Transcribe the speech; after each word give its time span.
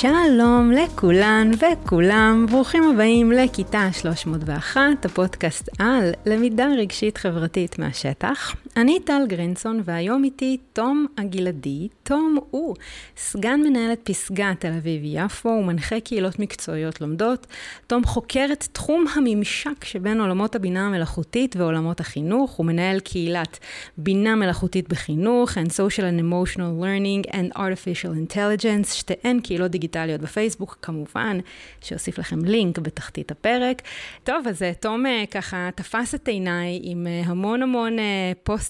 שלום 0.00 0.72
לכולן 0.72 1.50
וכולם, 1.54 2.46
ברוכים 2.50 2.82
הבאים 2.90 3.32
לכיתה 3.32 3.88
301, 3.92 4.80
הפודקאסט 5.04 5.68
על 5.78 6.10
למידה 6.26 6.66
רגשית 6.78 7.18
חברתית 7.18 7.78
מהשטח. 7.78 8.54
אני 8.80 9.00
טל 9.00 9.22
גרינסון 9.28 9.80
והיום 9.84 10.24
איתי 10.24 10.56
תום 10.72 11.06
הגלעדי. 11.18 11.88
תום 12.02 12.38
הוא 12.50 12.76
סגן 13.16 13.60
מנהלת 13.60 14.00
פסגה 14.04 14.52
תל 14.58 14.72
אביב-יפו, 14.72 15.48
הוא 15.48 15.64
מנחה 15.64 16.00
קהילות 16.00 16.38
מקצועיות 16.38 17.00
לומדות. 17.00 17.46
תום 17.86 18.04
חוקר 18.04 18.46
את 18.52 18.68
תחום 18.72 19.04
הממשק 19.14 19.84
שבין 19.84 20.20
עולמות 20.20 20.54
הבינה 20.54 20.86
המלאכותית 20.86 21.56
ועולמות 21.56 22.00
החינוך. 22.00 22.50
הוא 22.50 22.66
מנהל 22.66 23.00
קהילת 23.00 23.58
בינה 23.96 24.34
מלאכותית 24.36 24.88
בחינוך 24.88 25.50
and 25.50 25.70
social 25.70 26.02
and 26.02 26.20
emotional 26.20 26.82
learning 26.82 27.30
and 27.30 27.58
artificial 27.58 28.32
intelligence, 28.32 28.94
שתיהן 28.94 29.40
קהילות 29.40 29.70
דיגיטליות 29.70 30.20
בפייסבוק, 30.20 30.78
כמובן, 30.82 31.38
שאוסיף 31.80 32.18
לכם 32.18 32.44
לינק 32.44 32.78
בתחתית 32.78 33.30
הפרק. 33.30 33.82
טוב, 34.24 34.48
אז 34.48 34.62
אה, 34.62 34.72
תום 34.80 35.06
אה, 35.06 35.24
ככה 35.30 35.68
תפס 35.74 36.14
את 36.14 36.28
עיניי 36.28 36.80
עם 36.82 37.06
אה, 37.06 37.22
המון 37.26 37.62
המון 37.62 37.96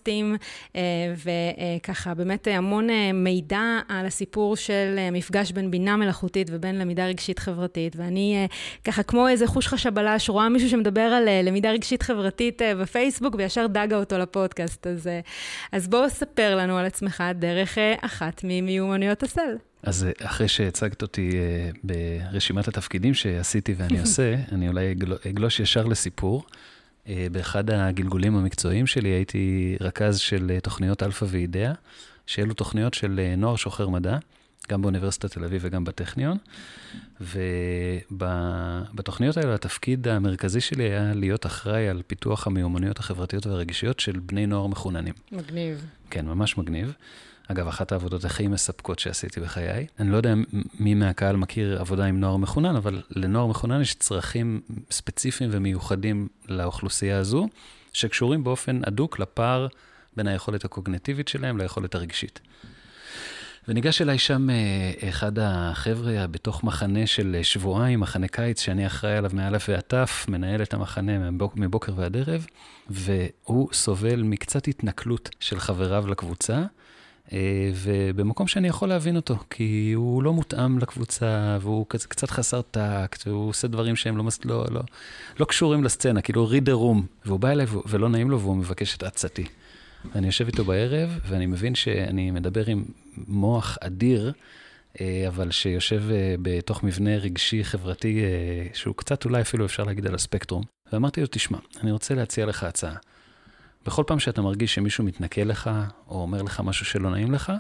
פוסטים, 0.01 0.37
וככה 1.17 2.15
באמת 2.15 2.49
המון 2.51 2.89
מידע 3.15 3.79
על 3.89 4.07
הסיפור 4.07 4.57
של 4.57 4.97
מפגש 5.13 5.53
בין 5.53 5.71
בינה 5.71 5.97
מלאכותית 5.97 6.49
ובין 6.53 6.79
למידה 6.79 7.07
רגשית 7.07 7.39
חברתית, 7.39 7.97
ואני 7.97 8.49
ככה 8.85 9.03
כמו 9.03 9.29
איזה 9.29 9.47
חוש 9.47 9.67
חשבלש, 9.67 10.29
רואה 10.29 10.49
מישהו 10.49 10.69
שמדבר 10.71 11.01
על 11.01 11.29
למידה 11.43 11.71
רגשית 11.71 12.03
חברתית 12.03 12.63
בפייסבוק, 12.81 13.35
וישר 13.39 13.67
דגה 13.67 13.97
אותו 13.97 14.19
לפודקאסט. 14.19 14.87
אז, 14.87 15.11
אז 15.73 15.89
בואו 15.89 16.11
ספר 16.11 16.57
לנו 16.57 16.79
על 16.79 16.87
עצמך 16.87 17.25
דרך 17.35 17.79
אחת 18.01 18.41
ממיומנויות 18.45 19.23
הסל. 19.23 19.57
אז 19.83 20.05
אה, 20.05 20.27
אחרי 20.27 20.49
שהצגת 20.49 21.03
אותי 21.03 21.31
אה, 21.35 21.71
ברשימת 21.85 22.69
התפקידים 22.69 23.15
שעשיתי 23.15 23.75
ואני 23.77 24.01
עושה, 24.05 24.35
אני 24.53 24.69
אולי 24.69 24.95
אגלוש 25.31 25.61
ישר 25.61 25.85
לסיפור. 25.85 26.45
אה, 27.11 27.27
באחד 27.33 27.71
הגלגולים 27.71 28.37
המקצועיים 28.37 28.87
שלי 28.87 29.09
הייתי 29.09 29.77
רכז 29.81 30.19
של 30.19 30.59
תוכניות 30.63 31.03
אלפא 31.03 31.25
ואידאה, 31.29 31.73
שאלו 32.27 32.55
תוכניות 32.55 32.95
של 32.95 33.21
נוער 33.37 33.57
שוחר 33.57 33.89
מדע, 33.89 34.19
גם 34.71 34.83
באוניברסיטת 34.83 35.31
תל 35.31 35.45
אביב 35.45 35.63
וגם 35.65 35.85
בטכניון. 35.85 36.39
ובתוכניות 38.11 39.37
האלה 39.37 39.55
התפקיד 39.55 40.09
המרכזי 40.09 40.61
שלי 40.61 40.85
היה 40.85 41.15
להיות 41.15 41.47
אחראי 41.47 41.89
על 41.89 42.03
פיתוח 42.07 42.47
המיומנויות 42.47 42.99
החברתיות 42.99 43.47
והרגשיות 43.47 44.01
של 44.01 44.19
בני 44.27 44.47
נוער 44.47 44.67
מחוננים. 44.67 45.15
מגניב. 45.33 45.87
כן, 46.11 46.27
ממש 46.27 46.59
מגניב. 46.59 46.93
אגב, 47.51 47.69
אחת 47.69 47.93
העבודות 47.93 48.25
הכי 48.25 48.47
מספקות 48.47 48.99
שעשיתי 48.99 49.41
בחיי. 49.41 49.87
אני 49.99 50.11
לא 50.11 50.17
יודע 50.17 50.35
מי 50.81 50.95
מהקהל 50.95 51.37
מכיר 51.37 51.81
עבודה 51.81 52.05
עם 52.05 52.21
נוער 52.21 52.37
מחונן, 52.37 52.77
אבל 52.77 53.03
לנוער 53.11 53.47
מחונן 53.47 53.81
יש 53.81 53.95
צרכים 53.95 54.61
ספציפיים 54.91 55.51
ומיוחדים 55.53 56.29
לאוכלוסייה 56.49 57.19
הזו, 57.19 57.49
שקשורים 57.93 58.45
באופן 58.45 58.81
הדוק 58.87 59.19
לפער 59.19 59.67
בין 60.17 60.27
היכולת 60.27 60.65
הקוגנטיבית 60.65 61.29
שלהם 61.29 61.59
ליכולת 61.59 61.95
הרגשית. 61.95 62.41
וניגש 63.69 64.03
אליי 64.03 64.19
שם 64.19 64.51
אה, 64.51 65.09
אחד 65.09 65.33
החבר'ה 65.39 66.27
בתוך 66.27 66.65
מחנה 66.65 67.07
של 67.07 67.37
שבועיים, 67.43 68.01
מחנה 68.01 68.29
קיץ, 68.29 68.61
שאני 68.61 68.87
אחראי 68.87 69.17
עליו 69.17 69.31
מאלף 69.35 69.69
ועד 69.69 69.81
תף, 69.81 70.27
מנהל 70.29 70.63
את 70.63 70.75
המחנה 70.75 71.31
מבוקר 71.57 71.93
ועד 71.97 72.17
ערב, 72.17 72.47
והוא 72.91 73.69
סובל 73.73 74.23
מקצת 74.23 74.69
התנכלות 74.69 75.31
של 75.41 75.61
חבריו 75.61 76.07
לקבוצה. 76.09 76.65
אה, 77.33 77.71
ובמקום 77.75 78.47
שאני 78.47 78.69
יכול 78.69 78.89
להבין 78.89 79.17
אותו, 79.17 79.37
כי 79.51 79.93
הוא 79.93 80.23
לא 80.23 80.33
מותאם 80.33 80.79
לקבוצה, 80.79 81.59
והוא 81.61 81.87
קצת 81.89 82.31
חסר 82.31 82.63
טקט, 82.63 83.27
והוא 83.27 83.49
עושה 83.49 83.69
דברים 83.69 83.97
שהם 83.97 84.17
לא, 84.17 84.25
לא, 84.45 84.67
לא, 84.71 84.81
לא 85.41 85.45
קשורים 85.45 85.85
לסצנה, 85.85 86.23
כאילו 86.23 86.51
read 86.51 86.65
the 86.67 86.73
room, 86.73 87.27
והוא 87.27 87.41
בא 87.41 87.51
אליי 87.51 87.67
ולא 87.87 88.09
נעים 88.09 88.31
לו 88.31 88.41
והוא 88.41 88.57
מבקש 88.57 88.97
את 88.97 89.03
עצתי. 89.03 89.45
ואני 90.15 90.27
יושב 90.27 90.47
איתו 90.47 90.65
בערב, 90.65 91.19
ואני 91.29 91.47
מבין 91.47 91.75
שאני 91.75 92.31
מדבר 92.31 92.67
עם 92.67 92.85
מוח 93.17 93.79
אדיר, 93.81 94.33
אה, 95.01 95.25
אבל 95.29 95.51
שיושב 95.51 96.03
אה, 96.11 96.35
בתוך 96.43 96.85
מבנה 96.85 97.17
רגשי 97.17 97.65
חברתי, 97.65 98.23
שהוא 98.75 98.95
קצת 98.95 99.25
אולי 99.25 99.41
אפילו 99.41 99.67
אפשר 99.67 99.85
להגיד 99.85 100.07
על 100.07 100.15
הספקטרום. 100.15 100.63
ואמרתי 100.93 101.21
לו, 101.21 101.27
תשמע, 101.31 101.59
אני 101.83 101.93
רוצה 101.93 102.15
להציע 102.15 102.47
לך 102.47 102.65
הצעה. 102.65 102.95
בכל 103.87 104.05
פעם 104.07 104.19
שאתה 104.19 104.43
מרגיש 104.43 104.75
שמישהו 104.75 105.05
מתנכל 105.05 105.41
לך, 105.41 105.71
או 106.09 106.23
אומר 106.23 106.43
לך 106.43 106.61
משהו 106.61 106.87
שלא 106.87 107.11
נעים 107.11 107.33
לך, 107.33 107.53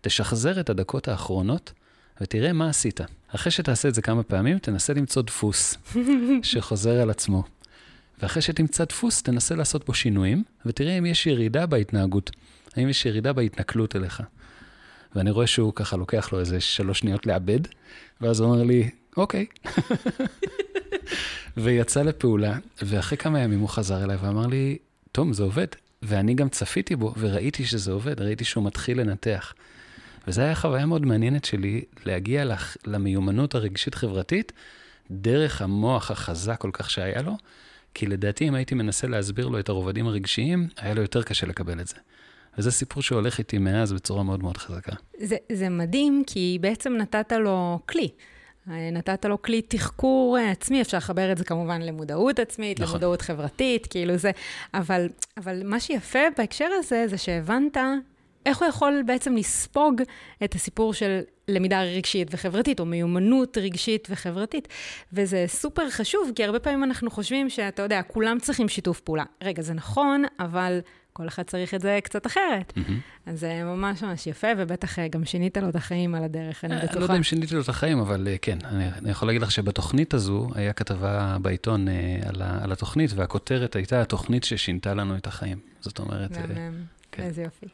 תשחזר 0.00 0.60
את 0.60 0.70
הדקות 0.70 1.08
האחרונות 1.08 1.72
ותראה 2.20 2.52
מה 2.52 2.68
עשית. 2.68 3.00
אחרי 3.28 3.52
שתעשה 3.52 3.88
את 3.88 3.94
זה 3.94 4.02
כמה 4.02 4.22
פעמים, 4.22 4.58
תנסה 4.58 4.94
למצוא 4.94 5.22
דפוס 5.22 5.76
שחוזר 6.42 7.00
על 7.00 7.10
עצמו. 7.10 7.44
ואחרי 8.22 8.42
שתמצא 8.42 8.84
דפוס, 8.84 9.22
תנסה 9.22 9.54
לעשות 9.54 9.86
בו 9.86 9.94
שינויים, 9.94 10.44
ותראה 10.66 10.98
אם 10.98 11.06
יש 11.06 11.26
ירידה 11.26 11.66
בהתנהגות, 11.66 12.30
האם 12.76 12.88
יש 12.88 13.06
ירידה 13.06 13.32
בהתנכלות 13.32 13.96
אליך. 13.96 14.22
ואני 15.14 15.30
רואה 15.30 15.46
שהוא 15.46 15.72
ככה 15.74 15.96
לוקח 15.96 16.32
לו 16.32 16.40
איזה 16.40 16.60
שלוש 16.60 16.98
שניות 16.98 17.26
לעבד, 17.26 17.60
ואז 18.20 18.40
הוא 18.40 18.50
אומר 18.50 18.62
לי, 18.62 18.90
אוקיי. 19.16 19.46
ויצא 21.56 22.02
לפעולה, 22.02 22.58
ואחרי 22.82 23.18
כמה 23.18 23.40
ימים 23.40 23.60
הוא 23.60 23.68
חזר 23.68 24.04
אליי 24.04 24.16
ואמר 24.16 24.46
לי, 24.46 24.78
תום, 25.12 25.32
זה 25.32 25.42
עובד. 25.42 25.66
ואני 26.02 26.34
גם 26.34 26.48
צפיתי 26.48 26.96
בו 26.96 27.14
וראיתי 27.18 27.64
שזה 27.64 27.92
עובד, 27.92 28.20
ראיתי 28.20 28.44
שהוא 28.44 28.64
מתחיל 28.64 29.00
לנתח. 29.00 29.54
וזו 30.28 30.42
הייתה 30.42 30.60
חוויה 30.60 30.86
מאוד 30.86 31.06
מעניינת 31.06 31.44
שלי, 31.44 31.84
להגיע 32.04 32.44
לח, 32.44 32.76
למיומנות 32.86 33.54
הרגשית-חברתית 33.54 34.52
דרך 35.10 35.62
המוח 35.62 36.10
החזק 36.10 36.58
כל 36.58 36.70
כך 36.72 36.90
שהיה 36.90 37.22
לו, 37.22 37.36
כי 37.94 38.06
לדעתי 38.06 38.48
אם 38.48 38.54
הייתי 38.54 38.74
מנסה 38.74 39.06
להסביר 39.06 39.48
לו 39.48 39.58
את 39.58 39.68
הרובדים 39.68 40.06
הרגשיים, 40.06 40.68
היה 40.76 40.94
לו 40.94 41.02
יותר 41.02 41.22
קשה 41.22 41.46
לקבל 41.46 41.80
את 41.80 41.88
זה. 41.88 41.96
וזה 42.58 42.70
סיפור 42.70 43.02
שהולך 43.02 43.38
איתי 43.38 43.58
מאז 43.58 43.92
בצורה 43.92 44.22
מאוד 44.22 44.42
מאוד 44.42 44.56
חזקה. 44.56 44.92
זה, 45.18 45.36
זה 45.52 45.68
מדהים, 45.68 46.22
כי 46.26 46.58
בעצם 46.60 46.92
נתת 46.92 47.32
לו 47.32 47.80
כלי. 47.88 48.08
נתת 48.66 49.24
לו 49.24 49.42
כלי 49.42 49.62
תחקור 49.62 50.36
עצמי, 50.36 50.80
אפשר 50.80 50.96
לחבר 50.96 51.32
את 51.32 51.38
זה 51.38 51.44
כמובן 51.44 51.82
למודעות 51.82 52.38
עצמית, 52.38 52.80
נכון. 52.80 52.94
למודעות 52.94 53.22
חברתית, 53.22 53.86
כאילו 53.86 54.16
זה, 54.16 54.30
אבל, 54.74 55.08
אבל 55.36 55.62
מה 55.64 55.80
שיפה 55.80 56.18
בהקשר 56.36 56.68
הזה, 56.78 57.04
זה 57.08 57.18
שהבנת 57.18 57.76
איך 58.46 58.58
הוא 58.58 58.68
יכול 58.68 59.02
בעצם 59.06 59.36
לספוג 59.36 60.02
את 60.44 60.54
הסיפור 60.54 60.94
של 60.94 61.20
למידה 61.48 61.82
רגשית 61.82 62.28
וחברתית, 62.30 62.80
או 62.80 62.84
מיומנות 62.84 63.58
רגשית 63.58 64.08
וחברתית. 64.10 64.68
וזה 65.12 65.44
סופר 65.48 65.90
חשוב, 65.90 66.32
כי 66.34 66.44
הרבה 66.44 66.58
פעמים 66.58 66.84
אנחנו 66.84 67.10
חושבים 67.10 67.50
שאתה 67.50 67.82
יודע, 67.82 68.02
כולם 68.02 68.38
צריכים 68.38 68.68
שיתוף 68.68 69.00
פעולה. 69.00 69.24
רגע, 69.42 69.62
זה 69.62 69.74
נכון, 69.74 70.24
אבל 70.38 70.80
כל 71.12 71.28
אחד 71.28 71.42
צריך 71.42 71.74
את 71.74 71.80
זה 71.80 71.98
קצת 72.04 72.26
אחרת. 72.26 72.72
Mm-hmm. 72.76 73.30
אז 73.30 73.40
זה 73.40 73.62
ממש 73.64 74.02
ממש 74.02 74.26
יפה, 74.26 74.46
ובטח 74.58 74.98
אה, 74.98 75.08
גם 75.08 75.24
שינית 75.24 75.56
לו 75.56 75.68
את 75.68 75.76
החיים 75.76 76.14
על 76.14 76.24
הדרך, 76.24 76.64
אני 76.64 76.76
בטוחה. 76.76 76.92
אני 76.92 77.00
לא 77.00 77.04
יודע 77.04 77.16
אם 77.16 77.22
שיניתי 77.22 77.54
לו 77.54 77.60
את 77.60 77.68
החיים, 77.68 77.98
אבל 77.98 78.28
אה, 78.28 78.36
כן, 78.42 78.58
אני, 78.64 78.88
אני 78.88 79.10
יכול 79.10 79.28
להגיד 79.28 79.42
לך 79.42 79.50
שבתוכנית 79.50 80.14
הזו, 80.14 80.48
היה 80.54 80.72
כתבה 80.72 81.36
בעיתון 81.42 81.88
אה, 81.88 82.18
על, 82.26 82.42
על 82.62 82.72
התוכנית, 82.72 83.10
והכותרת 83.14 83.76
הייתה 83.76 84.00
התוכנית 84.00 84.44
ששינתה 84.44 84.94
לנו 84.94 85.16
את 85.16 85.26
החיים. 85.26 85.58
זאת 85.80 85.98
אומרת... 85.98 86.30
כן. 87.12 87.22
איזה 87.22 87.42
יופי. 87.42 87.66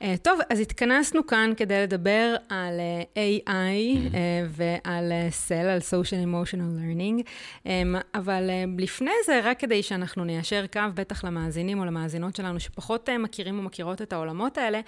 Uh, 0.00 0.04
טוב, 0.22 0.40
אז 0.50 0.60
התכנסנו 0.60 1.26
כאן 1.26 1.52
כדי 1.56 1.82
לדבר 1.82 2.36
על 2.48 2.80
uh, 2.80 3.18
AI 3.18 3.48
mm-hmm. 3.48 4.12
uh, 4.12 4.16
ועל 4.50 5.12
סל, 5.30 5.54
על 5.54 5.78
social 5.78 6.26
emotional 6.26 6.80
learning, 6.80 7.22
um, 7.64 7.68
אבל 8.14 8.50
uh, 8.50 8.82
לפני 8.82 9.10
זה, 9.26 9.40
רק 9.44 9.60
כדי 9.60 9.82
שאנחנו 9.82 10.24
ניישר 10.24 10.64
קו, 10.72 10.80
בטח 10.94 11.24
למאזינים 11.24 11.78
או 11.78 11.84
למאזינות 11.84 12.36
שלנו 12.36 12.60
שפחות 12.60 13.08
uh, 13.08 13.12
מכירים 13.18 13.58
ומכירות 13.58 14.02
את 14.02 14.12
העולמות 14.12 14.58
האלה, 14.58 14.80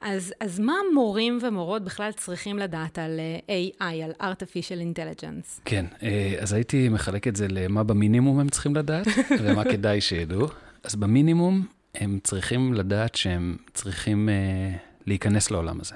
אז, 0.00 0.34
אז 0.40 0.60
מה 0.60 0.74
מורים 0.94 1.38
ומורות 1.42 1.84
בכלל 1.84 2.12
צריכים 2.12 2.58
לדעת 2.58 2.98
על 2.98 3.20
uh, 3.46 3.80
AI, 3.80 3.84
על 4.04 4.32
artificial 4.32 4.96
intelligence? 4.96 5.60
כן, 5.64 5.86
uh, 5.94 6.02
אז 6.42 6.52
הייתי 6.52 6.88
מחלק 6.88 7.28
את 7.28 7.36
זה 7.36 7.46
למה 7.50 7.84
במינימום 7.84 8.40
הם 8.40 8.48
צריכים 8.48 8.76
לדעת 8.76 9.06
ומה 9.40 9.64
כדאי 9.64 10.00
שידעו. 10.00 10.46
אז 10.84 10.94
במינימום, 10.94 11.66
הם 12.00 12.18
צריכים 12.22 12.74
לדעת 12.74 13.14
שהם 13.14 13.56
צריכים 13.74 14.28
uh, 14.28 14.78
להיכנס 15.06 15.50
לעולם 15.50 15.80
הזה, 15.80 15.94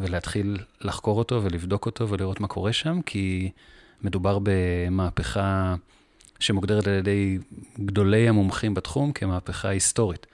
ולהתחיל 0.00 0.58
לחקור 0.80 1.18
אותו 1.18 1.42
ולבדוק 1.44 1.86
אותו 1.86 2.08
ולראות 2.08 2.40
מה 2.40 2.48
קורה 2.48 2.72
שם, 2.72 3.02
כי 3.06 3.50
מדובר 4.02 4.38
במהפכה 4.42 5.74
שמוגדרת 6.40 6.86
על 6.86 6.92
ידי 6.92 7.38
גדולי 7.80 8.28
המומחים 8.28 8.74
בתחום 8.74 9.12
כמהפכה 9.12 9.68
היסטורית. 9.68 10.26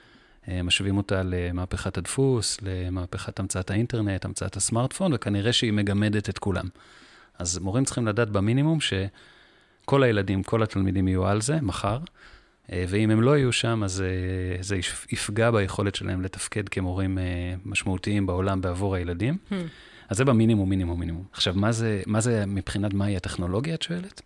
Uh, 0.45 0.49
משווים 0.65 0.97
אותה 0.97 1.23
למהפכת 1.25 1.99
הדפוס, 1.99 2.59
למהפכת 2.63 3.41
המצאת 3.41 3.71
האינטרנט, 3.71 4.25
המצאת 4.25 4.57
הסמארטפון, 4.57 5.13
וכנראה 5.15 5.53
שהיא 5.53 5.73
מגמדת 5.73 6.29
את 6.29 6.39
כולם. 6.39 6.69
אז 7.39 7.59
מורים 7.59 7.85
צריכים 7.85 8.07
לדעת 8.07 8.31
במינימום 8.31 8.79
שכל 8.81 10.03
הילדים, 10.03 10.43
כל 10.43 10.63
התלמידים 10.63 11.09
יהיו 11.09 11.27
על 11.27 11.41
זה 11.41 11.59
מחר, 11.63 11.99
אה, 11.99 12.03
ואם 12.73 13.11
הם 13.11 13.23
לא 13.23 13.37
יהיו 13.37 13.53
שם, 13.53 13.83
אז 13.85 14.03
אה, 14.03 14.63
זה 14.63 14.77
יפגע 15.13 15.51
ביכולת 15.51 15.95
שלהם 15.95 16.23
לתפקד 16.23 16.69
כמורים 16.69 17.19
אה, 17.19 17.25
משמעותיים 17.65 18.27
בעולם 18.27 18.61
בעבור 18.61 18.95
הילדים. 18.95 19.37
Hmm. 19.51 19.55
אז 20.09 20.17
זה 20.17 20.25
במינימום, 20.25 20.69
מינימום, 20.71 21.01
מינימום. 21.01 21.25
עכשיו, 21.33 21.55
מה 21.57 21.73
זה, 21.73 22.03
מה 22.07 22.21
זה 22.21 22.47
מבחינת 22.47 22.95
מהי 22.95 23.17
הטכנולוגיה, 23.17 23.75
את 23.75 23.83
שואלת? 23.83 24.23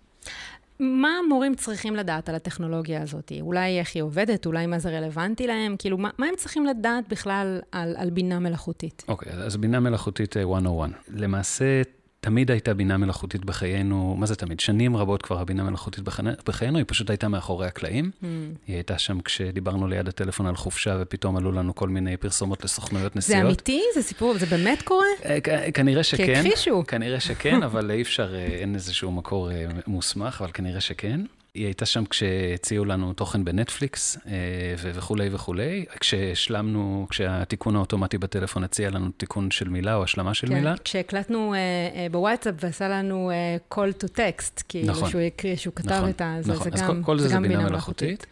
מה 0.80 1.08
המורים 1.24 1.54
צריכים 1.54 1.96
לדעת 1.96 2.28
על 2.28 2.34
הטכנולוגיה 2.34 3.02
הזאת? 3.02 3.32
אולי 3.40 3.78
איך 3.78 3.94
היא 3.94 4.02
עובדת, 4.02 4.46
אולי 4.46 4.66
מה 4.66 4.78
זה 4.78 4.98
רלוונטי 4.98 5.46
להם? 5.46 5.76
כאילו, 5.78 5.98
מה, 5.98 6.10
מה 6.18 6.26
הם 6.26 6.34
צריכים 6.36 6.66
לדעת 6.66 7.08
בכלל 7.08 7.60
על, 7.72 7.94
על 7.96 8.10
בינה 8.10 8.38
מלאכותית? 8.38 9.04
אוקיי, 9.08 9.32
okay, 9.32 9.36
אז 9.36 9.56
בינה 9.56 9.80
מלאכותית 9.80 10.36
101. 10.36 10.90
למעשה, 11.08 11.82
תמיד 12.24 12.50
הייתה 12.50 12.74
בינה 12.74 12.96
מלאכותית 12.96 13.44
בחיינו, 13.44 14.16
מה 14.18 14.26
זה 14.26 14.36
תמיד? 14.36 14.60
שנים 14.60 14.96
רבות 14.96 15.22
כבר 15.22 15.40
הבינה 15.40 15.62
מלאכותית 15.62 16.04
בחיינו, 16.46 16.78
היא 16.78 16.84
פשוט 16.88 17.10
הייתה 17.10 17.28
מאחורי 17.28 17.66
הקלעים. 17.66 18.10
Mm. 18.22 18.26
היא 18.66 18.76
הייתה 18.76 18.98
שם 18.98 19.20
כשדיברנו 19.20 19.86
ליד 19.88 20.08
הטלפון 20.08 20.46
על 20.46 20.56
חופשה, 20.56 20.96
ופתאום 21.00 21.36
עלו 21.36 21.52
לנו 21.52 21.74
כל 21.74 21.88
מיני 21.88 22.16
פרסומות 22.16 22.64
לסוכנויות 22.64 23.16
נסיעות. 23.16 23.42
זה 23.42 23.46
אמיתי? 23.46 23.82
זה 23.94 24.02
סיפור? 24.02 24.38
זה 24.38 24.46
באמת 24.46 24.82
קורה? 24.82 25.06
אה, 25.24 25.70
כנראה 25.74 26.02
שכן. 26.02 26.34
כהכחישו. 26.34 26.84
כנראה 26.88 27.20
שכן, 27.20 27.62
אבל 27.62 27.90
אי 27.90 28.02
אפשר, 28.02 28.34
אה, 28.34 28.46
אין 28.46 28.74
איזשהו 28.74 29.12
מקור 29.12 29.50
אה, 29.50 29.66
מוסמך, 29.86 30.40
אבל 30.40 30.50
כנראה 30.54 30.80
שכן. 30.80 31.20
היא 31.54 31.64
הייתה 31.64 31.86
שם 31.86 32.04
כשהציעו 32.04 32.84
לנו 32.84 33.12
תוכן 33.12 33.44
בנטפליקס 33.44 34.18
אה, 34.26 34.32
וכולי 34.78 35.28
וכולי. 35.32 35.84
כשהשלמנו, 36.00 37.06
כשהתיקון 37.10 37.76
האוטומטי 37.76 38.18
בטלפון 38.18 38.64
הציע 38.64 38.90
לנו 38.90 39.10
תיקון 39.16 39.50
של 39.50 39.68
מילה 39.68 39.94
או 39.94 40.04
השלמה 40.04 40.34
של 40.34 40.46
כן, 40.46 40.54
מילה. 40.54 40.74
כשהקלטנו 40.84 41.54
אה, 41.54 41.58
אה, 41.94 42.06
בוואטסאפ 42.10 42.54
ועשה 42.60 42.88
לנו 42.88 43.30
call 43.74 44.04
to 44.04 44.06
text, 44.06 44.62
כאילו 44.68 44.92
נכון, 44.92 45.10
שהוא 45.10 45.20
הקריא, 45.20 45.56
שהוא 45.56 45.74
כתב 45.74 45.92
נכון, 45.92 46.08
את 46.10 46.20
ה... 46.20 46.38
נכון, 46.46 46.70
זה, 46.70 46.76
אז 46.76 46.82
גם, 46.82 46.86
כל, 46.88 47.02
כל 47.02 47.18
זה 47.18 47.28
זה 47.28 47.40
בינה 47.40 47.68
מלאכותית. 47.70 48.26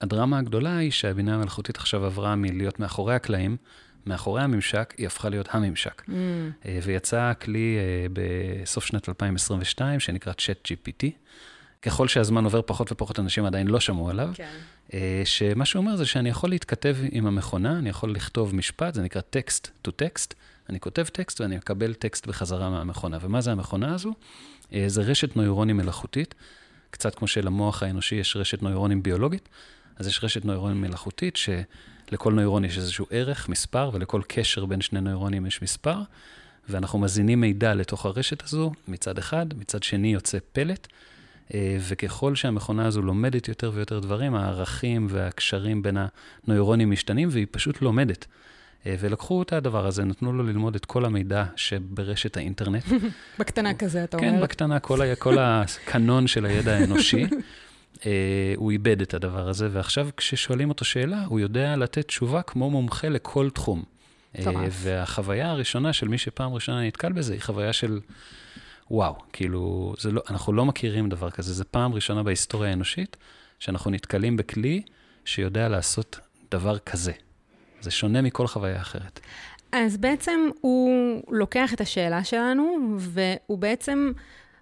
הדרמה 0.00 0.38
הגדולה 0.38 0.76
היא 0.76 0.90
שהבינה 0.90 1.34
המלאכותית 1.34 1.76
עכשיו 1.76 2.04
עברה 2.04 2.36
מלהיות 2.36 2.80
מאחורי 2.80 3.14
הקלעים, 3.14 3.56
מאחורי 4.06 4.42
הממשק, 4.42 4.94
היא 4.98 5.06
הפכה 5.06 5.28
להיות 5.28 5.48
הממשק. 5.50 6.02
Mm. 6.08 6.12
ויצא 6.82 7.32
כלי 7.40 7.78
בסוף 8.12 8.84
שנת 8.84 9.08
2022, 9.08 10.00
שנקרא 10.00 10.32
Chat 10.32 10.68
GPT. 10.68 11.10
ככל 11.82 12.08
שהזמן 12.08 12.44
עובר, 12.44 12.62
פחות 12.62 12.92
ופחות 12.92 13.18
אנשים 13.18 13.44
עדיין 13.44 13.66
לא 13.66 13.80
שמעו 13.80 14.10
עליו. 14.10 14.30
כן. 14.34 14.56
אה, 14.94 15.22
שמה 15.24 15.64
שהוא 15.64 15.80
אומר 15.80 15.96
זה 15.96 16.06
שאני 16.06 16.28
יכול 16.28 16.50
להתכתב 16.50 16.96
עם 17.10 17.26
המכונה, 17.26 17.78
אני 17.78 17.88
יכול 17.88 18.12
לכתוב 18.12 18.54
משפט, 18.54 18.94
זה 18.94 19.02
נקרא 19.02 19.20
טקסט 19.20 19.68
to 19.86 19.90
טקסט. 19.90 20.34
אני 20.68 20.80
כותב 20.80 21.04
טקסט 21.04 21.40
ואני 21.40 21.56
מקבל 21.56 21.94
טקסט 21.94 22.26
בחזרה 22.26 22.70
מהמכונה. 22.70 23.18
ומה 23.20 23.40
זה 23.40 23.52
המכונה 23.52 23.94
הזו? 23.94 24.14
אה, 24.72 24.84
זה 24.86 25.02
רשת 25.02 25.36
נוירונים 25.36 25.76
מלאכותית, 25.76 26.34
קצת 26.90 27.14
כמו 27.14 27.28
שלמוח 27.28 27.82
האנושי 27.82 28.14
יש 28.14 28.36
רשת 28.36 28.62
נוירונים 28.62 29.02
ביולוגית, 29.02 29.48
אז 29.96 30.06
יש 30.06 30.24
רשת 30.24 30.44
נוירונים 30.44 30.80
מלאכותית 30.80 31.36
שלכל 31.36 32.32
נוירון 32.32 32.64
יש 32.64 32.78
איזשהו 32.78 33.06
ערך, 33.10 33.48
מספר, 33.48 33.90
ולכל 33.92 34.22
קשר 34.28 34.66
בין 34.66 34.80
שני 34.80 35.00
נוירונים 35.00 35.46
יש 35.46 35.62
מספר, 35.62 35.98
ואנחנו 36.68 36.98
מזינים 36.98 37.40
מידע 37.40 37.74
לתוך 37.74 38.06
הרשת 38.06 38.42
הזו 38.44 38.72
מצד 38.88 39.18
אחד, 39.18 39.46
מצד 39.56 39.82
שני 39.82 40.12
יוצא 40.12 40.38
פלט. 40.52 40.86
אה, 41.54 41.76
וככל 41.80 42.34
שהמכונה 42.34 42.86
הזו 42.86 43.02
לומדת 43.02 43.48
יותר 43.48 43.70
ויותר 43.74 43.98
דברים, 43.98 44.34
הערכים 44.34 45.06
והקשרים 45.10 45.82
בין 45.82 45.96
הנוירונים 46.46 46.90
משתנים, 46.90 47.28
והיא 47.32 47.46
פשוט 47.50 47.82
לומדת. 47.82 48.26
אה, 48.86 48.94
ולקחו 49.00 49.42
את 49.42 49.52
הדבר 49.52 49.86
הזה, 49.86 50.04
נתנו 50.04 50.32
לו 50.32 50.44
ללמוד 50.44 50.74
את 50.74 50.84
כל 50.84 51.04
המידע 51.04 51.44
שברשת 51.56 52.36
האינטרנט. 52.36 52.84
בקטנה 53.38 53.74
כזה, 53.74 54.04
אתה 54.04 54.18
כן, 54.18 54.28
אומר. 54.28 54.38
כן, 54.38 54.42
בקטנה, 54.42 54.80
כל, 54.80 55.02
ה, 55.02 55.16
כל 55.16 55.36
הקנון 55.38 56.26
של 56.26 56.46
הידע 56.46 56.76
האנושי. 56.76 57.26
אה, 58.06 58.52
הוא 58.56 58.70
איבד 58.70 59.00
את 59.00 59.14
הדבר 59.14 59.48
הזה, 59.48 59.68
ועכשיו 59.72 60.08
כששואלים 60.16 60.68
אותו 60.68 60.84
שאלה, 60.84 61.24
הוא 61.26 61.40
יודע 61.40 61.76
לתת 61.76 62.06
תשובה 62.06 62.42
כמו 62.42 62.70
מומחה 62.70 63.08
לכל 63.08 63.50
תחום. 63.50 63.82
והחוויה 64.70 65.50
הראשונה 65.50 65.92
של 65.92 66.08
מי 66.08 66.18
שפעם 66.18 66.52
ראשונה 66.52 66.86
נתקל 66.86 67.12
בזה, 67.12 67.32
היא 67.32 67.42
חוויה 67.42 67.72
של 67.72 68.00
וואו, 68.90 69.14
כאילו, 69.32 69.94
לא, 70.12 70.22
אנחנו 70.30 70.52
לא 70.52 70.64
מכירים 70.64 71.08
דבר 71.08 71.30
כזה, 71.30 71.52
זו 71.52 71.64
פעם 71.70 71.94
ראשונה 71.94 72.22
בהיסטוריה 72.22 72.70
האנושית 72.70 73.16
שאנחנו 73.58 73.90
נתקלים 73.90 74.36
בכלי 74.36 74.82
שיודע 75.24 75.68
לעשות 75.68 76.18
דבר 76.50 76.78
כזה. 76.78 77.12
זה 77.80 77.90
שונה 77.90 78.22
מכל 78.22 78.46
חוויה 78.46 78.80
אחרת. 78.80 79.20
אז 79.72 79.96
בעצם 79.96 80.40
הוא 80.60 81.20
לוקח 81.28 81.74
את 81.74 81.80
השאלה 81.80 82.24
שלנו, 82.24 82.96
והוא 82.98 83.58
בעצם 83.58 84.12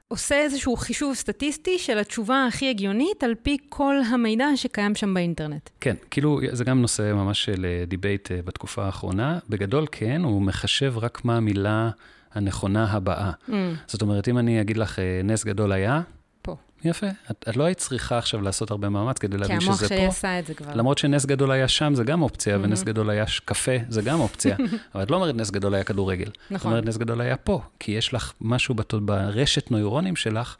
עושה 0.08 0.34
איזשהו 0.34 0.76
חישוב 0.76 1.14
סטטיסטי 1.14 1.78
של 1.78 1.98
התשובה 1.98 2.46
הכי 2.48 2.70
הגיונית 2.70 3.24
על 3.24 3.34
פי 3.42 3.56
כל 3.68 3.94
המידע 4.12 4.46
שקיים 4.56 4.94
שם 4.94 5.14
באינטרנט. 5.14 5.70
כן, 5.80 5.96
כאילו 6.10 6.40
זה 6.52 6.64
גם 6.64 6.80
נושא 6.80 7.12
ממש 7.12 7.44
של 7.44 7.66
debate 7.86 8.32
אה, 8.32 8.42
בתקופה 8.44 8.84
האחרונה. 8.84 9.38
בגדול 9.48 9.86
כן, 9.92 10.22
הוא 10.24 10.42
מחשב 10.42 10.94
רק 10.96 11.24
מה 11.24 11.36
המילה 11.36 11.90
הנכונה 12.36 12.92
הבאה. 12.92 13.30
מממ. 13.48 13.52
זאת 13.86 14.02
אומרת, 14.02 14.28
אם 14.28 14.38
אני 14.38 14.60
אגיד 14.60 14.76
לך, 14.76 14.98
אה, 14.98 15.20
נס 15.24 15.44
גדול 15.44 15.72
היה, 15.72 16.00
פה. 16.42 16.56
יפה. 16.84 17.06
את, 17.30 17.44
את 17.48 17.56
לא 17.56 17.64
היית 17.64 17.78
צריכה 17.78 18.18
עכשיו 18.18 18.40
לעשות 18.40 18.70
הרבה 18.70 18.88
מאמץ 18.88 19.18
כדי 19.18 19.36
להבין 19.38 19.60
שזה 19.60 19.70
פה. 19.70 19.76
כי 19.78 19.84
המוח 19.84 19.88
שלי 19.88 20.06
עשה 20.06 20.38
את 20.38 20.46
זה 20.46 20.54
כבר. 20.54 20.74
למרות 20.74 20.98
שנס 20.98 21.26
גדול 21.26 21.50
היה 21.50 21.68
שם, 21.68 21.94
זה 21.94 22.04
גם 22.04 22.22
אופציה, 22.22 22.56
mm-hmm. 22.56 22.60
ונס 22.62 22.82
גדול 22.82 23.10
היה 23.10 23.24
קפה, 23.44 23.72
זה 23.88 24.02
גם 24.02 24.20
אופציה. 24.20 24.56
אבל 24.94 25.02
את 25.02 25.10
לא 25.10 25.16
אומרת 25.16 25.34
נס 25.34 25.50
גדול 25.50 25.74
היה 25.74 25.84
כדורגל. 25.84 26.30
נכון. 26.50 26.56
את 26.56 26.64
אומרת 26.64 26.84
נס 26.84 26.96
גדול 26.96 27.20
היה 27.20 27.36
פה, 27.36 27.60
כי 27.78 27.92
יש 27.92 28.14
לך 28.14 28.32
משהו 28.40 28.74
בת... 28.74 28.94
ברשת 28.94 29.70
נוירונים 29.70 30.16
שלך, 30.16 30.56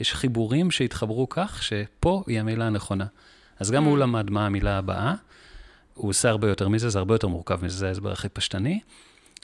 יש 0.00 0.14
חיבורים 0.14 0.70
שהתחברו 0.70 1.28
כך 1.28 1.62
שפה 1.62 2.22
היא 2.26 2.40
המילה 2.40 2.66
הנכונה. 2.66 3.06
אז 3.60 3.70
גם 3.70 3.84
mm. 3.84 3.88
הוא 3.88 3.98
למד 3.98 4.30
מה 4.30 4.46
המילה 4.46 4.78
הבאה, 4.78 5.14
הוא 5.94 6.10
עושה 6.10 6.30
הרבה 6.30 6.48
יותר 6.48 6.68
מזה, 6.68 6.88
זה 6.88 6.98
הרבה 6.98 7.14
יותר 7.14 7.28
מורכב 7.28 7.64
מזה, 7.64 7.76
זה 7.76 7.88
ההסבר 7.88 8.12
הכי 8.12 8.28
פשטני. 8.28 8.80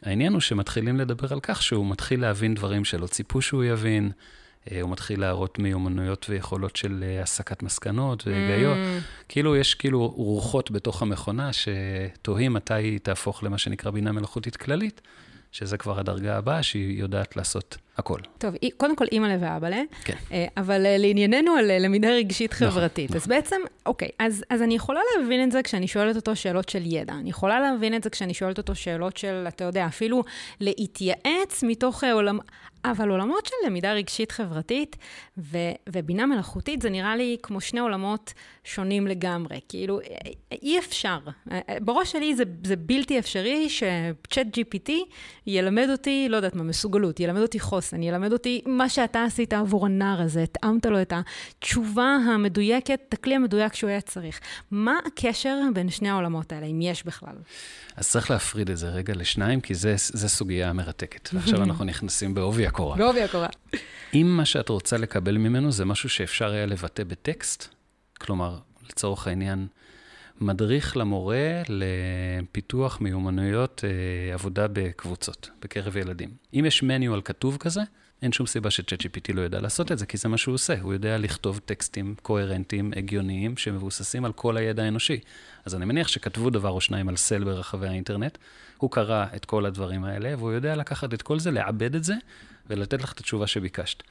העניין 0.02 0.32
הוא 0.32 0.40
שמתחילים 0.40 0.96
לדבר 0.96 1.32
על 1.32 1.40
כך 1.40 1.62
שהוא 1.62 1.90
מתחיל 1.90 2.20
להבין 2.20 2.54
דברים 2.54 2.84
שלא 2.84 3.06
ציפו 3.06 3.42
שהוא 3.42 3.64
יבין, 3.64 4.10
אה, 4.72 4.80
הוא 4.80 4.90
מתחיל 4.90 5.20
להראות 5.20 5.58
מיומנויות 5.58 6.26
ויכולות 6.28 6.76
של 6.76 7.04
אה, 7.06 7.22
הסקת 7.22 7.62
מסקנות 7.62 8.26
והיגיון. 8.26 8.78
Mm. 8.78 9.02
כאילו, 9.28 9.56
יש 9.56 9.74
כאילו 9.74 10.06
רוחות 10.06 10.70
בתוך 10.70 11.02
המכונה 11.02 11.50
שתוהים 11.52 12.52
מתי 12.52 12.74
היא 12.74 12.98
תהפוך 12.98 13.42
למה 13.42 13.58
שנקרא 13.58 13.90
בינה 13.90 14.12
מלאכותית 14.12 14.56
כללית, 14.56 15.00
שזה 15.52 15.76
כבר 15.76 16.00
הדרגה 16.00 16.36
הבאה 16.38 16.62
שהיא 16.62 17.00
יודעת 17.00 17.36
לעשות 17.36 17.76
הכל. 17.98 18.18
טוב, 18.38 18.54
קודם 18.76 18.96
כל 18.96 19.04
אימא'לה 19.12 19.36
ואבא'לה, 19.40 19.82
כן. 20.04 20.14
אה, 20.32 20.46
אבל 20.56 20.86
אה, 20.86 20.98
לענייננו 20.98 21.52
על 21.52 21.70
אה, 21.70 21.78
למידה 21.78 22.08
רגשית 22.10 22.52
נכון, 22.52 22.70
חברתית. 22.70 23.10
נכון. 23.10 23.16
אז 23.16 23.26
בעצם, 23.26 23.56
אוקיי, 23.86 24.08
אז, 24.18 24.44
אז 24.50 24.62
אני 24.62 24.74
יכולה 24.74 25.00
להבין 25.16 25.44
את 25.44 25.52
זה 25.52 25.62
כשאני 25.62 25.88
שואלת 25.88 26.16
אותו 26.16 26.36
שאלות 26.36 26.68
של 26.68 26.82
ידע. 26.86 27.12
אני 27.12 27.30
יכולה 27.30 27.60
להבין 27.60 27.94
את 27.94 28.02
זה 28.02 28.10
כשאני 28.10 28.34
שואלת 28.34 28.58
אותו 28.58 28.74
שאלות 28.74 29.16
של, 29.16 29.44
אתה 29.48 29.64
יודע, 29.64 29.86
אפילו 29.86 30.24
להתייעץ 30.60 31.62
מתוך 31.62 32.04
עולם... 32.04 32.38
אבל 32.84 33.10
עולמות 33.10 33.46
של 33.46 33.54
למידה 33.66 33.92
רגשית 33.92 34.32
חברתית 34.32 34.96
ו, 35.38 35.58
ובינה 35.88 36.26
מלאכותית, 36.26 36.82
זה 36.82 36.90
נראה 36.90 37.16
לי 37.16 37.36
כמו 37.42 37.60
שני 37.60 37.80
עולמות 37.80 38.32
שונים 38.64 39.06
לגמרי. 39.06 39.60
כאילו, 39.68 40.00
אי 40.62 40.78
אפשר. 40.78 41.18
בראש 41.80 42.12
שלי 42.12 42.34
זה, 42.34 42.44
זה 42.64 42.76
בלתי 42.76 43.18
אפשרי 43.18 43.68
שצ'אט 43.68 44.46
GPT 44.58 44.90
ילמד 45.46 45.88
אותי, 45.90 46.26
לא 46.30 46.36
יודעת 46.36 46.54
מה, 46.54 46.62
מסוגלות, 46.62 47.20
ילמד 47.20 47.40
אותי 47.40 47.60
חוסן, 47.60 47.87
ילמד 48.02 48.32
אותי 48.32 48.62
מה 48.66 48.88
שאתה 48.88 49.24
עשית 49.24 49.52
עבור 49.52 49.86
הנער 49.86 50.20
הזה, 50.20 50.42
התאמת 50.42 50.86
לו 50.86 51.02
את 51.02 51.12
התשובה 51.12 52.16
המדויקת, 52.26 53.00
את 53.08 53.14
הכלי 53.14 53.34
המדויק 53.34 53.74
שהוא 53.74 53.90
היה 53.90 54.00
צריך. 54.00 54.40
מה 54.70 54.98
הקשר 55.06 55.56
בין 55.74 55.90
שני 55.90 56.08
העולמות 56.08 56.52
האלה, 56.52 56.66
אם 56.66 56.80
יש 56.82 57.04
בכלל? 57.04 57.34
אז 57.96 58.08
צריך 58.08 58.30
להפריד 58.30 58.70
את 58.70 58.76
זה 58.76 58.88
רגע 58.88 59.14
לשניים, 59.16 59.60
כי 59.60 59.74
זו 59.74 60.28
סוגיה 60.28 60.72
מרתקת. 60.72 61.28
ועכשיו 61.32 61.62
אנחנו 61.62 61.84
נכנסים 61.84 62.34
בעובי 62.34 62.66
הקורה. 62.66 62.96
בעובי 62.96 63.22
הקורה. 63.22 63.48
אם 64.14 64.34
מה 64.36 64.44
שאת 64.44 64.68
רוצה 64.68 64.96
לקבל 64.96 65.36
ממנו 65.36 65.72
זה 65.72 65.84
משהו 65.84 66.08
שאפשר 66.08 66.50
היה 66.50 66.66
לבטא 66.66 67.04
בטקסט, 67.04 67.74
כלומר, 68.20 68.58
לצורך 68.90 69.26
העניין, 69.26 69.66
מדריך 70.40 70.96
למורה 70.96 71.62
לפיתוח 71.68 73.00
מיומנויות 73.00 73.84
אה, 73.84 74.34
עבודה 74.34 74.66
בקבוצות, 74.72 75.50
בקרב 75.62 75.96
ילדים. 75.96 76.30
אם 76.54 76.64
יש 76.66 76.82
מניואל 76.82 77.20
כתוב 77.24 77.56
כזה, 77.56 77.80
אין 78.22 78.32
שום 78.32 78.46
סיבה 78.46 78.70
ש-ChatGPT 78.70 79.32
לא 79.34 79.40
יודע 79.40 79.60
לעשות 79.60 79.92
את 79.92 79.98
זה, 79.98 80.06
כי 80.06 80.16
זה 80.16 80.28
מה 80.28 80.38
שהוא 80.38 80.54
עושה. 80.54 80.80
הוא 80.80 80.92
יודע 80.92 81.18
לכתוב 81.18 81.60
טקסטים 81.64 82.14
קוהרנטיים, 82.22 82.92
הגיוניים, 82.96 83.56
שמבוססים 83.56 84.24
על 84.24 84.32
כל 84.32 84.56
הידע 84.56 84.82
האנושי. 84.82 85.20
אז 85.64 85.74
אני 85.74 85.84
מניח 85.84 86.08
שכתבו 86.08 86.50
דבר 86.50 86.70
או 86.70 86.80
שניים 86.80 87.08
על 87.08 87.16
סל 87.16 87.44
ברחבי 87.44 87.88
האינטרנט, 87.88 88.38
הוא 88.78 88.90
קרא 88.90 89.26
את 89.36 89.44
כל 89.44 89.66
הדברים 89.66 90.04
האלה, 90.04 90.34
והוא 90.38 90.52
יודע 90.52 90.76
לקחת 90.76 91.14
את 91.14 91.22
כל 91.22 91.38
זה, 91.38 91.50
לעבד 91.50 91.94
את 91.94 92.04
זה, 92.04 92.14
ולתת 92.66 93.02
לך 93.02 93.12
את 93.12 93.18
התשובה 93.18 93.46
שביקשת. 93.46 94.02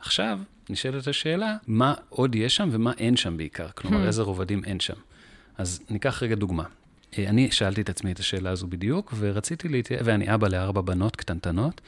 עכשיו, 0.00 0.38
נשאלת 0.70 1.08
השאלה, 1.08 1.56
מה 1.66 1.94
עוד 2.08 2.34
יש 2.34 2.56
שם 2.56 2.68
ומה 2.72 2.92
אין 2.98 3.16
שם 3.16 3.36
בעיקר? 3.36 3.68
כלומר, 3.74 4.04
hmm. 4.04 4.06
איזה 4.06 4.22
רובדים 4.22 4.64
אין 4.64 4.80
שם. 4.80 4.94
אז 5.58 5.80
ניקח 5.90 6.22
רגע 6.22 6.34
דוגמה. 6.34 6.64
אה, 7.18 7.28
אני 7.28 7.50
שאלתי 7.50 7.80
את 7.80 7.88
עצמי 7.88 8.12
את 8.12 8.18
השאלה 8.18 8.50
הזו 8.50 8.66
בדיוק, 8.66 9.14
ורציתי 9.18 9.68
להתייעץ, 9.68 10.02
ואני 10.04 10.34
אבא 10.34 10.48
לארבע 10.48 10.80
בנות 10.80 11.16
קטנטנות, 11.16 11.80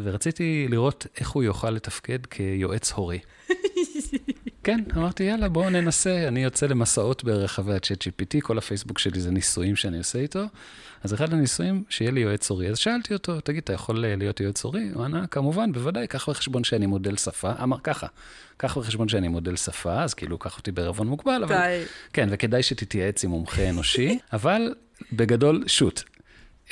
ורציתי 0.00 0.66
לראות 0.70 1.06
איך 1.20 1.30
הוא 1.30 1.42
יוכל 1.42 1.70
לתפקד 1.70 2.26
כיועץ 2.26 2.92
הורי. 2.92 3.18
כן, 4.64 4.80
אמרתי, 4.96 5.22
יאללה, 5.22 5.48
בואו 5.48 5.70
ננסה. 5.70 6.28
אני 6.28 6.42
יוצא 6.42 6.66
למסעות 6.66 7.24
ברחבי 7.24 7.74
ה-chat 7.74 8.08
GPT, 8.08 8.40
כל 8.42 8.58
הפייסבוק 8.58 8.98
שלי 8.98 9.20
זה 9.20 9.30
ניסויים 9.30 9.76
שאני 9.76 9.98
עושה 9.98 10.18
איתו. 10.18 10.44
אז 11.02 11.14
אחד 11.14 11.32
הניסויים, 11.32 11.84
שיהיה 11.88 12.10
לי 12.10 12.20
יועץ 12.20 12.50
הורי. 12.50 12.68
אז 12.68 12.78
שאלתי 12.78 13.14
אותו, 13.14 13.40
תגיד, 13.40 13.62
אתה 13.62 13.72
יכול 13.72 14.04
אה, 14.04 14.16
להיות 14.16 14.40
יועץ 14.40 14.64
הורי? 14.64 14.90
הוא 14.94 15.04
ענה, 15.04 15.26
כמובן, 15.26 15.72
בוודאי, 15.72 16.06
קח 16.06 16.28
בחשבון 16.28 16.64
שאני 16.64 16.86
מודל 16.86 17.16
שפה. 17.16 17.52
אמר 17.62 17.76
ככה, 17.84 18.06
קח 18.56 18.78
בחשבון 18.78 19.08
שאני 19.08 19.28
מודל 19.28 19.56
שפה, 19.56 20.02
אז 20.02 20.14
כאילו, 20.14 20.38
קח 20.38 20.58
אותי 20.58 20.72
בערבון 20.72 21.06
מוגבל, 21.06 21.44
אבל... 21.44 21.56
די. 21.56 21.82
כן, 22.12 22.28
וכדאי 22.30 22.62
שתתייעץ 22.62 23.24
עם 23.24 23.30
מומחה 23.30 23.68
אנושי, 23.68 24.18
אבל 24.32 24.74
בגדול, 25.12 25.64
שוט. 25.66 26.02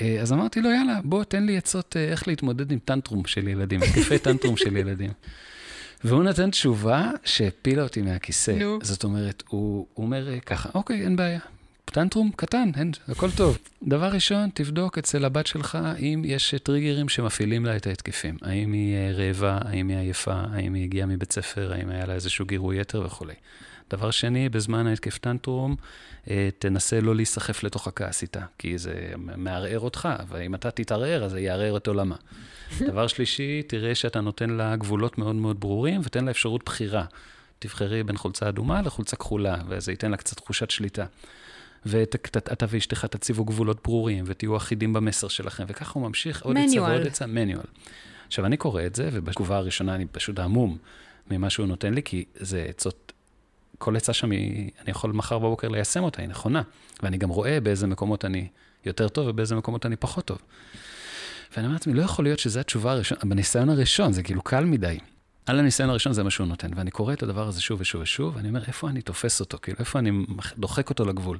אה, 0.00 0.18
אז 0.21 0.33
אמרתי 0.33 0.61
לו, 0.61 0.71
יאללה, 0.71 1.00
בוא, 1.04 1.25
תן 1.25 1.42
לי 1.42 1.57
עצות 1.57 1.97
אה, 1.97 2.04
איך 2.04 2.28
להתמודד 2.28 2.73
עם 2.73 2.78
טנטרום 2.85 3.26
של 3.26 3.49
ילדים, 3.49 3.83
התקפי 3.83 4.18
טנטרום 4.18 4.57
של 4.57 4.76
ילדים. 4.76 5.11
והוא 6.05 6.25
נתן 6.25 6.50
תשובה 6.50 7.11
שהפילה 7.25 7.83
אותי 7.83 8.02
מהכיסא. 8.02 8.50
נו. 8.50 8.78
זאת 8.83 9.05
אומרת, 9.05 9.43
הוא, 9.49 9.87
הוא 9.95 10.05
אומר 10.05 10.28
אה, 10.28 10.40
ככה, 10.40 10.69
אוקיי, 10.75 11.05
אין 11.05 11.17
בעיה. 11.17 11.40
טנטרום 11.85 12.31
קטן, 12.37 12.71
אין, 12.76 12.93
הכל 13.09 13.31
טוב. 13.31 13.59
דבר 13.83 14.07
ראשון, 14.07 14.50
תבדוק 14.55 14.99
אצל 14.99 15.25
הבת 15.25 15.47
שלך 15.47 15.78
אם 15.99 16.23
יש 16.25 16.55
טריגרים 16.62 17.09
שמפעילים 17.09 17.64
לה 17.64 17.76
את 17.76 17.87
ההתקפים. 17.87 18.37
האם 18.43 18.73
היא 18.73 18.97
אה, 18.97 19.12
רעבה, 19.12 19.59
האם 19.64 19.88
היא 19.88 19.99
עייפה, 19.99 20.40
האם 20.52 20.75
היא 20.75 20.85
הגיעה 20.85 21.07
מבית 21.07 21.33
ספר, 21.33 21.73
האם 21.73 21.90
היה 21.90 22.07
לה 22.07 22.14
איזשהו 22.14 22.47
גירוי 22.47 22.81
יתר 22.81 23.02
וכולי. 23.07 23.35
דבר 23.90 24.11
שני, 24.11 24.49
בזמן 24.49 24.87
ההתקף 24.87 25.18
טנטרום, 25.18 25.76
אה, 26.30 26.49
תנסה 26.59 27.00
לא 27.00 27.16
להיסחף 27.16 27.62
לתוך 27.62 27.88
הכעס 27.88 28.23
איתה, 28.23 28.40
כי 28.59 28.78
זה 28.78 29.12
מערער 29.16 29.80
אותך, 29.80 30.09
ואם 30.28 30.54
אתה 30.54 30.71
תתערער, 30.71 31.25
אז 31.25 31.30
זה 31.30 31.40
יערער 31.40 31.76
את 31.76 31.87
עולמה. 31.87 32.16
דבר 32.88 33.07
שלישי, 33.07 33.62
תראה 33.62 33.95
שאתה 33.95 34.21
נותן 34.21 34.50
לה 34.50 34.76
גבולות 34.76 35.18
מאוד 35.18 35.35
מאוד 35.35 35.61
ברורים, 35.61 36.00
ותן 36.04 36.25
לה 36.25 36.30
אפשרות 36.30 36.64
בחירה. 36.64 37.04
תבחרי 37.59 38.02
בין 38.02 38.16
חולצה 38.16 38.49
אדומה 38.49 38.83
לחולצה 38.83 39.16
כחולה, 39.16 39.57
וזה 39.68 39.92
ייתן 39.92 40.11
לה 40.11 40.16
קצת 40.16 40.37
תחושת 40.37 40.71
שליטה. 40.71 41.07
ואתה 41.87 42.66
ואשתך 42.68 43.04
תציבו 43.04 43.45
גבולות 43.45 43.83
ברורים, 43.85 44.25
ותהיו 44.26 44.57
אחידים 44.57 44.92
במסר 44.92 45.28
שלכם, 45.28 45.64
וככה 45.68 45.92
הוא 45.99 46.09
ממשיך 46.09 46.42
עוד 46.42 46.57
עצה. 46.59 46.83
ועוד 46.83 47.07
עצה, 47.07 47.26
מניואל. 47.26 47.64
עכשיו, 48.26 48.47
אני 48.47 48.57
קורא 48.57 48.87
את 48.87 48.95
זה, 48.95 49.09
ובתגובה 49.12 49.57
הראשונה 49.57 49.95
אני 49.95 50.07
פשוט 50.07 50.38
המום 50.38 50.78
ממה 51.30 51.50
שהוא 51.50 51.66
נותן 51.66 51.95
לי, 51.95 52.02
כי 52.02 52.25
זה 52.35 52.66
עצות, 52.68 53.12
כל 53.78 53.97
עצה 53.97 54.12
שם 54.12 54.30
היא, 54.30 54.70
אני 54.80 54.90
יכול 54.90 55.12
מחר 55.12 55.38
בבוקר 55.38 55.68
ליישם 55.68 56.04
אותה, 56.04 56.23
היא 56.23 56.28
נכונה. 56.28 56.62
ואני 57.02 57.16
גם 57.16 57.28
רואה 57.28 57.61
באיזה 57.61 57.87
מקומות 57.87 58.25
אני 58.25 58.49
יותר 58.85 59.08
טוב 59.08 59.26
ובאיזה 59.26 59.56
מקומות 59.56 59.87
אני 59.87 59.97
פחות 59.97 60.25
טוב. 60.25 60.38
ואני 61.52 61.66
אומר 61.66 61.75
לעצמי, 61.75 61.94
לא 61.94 62.02
יכול 62.02 62.25
להיות 62.25 62.38
שזו 62.38 62.61
התשובה 62.61 62.92
הראשונה, 62.92 63.20
בניסיון 63.25 63.68
הראשון, 63.68 64.12
זה 64.12 64.23
כאילו 64.23 64.42
קל 64.42 64.64
מדי. 64.64 64.99
על 65.47 65.58
הניסיון 65.58 65.90
הראשון 65.90 66.12
זה 66.12 66.23
מה 66.23 66.30
שהוא 66.30 66.47
נותן, 66.47 66.70
ואני 66.76 66.90
קורא 66.90 67.12
את 67.12 67.23
הדבר 67.23 67.49
הזה 67.49 67.61
שוב 67.61 67.80
ושוב 67.80 68.02
ושוב, 68.02 68.37
ואני 68.37 68.49
אומר, 68.49 68.62
איפה 68.66 68.88
אני 68.88 69.02
תופס 69.02 69.40
אותו? 69.40 69.58
כאילו, 69.62 69.78
איפה 69.78 69.99
אני 69.99 70.11
דוחק 70.58 70.90
אותו 70.90 71.04
לגבול? 71.04 71.38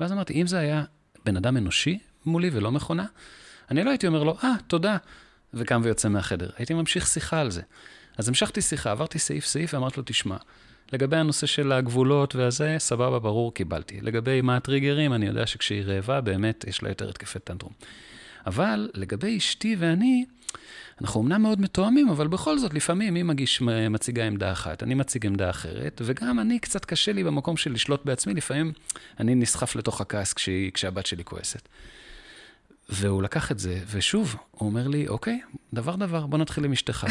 ואז 0.00 0.12
אמרתי, 0.12 0.40
אם 0.42 0.46
זה 0.46 0.58
היה 0.58 0.84
בן 1.24 1.36
אדם 1.36 1.56
אנושי 1.56 1.98
מולי 2.26 2.50
ולא 2.52 2.72
מכונה, 2.72 3.06
אני 3.70 3.84
לא 3.84 3.90
הייתי 3.90 4.06
אומר 4.06 4.22
לו, 4.22 4.36
אה, 4.44 4.54
תודה, 4.66 4.96
וקם 5.54 5.80
ויוצא 5.84 6.08
מהחדר. 6.08 6.50
הייתי 6.56 6.74
ממשיך 6.74 7.06
שיחה 7.06 7.40
על 7.40 7.50
זה. 7.50 7.62
אז 8.18 8.28
המשכתי 8.28 8.60
שיחה, 8.60 8.90
עברתי 8.90 9.18
סעיף-סעיף 9.18 9.74
ואמרתי 9.74 9.96
לו, 9.96 10.02
תשמע, 10.06 10.36
לגבי 10.92 11.16
הנושא 11.16 11.46
של 11.46 11.72
הגבולות 11.72 12.34
והזה, 12.34 12.76
סבבה, 12.78 13.18
ברור, 13.18 13.54
קיבלתי. 13.54 14.00
לגבי 14.00 14.40
מה 14.40 14.56
הטריגרים, 14.56 15.12
אני 15.12 15.26
יודע 15.26 15.46
שכשהיא 15.46 15.82
רעבה, 15.82 16.20
באמת 16.20 16.64
יש 16.68 16.82
לה 16.82 16.88
יותר 16.88 17.08
התקפי 17.08 17.38
טנטרום. 17.38 17.72
אבל 18.46 18.90
לגבי 18.94 19.36
אשתי 19.36 19.76
ואני, 19.78 20.24
אנחנו 21.00 21.20
אמנם 21.22 21.42
מאוד 21.42 21.60
מתואמים, 21.60 22.08
אבל 22.08 22.28
בכל 22.28 22.58
זאת, 22.58 22.74
לפעמים 22.74 23.14
היא 23.14 23.24
מגיש, 23.24 23.60
מציגה 23.90 24.24
עמדה 24.26 24.52
אחת, 24.52 24.82
אני 24.82 24.94
מציג 24.94 25.26
עמדה 25.26 25.50
אחרת, 25.50 26.02
וגם 26.04 26.40
אני, 26.40 26.58
קצת 26.58 26.84
קשה 26.84 27.12
לי 27.12 27.24
במקום 27.24 27.56
של 27.56 27.72
לשלוט 27.72 28.04
בעצמי, 28.04 28.34
לפעמים 28.34 28.72
אני 29.20 29.34
נסחף 29.34 29.76
לתוך 29.76 30.00
הכעס 30.00 30.32
כשהיא, 30.32 30.72
כשהבת 30.72 31.06
שלי 31.06 31.24
כועסת. 31.24 31.68
והוא 32.88 33.22
לקח 33.22 33.52
את 33.52 33.58
זה, 33.58 33.80
ושוב, 33.90 34.36
הוא 34.50 34.68
אומר 34.68 34.88
לי, 34.88 35.08
אוקיי, 35.08 35.40
דבר 35.72 35.96
דבר, 35.96 36.26
בוא 36.26 36.38
נתחיל 36.38 36.64
עם 36.64 36.72
אשתך. 36.72 37.06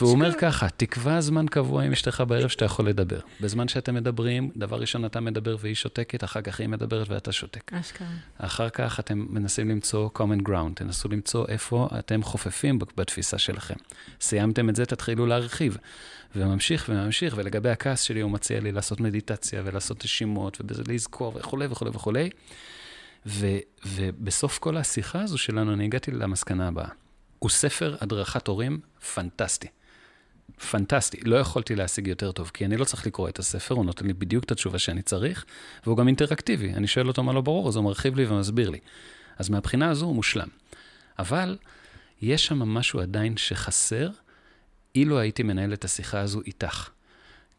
והוא 0.00 0.12
אומר 0.12 0.32
ככה, 0.38 0.68
תקבע 0.68 1.20
זמן 1.20 1.46
קבוע 1.46 1.82
עם 1.82 1.92
אשתך 1.92 2.24
בערב 2.28 2.48
שאתה 2.48 2.64
יכול 2.64 2.88
לדבר. 2.88 3.20
בזמן 3.40 3.68
שאתם 3.68 3.94
מדברים, 3.94 4.50
דבר 4.56 4.80
ראשון 4.80 5.04
אתה 5.04 5.20
מדבר 5.20 5.56
והיא 5.60 5.74
שותקת, 5.74 6.24
אחר 6.24 6.40
כך 6.40 6.60
היא 6.60 6.68
מדברת 6.68 7.08
ואתה 7.10 7.32
שותק. 7.32 7.72
אשכרה. 7.72 8.08
אחר 8.38 8.68
כך 8.68 9.00
אתם 9.00 9.26
מנסים 9.30 9.68
למצוא 9.68 10.08
common 10.18 10.48
ground, 10.48 10.74
תנסו 10.74 11.08
למצוא 11.08 11.46
איפה 11.48 11.88
אתם 11.98 12.22
חופפים 12.22 12.78
בתפיסה 12.96 13.38
שלכם. 13.38 13.74
סיימתם 14.20 14.68
את 14.68 14.76
זה, 14.76 14.86
תתחילו 14.86 15.26
להרחיב. 15.26 15.76
וממשיך 16.36 16.86
וממשיך, 16.88 17.34
ולגבי 17.36 17.70
הכעס 17.70 18.00
שלי 18.00 18.20
הוא 18.20 18.30
מציע 18.30 18.60
לי 18.60 18.72
לעשות 18.72 19.00
מדיטציה 19.00 19.62
ולעשות 19.64 20.04
נשימות, 20.04 20.60
ובזה 20.60 20.82
לזכור 20.88 21.32
וכולי 21.36 21.66
וכולי 21.70 21.90
וכולי. 21.94 22.30
ו, 23.26 23.46
ובסוף 23.86 24.58
כל 24.58 24.76
השיחה 24.76 25.22
הזו 25.22 25.38
שלנו, 25.38 25.72
אני 25.72 25.84
הגעתי 25.84 26.10
למסקנה 26.10 26.68
הבאה. 26.68 26.88
הוא 27.38 27.50
ספר 27.50 27.96
הדרכת 28.00 28.46
הורים 28.46 28.80
פנטסטי. 29.14 29.68
פנטסטי. 30.70 31.20
לא 31.24 31.36
יכולתי 31.36 31.76
להשיג 31.76 32.06
יותר 32.06 32.32
טוב, 32.32 32.50
כי 32.54 32.64
אני 32.64 32.76
לא 32.76 32.84
צריך 32.84 33.06
לקרוא 33.06 33.28
את 33.28 33.38
הספר, 33.38 33.74
הוא 33.74 33.84
נותן 33.84 34.06
לי 34.06 34.12
בדיוק 34.12 34.44
את 34.44 34.50
התשובה 34.50 34.78
שאני 34.78 35.02
צריך, 35.02 35.44
והוא 35.86 35.96
גם 35.96 36.08
אינטראקטיבי. 36.08 36.74
אני 36.74 36.86
שואל 36.86 37.08
אותו 37.08 37.22
מה 37.22 37.32
לא 37.32 37.40
ברור, 37.40 37.68
אז 37.68 37.76
הוא 37.76 37.84
מרחיב 37.84 38.16
לי 38.16 38.26
ומסביר 38.26 38.70
לי. 38.70 38.78
אז 39.38 39.48
מהבחינה 39.48 39.90
הזו 39.90 40.06
הוא 40.06 40.14
מושלם. 40.14 40.48
אבל 41.18 41.56
יש 42.22 42.46
שם 42.46 42.58
משהו 42.58 43.00
עדיין 43.00 43.36
שחסר, 43.36 44.10
אילו 44.94 45.18
הייתי 45.18 45.42
מנהל 45.42 45.72
את 45.72 45.84
השיחה 45.84 46.20
הזו 46.20 46.40
איתך, 46.46 46.88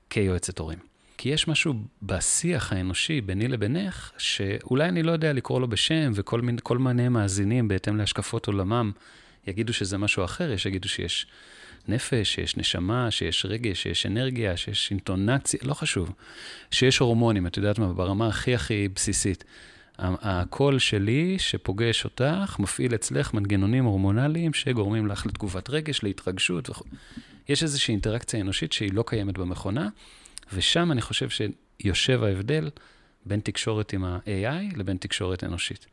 כיועצת 0.10 0.60
הורים. 0.60 0.80
כי 1.18 1.30
יש 1.30 1.48
משהו 1.48 1.74
בשיח 2.04 2.74
האנושי 2.74 3.22
ביני 3.22 3.48
לבינך, 3.48 4.12
שאולי 4.18 4.90
אני 4.90 5.04
לא 5.04 5.12
יודע 5.12 5.34
לקרוא 5.34 5.62
לו 5.62 5.68
בשם, 5.68 6.12
וכל 6.16 6.42
מיני, 6.42 6.62
מיני 6.80 7.10
מאזינים 7.10 7.68
בהתאם 7.68 7.98
להשקפות 7.98 8.48
עולמם 8.48 8.92
יגידו 9.48 9.74
שזה 9.74 9.98
משהו 9.98 10.26
אחר, 10.26 10.52
יש 10.52 10.64
שיגידו 10.64 10.90
שיש 10.90 11.28
נפש, 11.90 12.34
שיש 12.34 12.58
נשמה, 12.58 13.12
שיש 13.12 13.46
רגש, 13.46 13.84
שיש 13.84 14.06
אנרגיה, 14.06 14.58
שיש 14.58 14.92
אינטונציה, 14.92 15.60
לא 15.64 15.74
חשוב. 15.74 16.12
שיש 16.72 16.98
הורמונים, 16.98 17.48
את 17.48 17.58
יודעת 17.58 17.80
מה, 17.80 17.94
ברמה 17.94 18.28
הכי 18.28 18.56
הכי 18.56 18.88
בסיסית. 18.96 19.44
הקול 20.00 20.80
שלי 20.80 21.40
שפוגש 21.40 22.04
אותך, 22.04 22.56
מפעיל 22.60 22.96
אצלך 22.96 23.34
מנגנונים 23.34 23.86
הורמונליים 23.86 24.54
שגורמים 24.54 25.08
לך 25.08 25.26
לתגובת 25.26 25.70
רגש, 25.70 26.04
להתרגשות 26.04 26.70
וכו'. 26.70 26.86
יש 27.50 27.64
איזושהי 27.64 27.92
אינטראקציה 27.92 28.42
אנושית 28.42 28.74
שהיא 28.74 28.94
לא 28.94 29.04
קיימת 29.08 29.38
במכונה, 29.38 29.90
ושם 30.54 30.92
אני 30.92 31.02
חושב 31.02 31.28
שיושב 31.30 32.24
ההבדל 32.24 32.70
בין 33.26 33.40
תקשורת 33.40 33.94
עם 33.94 34.04
ה-AI 34.04 34.78
לבין 34.78 34.98
תקשורת 34.98 35.44
אנושית. 35.44 35.86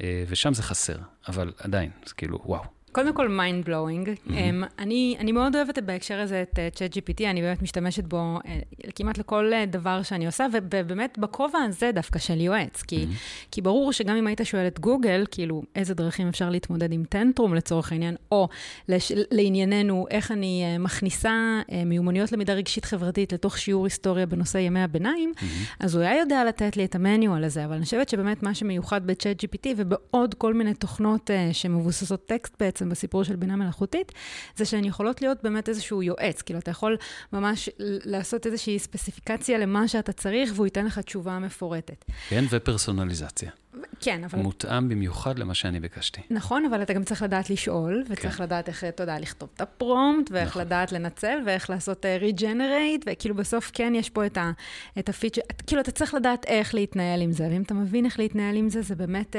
אה, 0.00 0.24
ושם 0.28 0.54
זה 0.54 0.62
חסר, 0.62 0.96
אבל 1.28 1.52
עדיין, 1.58 1.90
זה 2.06 2.14
כאילו, 2.14 2.40
וואו. 2.44 2.64
קודם 2.92 3.14
כל, 3.14 3.26
mind 3.38 3.66
blowing. 3.66 4.06
Mm-hmm. 4.06 4.30
Um, 4.30 4.66
אני, 4.78 5.16
אני 5.18 5.32
מאוד 5.32 5.56
אוהבת 5.56 5.78
בהקשר 5.78 6.20
הזה 6.20 6.42
את 6.42 6.58
uh, 6.58 6.76
ChatGPT, 6.76 7.24
אני 7.24 7.42
באמת 7.42 7.62
משתמשת 7.62 8.04
בו 8.04 8.38
uh, 8.38 8.90
כמעט 8.94 9.18
לכל 9.18 9.50
uh, 9.52 9.70
דבר 9.70 10.02
שאני 10.02 10.26
עושה, 10.26 10.46
ובאמת 10.52 11.18
בכובע 11.18 11.58
הזה 11.58 11.90
דווקא 11.94 12.18
של 12.18 12.40
יועץ. 12.40 12.82
כי, 12.82 13.04
mm-hmm. 13.04 13.46
כי 13.50 13.62
ברור 13.62 13.92
שגם 13.92 14.16
אם 14.16 14.26
היית 14.26 14.40
שואל 14.44 14.66
את 14.66 14.80
גוגל, 14.80 15.24
כאילו, 15.30 15.62
איזה 15.76 15.94
דרכים 15.94 16.28
אפשר 16.28 16.50
להתמודד 16.50 16.92
עם 16.92 17.04
טנטרום 17.08 17.54
לצורך 17.54 17.92
העניין, 17.92 18.16
או 18.32 18.48
לש, 18.88 19.12
לענייננו, 19.30 20.06
איך 20.10 20.32
אני 20.32 20.64
uh, 20.76 20.78
מכניסה 20.78 21.60
uh, 21.68 21.72
מיומנויות 21.86 22.32
למידה 22.32 22.52
רגשית 22.52 22.84
חברתית 22.84 23.32
לתוך 23.32 23.58
שיעור 23.58 23.84
היסטוריה 23.84 24.26
בנושא 24.26 24.58
ימי 24.58 24.80
הביניים, 24.80 25.32
mm-hmm. 25.36 25.76
אז 25.80 25.94
הוא 25.94 26.02
היה 26.02 26.18
יודע 26.18 26.44
לתת 26.44 26.76
לי 26.76 26.84
את 26.84 26.94
המניואל 26.94 27.44
הזה, 27.44 27.64
אבל 27.64 27.74
אני 27.74 27.84
חושבת 27.84 28.08
שבאמת 28.08 28.42
מה 28.42 28.54
שמיוחד 28.54 29.06
ב-ChatGPT 29.06 29.66
ובעוד 29.76 30.34
כל 30.34 30.54
מיני 30.54 30.74
תוכנות 30.74 31.30
uh, 31.30 31.32
שמבוססות 31.52 32.26
טקסט 32.26 32.54
בעצם, 32.60 32.81
בעצם 32.82 32.90
בסיפור 32.90 33.24
של 33.24 33.36
בינה 33.36 33.56
מלאכותית, 33.56 34.12
זה 34.56 34.64
שהן 34.64 34.84
יכולות 34.84 35.22
להיות 35.22 35.38
באמת 35.42 35.68
איזשהו 35.68 36.02
יועץ. 36.02 36.42
כאילו, 36.42 36.58
אתה 36.58 36.70
יכול 36.70 36.96
ממש 37.32 37.68
לעשות 37.78 38.46
איזושהי 38.46 38.78
ספציפיקציה 38.78 39.58
למה 39.58 39.88
שאתה 39.88 40.12
צריך, 40.12 40.52
והוא 40.54 40.66
ייתן 40.66 40.86
לך 40.86 40.98
תשובה 40.98 41.38
מפורטת. 41.38 42.04
כן, 42.28 42.44
ופרסונליזציה. 42.50 43.50
כן, 44.00 44.24
אבל... 44.24 44.38
מותאם 44.38 44.88
במיוחד 44.88 45.38
למה 45.38 45.54
שאני 45.54 45.80
ביקשתי. 45.80 46.20
נכון, 46.30 46.64
אבל 46.64 46.82
אתה 46.82 46.92
גם 46.92 47.04
צריך 47.04 47.22
לדעת 47.22 47.50
לשאול, 47.50 48.04
וצריך 48.08 48.36
כן. 48.36 48.42
לדעת 48.42 48.68
איך, 48.68 48.84
אתה 48.84 49.02
יודע, 49.02 49.18
לכתוב 49.18 49.48
את 49.54 49.60
ה 49.60 49.69
prompt, 49.69 50.30
ואיך 50.30 50.48
נכון. 50.48 50.62
לדעת 50.62 50.92
לנצל, 50.92 51.38
ואיך 51.46 51.70
לעשות 51.70 52.06
regenerate, 52.20 53.04
וכאילו 53.06 53.34
בסוף 53.34 53.70
כן 53.74 53.92
יש 53.96 54.10
פה 54.10 54.26
את, 54.26 54.38
ה, 54.38 54.50
את 54.98 55.08
ה 55.08 55.12
feature, 55.12 55.40
כאילו 55.66 55.80
אתה 55.80 55.90
צריך 55.90 56.14
לדעת 56.14 56.44
איך 56.44 56.74
להתנהל 56.74 57.20
עם 57.22 57.32
זה, 57.32 57.48
ואם 57.50 57.62
אתה 57.62 57.74
מבין 57.74 58.04
איך 58.04 58.18
להתנהל 58.18 58.56
עם 58.56 58.68
זה, 58.68 58.82
זה 58.82 58.94
באמת 58.94 59.36
אה, 59.36 59.38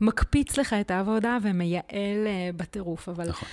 מקפיץ 0.00 0.58
לך 0.58 0.72
את 0.72 0.90
העבודה 0.90 1.38
ומייעל 1.42 1.84
אה, 2.26 2.56
בטירוף, 2.56 3.08
אבל... 3.08 3.28
נכון. 3.28 3.48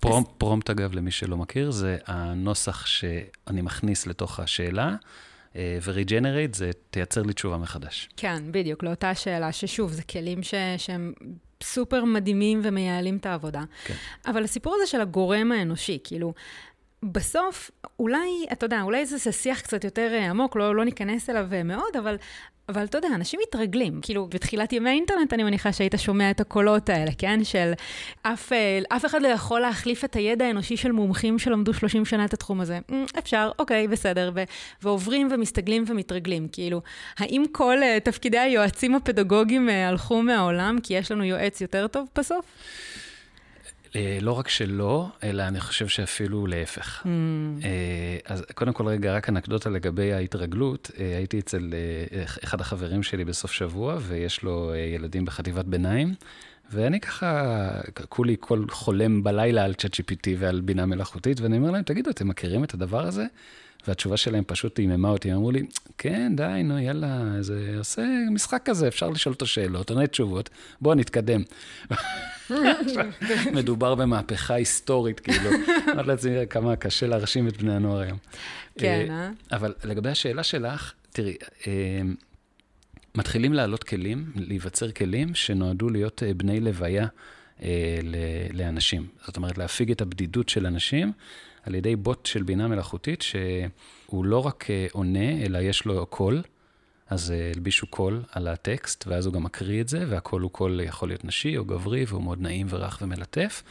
prompt, 0.00 0.30
אז... 0.30 0.34
prompt, 0.38 0.70
אגב, 0.70 0.92
למי 0.92 1.10
שלא 1.10 1.36
מכיר, 1.36 1.70
זה 1.70 1.96
הנוסח 2.06 2.86
שאני 2.86 3.62
מכניס 3.62 4.06
לתוך 4.06 4.40
השאלה. 4.40 4.96
ו-regenerate 5.56 6.56
זה 6.56 6.70
תייצר 6.90 7.22
לי 7.22 7.32
תשובה 7.32 7.56
מחדש. 7.56 8.08
כן, 8.16 8.42
בדיוק, 8.50 8.82
לאותה 8.82 9.14
שאלה, 9.14 9.52
ששוב, 9.52 9.92
זה 9.92 10.02
כלים 10.02 10.42
ש... 10.42 10.54
שהם 10.76 11.12
סופר 11.62 12.04
מדהימים 12.04 12.60
ומייעלים 12.64 13.16
את 13.16 13.26
העבודה. 13.26 13.62
כן. 13.84 13.94
אבל 14.26 14.44
הסיפור 14.44 14.74
הזה 14.76 14.86
של 14.86 15.00
הגורם 15.00 15.52
האנושי, 15.52 15.98
כאילו, 16.04 16.34
בסוף, 17.02 17.70
אולי, 17.98 18.46
אתה 18.52 18.66
יודע, 18.66 18.82
אולי 18.82 19.06
זה 19.06 19.32
שיח 19.32 19.60
קצת 19.60 19.84
יותר 19.84 20.12
עמוק, 20.30 20.56
לא, 20.56 20.74
לא 20.74 20.84
ניכנס 20.84 21.30
אליו 21.30 21.46
מאוד, 21.64 21.96
אבל 21.98 22.16
אבל 22.68 22.84
אתה 22.84 22.98
יודע, 22.98 23.08
אנשים 23.14 23.40
מתרגלים. 23.48 24.00
כאילו, 24.02 24.26
בתחילת 24.26 24.72
ימי 24.72 24.90
האינטרנט 24.90 25.32
אני 25.32 25.42
מניחה 25.42 25.72
שהיית 25.72 25.94
שומע 25.96 26.30
את 26.30 26.40
הקולות 26.40 26.88
האלה, 26.88 27.10
כן? 27.18 27.44
של 27.44 27.72
אף, 28.22 28.52
אה, 28.52 28.80
אף 28.88 29.06
אחד 29.06 29.22
לא 29.22 29.28
יכול 29.28 29.60
להחליף 29.60 30.04
את 30.04 30.16
הידע 30.16 30.44
האנושי 30.44 30.76
של 30.76 30.92
מומחים 30.92 31.38
שלמדו 31.38 31.74
30 31.74 32.04
שנה 32.04 32.24
את 32.24 32.34
התחום 32.34 32.60
הזה. 32.60 32.78
אמ, 32.92 33.04
אפשר, 33.18 33.50
אוקיי, 33.58 33.88
בסדר. 33.88 34.30
ו- 34.34 34.42
ועוברים 34.82 35.28
ומסתגלים 35.30 35.84
ומתרגלים. 35.86 36.48
כאילו, 36.52 36.82
האם 37.18 37.44
כל 37.52 37.78
uh, 37.78 38.00
תפקידי 38.04 38.38
היועצים 38.38 38.94
הפדגוגיים 38.94 39.68
uh, 39.68 39.72
הלכו 39.72 40.22
מהעולם 40.22 40.78
כי 40.82 40.94
יש 40.94 41.12
לנו 41.12 41.24
יועץ 41.24 41.60
יותר 41.60 41.86
טוב 41.86 42.08
בסוף? 42.18 42.44
אה, 43.96 44.18
לא 44.20 44.32
רק 44.32 44.48
שלא, 44.48 45.08
אלא 45.22 45.42
אני 45.42 45.60
חושב 45.60 45.88
שאפילו 45.88 46.46
להפך. 46.46 47.02
Mm. 47.02 47.06
אה, 47.64 48.18
אז 48.24 48.44
קודם 48.54 48.72
כל, 48.72 48.86
רגע, 48.86 49.16
רק 49.16 49.28
אנקדוטה 49.28 49.70
לגבי 49.70 50.12
ההתרגלות. 50.12 50.90
אה, 50.98 51.16
הייתי 51.16 51.38
אצל 51.38 51.74
אחד 52.44 52.60
החברים 52.60 53.02
שלי 53.02 53.24
בסוף 53.24 53.52
שבוע, 53.52 53.98
ויש 54.00 54.42
לו 54.42 54.72
ילדים 54.94 55.24
בחטיבת 55.24 55.64
ביניים, 55.64 56.14
ואני 56.70 57.00
ככה, 57.00 57.70
כולי 58.08 58.36
כל 58.40 58.64
חולם 58.70 59.22
בלילה 59.22 59.64
על 59.64 59.74
צ'אט 59.74 59.94
GPT 59.94 60.28
ועל 60.38 60.60
בינה 60.60 60.86
מלאכותית, 60.86 61.40
ואני 61.40 61.56
אומר 61.56 61.70
להם, 61.70 61.82
תגידו, 61.82 62.10
אתם 62.10 62.28
מכירים 62.28 62.64
את 62.64 62.74
הדבר 62.74 63.06
הזה? 63.06 63.24
והתשובה 63.88 64.16
שלהם 64.16 64.44
פשוט 64.46 64.78
עיממה 64.78 65.08
אותי, 65.08 65.30
הם 65.30 65.36
אמרו 65.36 65.50
לי, 65.50 65.62
כן, 65.98 66.32
די, 66.36 66.62
נו, 66.64 66.78
יאללה, 66.78 67.24
זה 67.40 67.74
עושה 67.78 68.02
משחק 68.30 68.62
כזה, 68.64 68.88
אפשר 68.88 69.10
לשאול 69.10 69.32
אותו 69.32 69.46
שאלות, 69.46 69.90
עונה 69.90 70.06
תשובות, 70.06 70.50
בואו 70.80 70.94
נתקדם. 70.94 71.42
מדובר 73.52 73.94
במהפכה 73.94 74.54
היסטורית, 74.54 75.20
כאילו. 75.20 75.50
אמרתי 75.92 76.08
לעצמי 76.08 76.30
כמה 76.50 76.76
קשה 76.76 77.06
להרשים 77.06 77.48
את 77.48 77.56
בני 77.56 77.74
הנוער 77.74 78.00
היום. 78.00 78.18
כן, 78.78 79.06
אה? 79.10 79.30
אבל 79.52 79.74
לגבי 79.84 80.10
השאלה 80.10 80.42
שלך, 80.42 80.92
תראי, 81.10 81.36
אה, 81.66 81.72
מתחילים 83.14 83.52
לעלות 83.52 83.84
כלים, 83.84 84.32
להיווצר 84.36 84.90
כלים 84.90 85.34
שנועדו 85.34 85.88
להיות 85.88 86.22
אה, 86.22 86.34
בני 86.34 86.60
לוויה 86.60 87.06
לאנשים. 88.52 89.06
זאת 89.26 89.36
אומרת, 89.36 89.58
להפיג 89.58 89.90
את 89.90 90.00
הבדידות 90.00 90.48
של 90.48 90.66
אנשים. 90.66 91.12
על 91.62 91.74
ידי 91.74 91.96
בוט 91.96 92.26
של 92.26 92.42
בינה 92.42 92.68
מלאכותית, 92.68 93.22
שהוא 93.22 94.24
לא 94.24 94.46
רק 94.46 94.66
עונה, 94.92 95.44
אלא 95.44 95.58
יש 95.58 95.84
לו 95.84 96.06
קול. 96.06 96.42
אז 97.12 97.30
אה, 97.30 97.50
הלבישו 97.54 97.86
קול 97.86 98.22
על 98.32 98.48
הטקסט, 98.48 99.04
ואז 99.06 99.26
הוא 99.26 99.34
גם 99.34 99.42
מקריא 99.42 99.80
את 99.80 99.88
זה, 99.88 100.04
והקול 100.08 100.42
הוא 100.42 100.50
קול 100.50 100.80
יכול 100.80 101.08
להיות 101.08 101.24
נשי 101.24 101.56
או 101.56 101.64
גברי, 101.64 102.04
והוא 102.08 102.22
מאוד 102.22 102.40
נעים 102.40 102.66
ורך 102.70 102.98
ומלטף, 103.02 103.62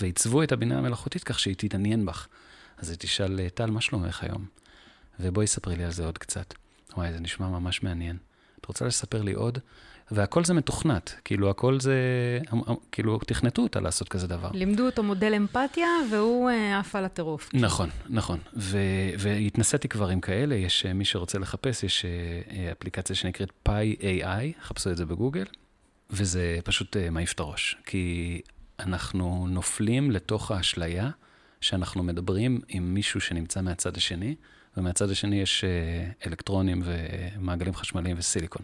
ועיצבו 0.00 0.42
את 0.42 0.52
הבינה 0.52 0.78
המלאכותית 0.78 1.24
כך 1.24 1.38
שהיא 1.38 1.54
תתעניין 1.58 2.06
בך. 2.06 2.28
אז 2.78 2.90
היא 2.90 2.98
תשאל, 2.98 3.48
טל, 3.48 3.70
מה 3.70 3.80
שלומך 3.80 4.22
היום? 4.22 4.46
ובואי 5.20 5.46
ספרי 5.46 5.76
לי 5.76 5.84
על 5.84 5.90
זה 5.90 6.04
עוד 6.04 6.18
קצת. 6.18 6.54
וואי, 6.96 7.12
זה 7.12 7.20
נשמע 7.20 7.48
ממש 7.48 7.82
מעניין. 7.82 8.16
את 8.60 8.66
רוצה 8.66 8.84
לספר 8.84 9.22
לי 9.22 9.32
עוד? 9.32 9.58
והכל 10.12 10.44
זה 10.44 10.54
מתוכנת, 10.54 11.14
כאילו 11.24 11.50
הכל 11.50 11.80
זה, 11.80 11.94
כאילו 12.92 13.18
תכנתו 13.18 13.62
אותה 13.62 13.80
לעשות 13.80 14.08
כזה 14.08 14.26
דבר. 14.26 14.50
לימדו 14.54 14.86
אותו 14.86 15.02
מודל 15.02 15.34
אמפתיה, 15.34 15.86
והוא 16.10 16.50
אה, 16.50 16.78
עף 16.78 16.96
על 16.96 17.04
הטירוף. 17.04 17.50
נכון, 17.54 17.90
נכון. 18.08 18.38
והתנסיתי 19.18 19.88
כבר 19.88 20.08
עם 20.08 20.20
כאלה, 20.20 20.54
יש 20.54 20.86
אה, 20.86 20.92
מי 20.92 21.04
שרוצה 21.04 21.38
לחפש, 21.38 21.84
יש 21.84 22.04
אה, 22.04 22.72
אפליקציה 22.72 23.16
שנקראת 23.16 23.50
פאי 23.62 23.96
AI, 24.00 24.62
חפשו 24.62 24.90
את 24.90 24.96
זה 24.96 25.06
בגוגל, 25.06 25.44
וזה 26.10 26.58
פשוט 26.64 26.96
מעיף 26.96 27.32
את 27.32 27.40
הראש, 27.40 27.76
כי 27.86 28.40
אנחנו 28.80 29.46
נופלים 29.50 30.10
לתוך 30.10 30.50
האשליה 30.50 31.10
שאנחנו 31.60 32.02
מדברים 32.02 32.60
עם 32.68 32.94
מישהו 32.94 33.20
שנמצא 33.20 33.60
מהצד 33.60 33.96
השני, 33.96 34.34
ומהצד 34.76 35.10
השני 35.10 35.40
יש 35.40 35.64
אלקטרונים 36.26 36.82
ומעגלים 36.84 37.74
חשמליים 37.74 38.16
וסיליקון. 38.18 38.62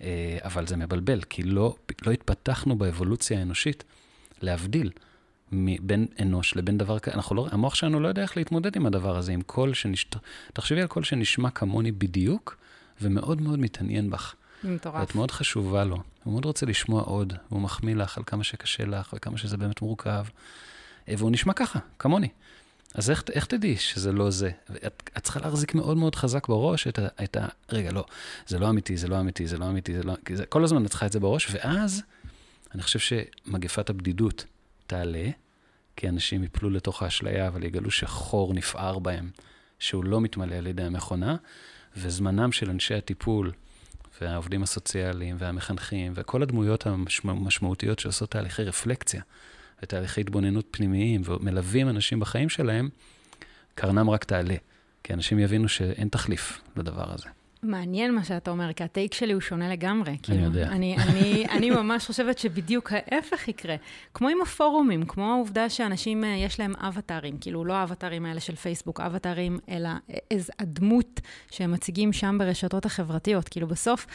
אה, 0.00 0.38
אבל 0.44 0.66
זה 0.66 0.76
מבלבל, 0.76 1.22
כי 1.22 1.42
לא, 1.42 1.76
לא 2.06 2.12
התפתחנו 2.12 2.78
באבולוציה 2.78 3.38
האנושית 3.38 3.84
להבדיל 4.42 4.90
בין 5.80 6.06
אנוש 6.22 6.56
לבין 6.56 6.78
דבר 6.78 6.98
כזה. 6.98 7.16
לא, 7.30 7.48
המוח 7.50 7.74
שלנו 7.74 8.00
לא 8.00 8.08
יודע 8.08 8.22
איך 8.22 8.36
להתמודד 8.36 8.76
עם 8.76 8.86
הדבר 8.86 9.16
הזה, 9.16 9.32
עם 9.32 9.42
קול 9.42 9.74
שנשת... 9.74 10.16
תחשבי 10.52 10.80
על 10.80 10.86
קול 10.86 11.04
שנשמע 11.04 11.50
כמוני 11.50 11.92
בדיוק, 11.92 12.56
ומאוד 13.02 13.40
מאוד 13.40 13.58
מתעניין 13.58 14.10
בך. 14.10 14.34
מטורף. 14.64 15.00
ואת 15.00 15.14
מאוד 15.14 15.30
חשובה 15.30 15.84
לו, 15.84 15.96
הוא 16.24 16.32
מאוד 16.32 16.44
רוצה 16.44 16.66
לשמוע 16.66 17.02
עוד, 17.02 17.32
והוא 17.50 17.60
מחמיא 17.60 17.94
לך 17.94 18.18
על 18.18 18.24
כמה 18.26 18.44
שקשה 18.44 18.84
לך 18.84 19.14
וכמה 19.16 19.38
שזה 19.38 19.56
באמת 19.56 19.82
מורכב, 19.82 20.24
אה, 21.08 21.14
והוא 21.18 21.30
נשמע 21.30 21.52
ככה, 21.52 21.78
כמוני. 21.98 22.28
אז 22.94 23.10
איך, 23.10 23.24
איך 23.32 23.46
תדעי 23.46 23.76
שזה 23.76 24.12
לא 24.12 24.30
זה? 24.30 24.50
את, 24.86 25.10
את 25.16 25.22
צריכה 25.22 25.40
להחזיק 25.40 25.74
מאוד 25.74 25.96
מאוד 25.96 26.14
חזק 26.14 26.48
בראש 26.48 26.86
את 26.86 26.98
ה, 26.98 27.06
את 27.24 27.36
ה... 27.36 27.46
רגע, 27.68 27.92
לא, 27.92 28.04
זה 28.46 28.58
לא 28.58 28.70
אמיתי, 28.70 28.96
זה 28.96 29.08
לא 29.08 29.20
אמיתי, 29.20 29.46
זה 29.46 29.58
לא 29.58 29.68
אמיתי, 29.68 29.94
זה 29.94 30.02
לא... 30.02 30.14
כי 30.24 30.36
זה, 30.36 30.46
כל 30.46 30.64
הזמן 30.64 30.84
את 30.84 30.90
צריכה 30.90 31.06
את 31.06 31.12
זה 31.12 31.20
בראש, 31.20 31.48
ואז 31.50 32.02
אני 32.74 32.82
חושב 32.82 32.98
שמגפת 32.98 33.90
הבדידות 33.90 34.44
תעלה, 34.86 35.28
כי 35.96 36.08
אנשים 36.08 36.44
יפלו 36.44 36.70
לתוך 36.70 37.02
האשליה, 37.02 37.48
אבל 37.48 37.64
יגלו 37.64 37.90
שחור 37.90 38.54
נפער 38.54 38.98
בהם, 38.98 39.30
שהוא 39.78 40.04
לא 40.04 40.20
מתמלא 40.20 40.54
על 40.54 40.66
ידי 40.66 40.82
המכונה, 40.82 41.36
וזמנם 41.96 42.52
של 42.52 42.70
אנשי 42.70 42.94
הטיפול 42.94 43.52
והעובדים 44.20 44.62
הסוציאליים 44.62 45.36
והמחנכים 45.38 46.12
וכל 46.16 46.42
הדמויות 46.42 46.86
המשמעותיות 47.24 47.98
שעושות 47.98 48.30
תהליכי 48.30 48.64
רפלקציה. 48.64 49.22
ותהליכי 49.82 50.20
התבוננות 50.20 50.66
פנימיים 50.70 51.20
ומלווים 51.24 51.88
אנשים 51.88 52.20
בחיים 52.20 52.48
שלהם, 52.48 52.88
קרנם 53.74 54.10
רק 54.10 54.24
תעלה. 54.24 54.56
כי 55.04 55.14
אנשים 55.14 55.38
יבינו 55.38 55.68
שאין 55.68 56.08
תחליף 56.08 56.60
לדבר 56.76 57.12
הזה. 57.14 57.28
מעניין 57.62 58.14
מה 58.14 58.24
שאתה 58.24 58.50
אומר, 58.50 58.72
כי 58.72 58.84
הטייק 58.84 59.14
שלי 59.14 59.32
הוא 59.32 59.40
שונה 59.40 59.68
לגמרי. 59.68 60.10
אני 60.10 60.18
כאילו, 60.22 60.44
יודע. 60.44 60.66
אני, 60.66 60.96
אני, 60.96 61.44
אני 61.56 61.70
ממש 61.70 62.06
חושבת 62.06 62.38
שבדיוק 62.38 62.92
ההפך 62.92 63.48
יקרה. 63.48 63.76
כמו 64.14 64.28
עם 64.28 64.38
הפורומים, 64.42 65.06
כמו 65.06 65.32
העובדה 65.32 65.68
שאנשים, 65.68 66.24
אה, 66.24 66.28
יש 66.28 66.60
להם 66.60 66.72
אבטארים, 66.76 67.38
כאילו 67.40 67.64
לא 67.64 67.72
האבטארים 67.72 68.26
האלה 68.26 68.40
של 68.40 68.56
פייסבוק, 68.56 69.00
אבטארים, 69.00 69.58
אלא 69.68 69.88
איזו 70.30 70.52
הדמות 70.58 71.20
שהם 71.50 71.72
מציגים 71.72 72.12
שם 72.12 72.36
ברשתות 72.38 72.86
החברתיות. 72.86 73.48
כאילו 73.48 73.66
בסוף 73.66 74.06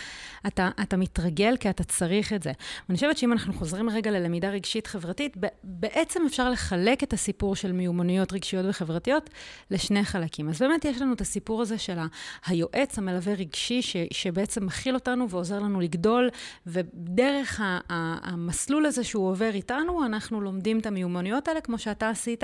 אתה, 0.48 0.70
אתה 0.82 0.98
מתרגל 0.98 1.58
כי 1.60 1.70
אתה 1.70 1.84
צריך 1.84 2.34
את 2.34 2.44
זה. 2.44 2.52
ואני 2.90 2.96
חושבת 2.96 3.18
שאם 3.18 3.32
אנחנו 3.32 3.54
חוזרים 3.54 3.90
רגע 3.90 4.12
ללמידה 4.12 4.50
רגשית 4.50 4.88
חברתית, 4.88 5.38
בעצם 5.64 6.22
אפשר 6.28 6.50
לחלק 6.50 7.04
את 7.04 7.14
הסיפור 7.14 7.56
של 7.56 7.72
מיומנויות 7.72 8.34
רגשיות 8.34 8.66
וחברתיות 8.70 9.30
לשני 9.72 10.04
חלקים. 10.04 10.50
אז 10.50 10.62
באמת 10.62 10.86
יש 10.86 11.02
לנו 11.02 11.14
את 11.14 11.22
הסיפור 11.22 11.62
הזה 11.62 11.78
של 11.78 11.98
היועץ 12.46 12.98
המלווה 12.98 13.33
רגשי 13.38 13.82
ש, 13.82 13.96
שבעצם 14.12 14.66
מכיל 14.66 14.96
אותנו 14.96 15.30
ועוזר 15.30 15.60
לנו 15.60 15.82
לגדול, 15.82 16.30
ודרך 16.68 17.62
ה, 17.62 17.80
ה, 17.90 18.32
המסלול 18.32 18.86
הזה 18.86 19.04
שהוא 19.04 19.30
עובר 19.30 19.52
איתנו, 19.54 20.06
אנחנו 20.06 20.42
לומדים 20.42 20.80
את 20.80 20.86
המיומנויות 20.86 21.48
האלה, 21.48 21.62
כמו 21.62 21.78
שאתה 21.78 22.10
עשית 22.10 22.44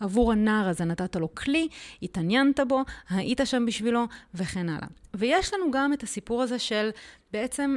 עבור 0.00 0.32
הנער 0.32 0.68
הזה. 0.68 0.84
נתת 0.84 1.16
לו 1.16 1.34
כלי, 1.34 1.68
התעניינת 2.02 2.60
בו, 2.68 2.82
היית 3.10 3.40
שם 3.44 3.66
בשבילו, 3.66 4.04
וכן 4.34 4.68
הלאה. 4.68 4.88
ויש 5.14 5.54
לנו 5.54 5.70
גם 5.70 5.92
את 5.92 6.02
הסיפור 6.02 6.42
הזה 6.42 6.58
של 6.58 6.90
בעצם 7.32 7.76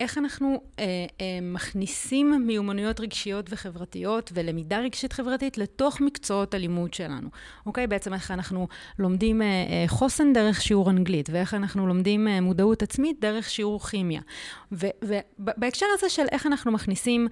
איך 0.00 0.18
אנחנו 0.18 0.60
אה, 0.78 0.84
אה, 1.20 1.38
מכניסים 1.42 2.46
מיומנויות 2.46 3.00
רגשיות 3.00 3.46
וחברתיות 3.50 4.30
ולמידה 4.34 4.78
רגשית 4.78 5.12
חברתית 5.12 5.58
לתוך 5.58 6.00
מקצועות 6.00 6.54
הלימוד 6.54 6.94
שלנו. 6.94 7.28
אוקיי? 7.66 7.86
בעצם 7.86 8.14
איך 8.14 8.30
אנחנו 8.30 8.68
לומדים 8.98 9.42
אה, 9.42 9.46
אה, 9.46 9.84
חוסן 9.86 10.32
דרך 10.32 10.62
שיעור 10.62 10.90
אנגלית, 10.90 11.28
ואיך 11.32 11.54
אנחנו 11.54 11.86
לומדים 11.86 12.28
אה, 12.28 12.40
מודעות 12.40 12.82
עצמית 12.82 13.20
דרך 13.20 13.50
שיעור 13.50 13.80
כימיה. 13.80 14.20
ובהקשר 14.72 15.86
הזה 15.98 16.08
של 16.08 16.26
איך 16.32 16.46
אנחנו 16.46 16.72
מכניסים 16.72 17.28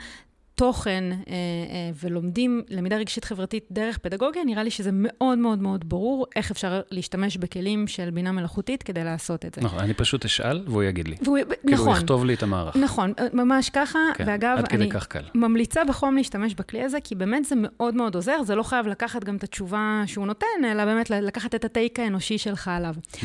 תוכן 0.55 1.05
אה, 1.12 1.17
אה, 1.29 1.90
ולומדים 2.03 2.62
למידה 2.69 2.97
רגשית 2.97 3.25
חברתית 3.25 3.64
דרך 3.71 3.99
פדגוגיה, 3.99 4.45
נראה 4.45 4.62
לי 4.62 4.71
שזה 4.71 4.90
מאוד 4.93 5.38
מאוד 5.38 5.59
מאוד 5.59 5.88
ברור 5.88 6.27
איך 6.37 6.51
אפשר 6.51 6.81
להשתמש 6.90 7.37
בכלים 7.37 7.87
של 7.87 8.11
בינה 8.11 8.33
מלאכותית 8.33 8.83
כדי 8.83 9.05
לעשות 9.05 9.45
את 9.45 9.55
זה. 9.55 9.61
נכון, 9.61 9.79
אני 9.79 9.95
פשוט 9.95 10.25
אשאל 10.25 10.64
והוא 10.67 10.83
יגיד 10.83 11.09
לי. 11.09 11.17
והוא, 11.23 11.38
כאילו, 11.38 11.75
נכון. 11.75 11.88
הוא 11.88 11.97
יכתוב 11.97 12.25
לי 12.25 12.35
את 12.35 12.43
המערך. 12.43 12.77
נכון, 12.77 13.12
ממש 13.33 13.71
ככה. 13.71 13.99
כן, 14.14 14.25
ואגב, 14.27 14.59
אני 14.71 14.88
ממליצה 15.35 15.85
בחום 15.85 16.17
להשתמש 16.17 16.55
בכלי 16.55 16.83
הזה, 16.83 16.99
כי 17.05 17.14
באמת 17.14 17.45
זה 17.45 17.55
מאוד 17.59 17.95
מאוד 17.95 18.14
עוזר, 18.14 18.43
זה 18.43 18.55
לא 18.55 18.62
חייב 18.62 18.87
לקחת 18.87 19.25
גם 19.25 19.37
את 19.37 19.45
התשובה 19.45 20.03
שהוא 20.07 20.27
נותן, 20.27 20.47
אלא 20.64 20.85
באמת 20.85 21.11
לקחת 21.11 21.55
את 21.55 21.64
הטייק 21.64 22.01
האנושי 22.01 22.38
שלך 22.38 22.69
עליו. 22.69 22.95
Mm-hmm. 22.95 23.25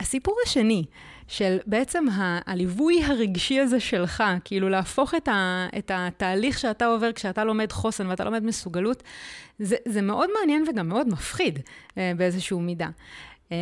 הסיפור 0.00 0.34
השני, 0.46 0.84
של 1.30 1.58
בעצם 1.66 2.08
ה- 2.08 2.40
הליווי 2.46 3.04
הרגשי 3.04 3.60
הזה 3.60 3.80
שלך, 3.80 4.22
כאילו 4.44 4.68
להפוך 4.68 5.14
את, 5.14 5.28
ה- 5.28 5.66
את 5.78 5.90
התהליך 5.94 6.58
שאתה 6.58 6.86
עובר 6.86 7.12
כשאתה 7.12 7.44
לומד 7.44 7.72
חוסן 7.72 8.06
ואתה 8.06 8.24
לומד 8.24 8.42
מסוגלות, 8.44 9.02
זה, 9.58 9.76
זה 9.88 10.02
מאוד 10.02 10.28
מעניין 10.40 10.64
וגם 10.68 10.88
מאוד 10.88 11.08
מפחיד 11.08 11.58
אה, 11.98 12.12
באיזשהו 12.16 12.60
מידה. 12.60 12.88
אה, 13.52 13.56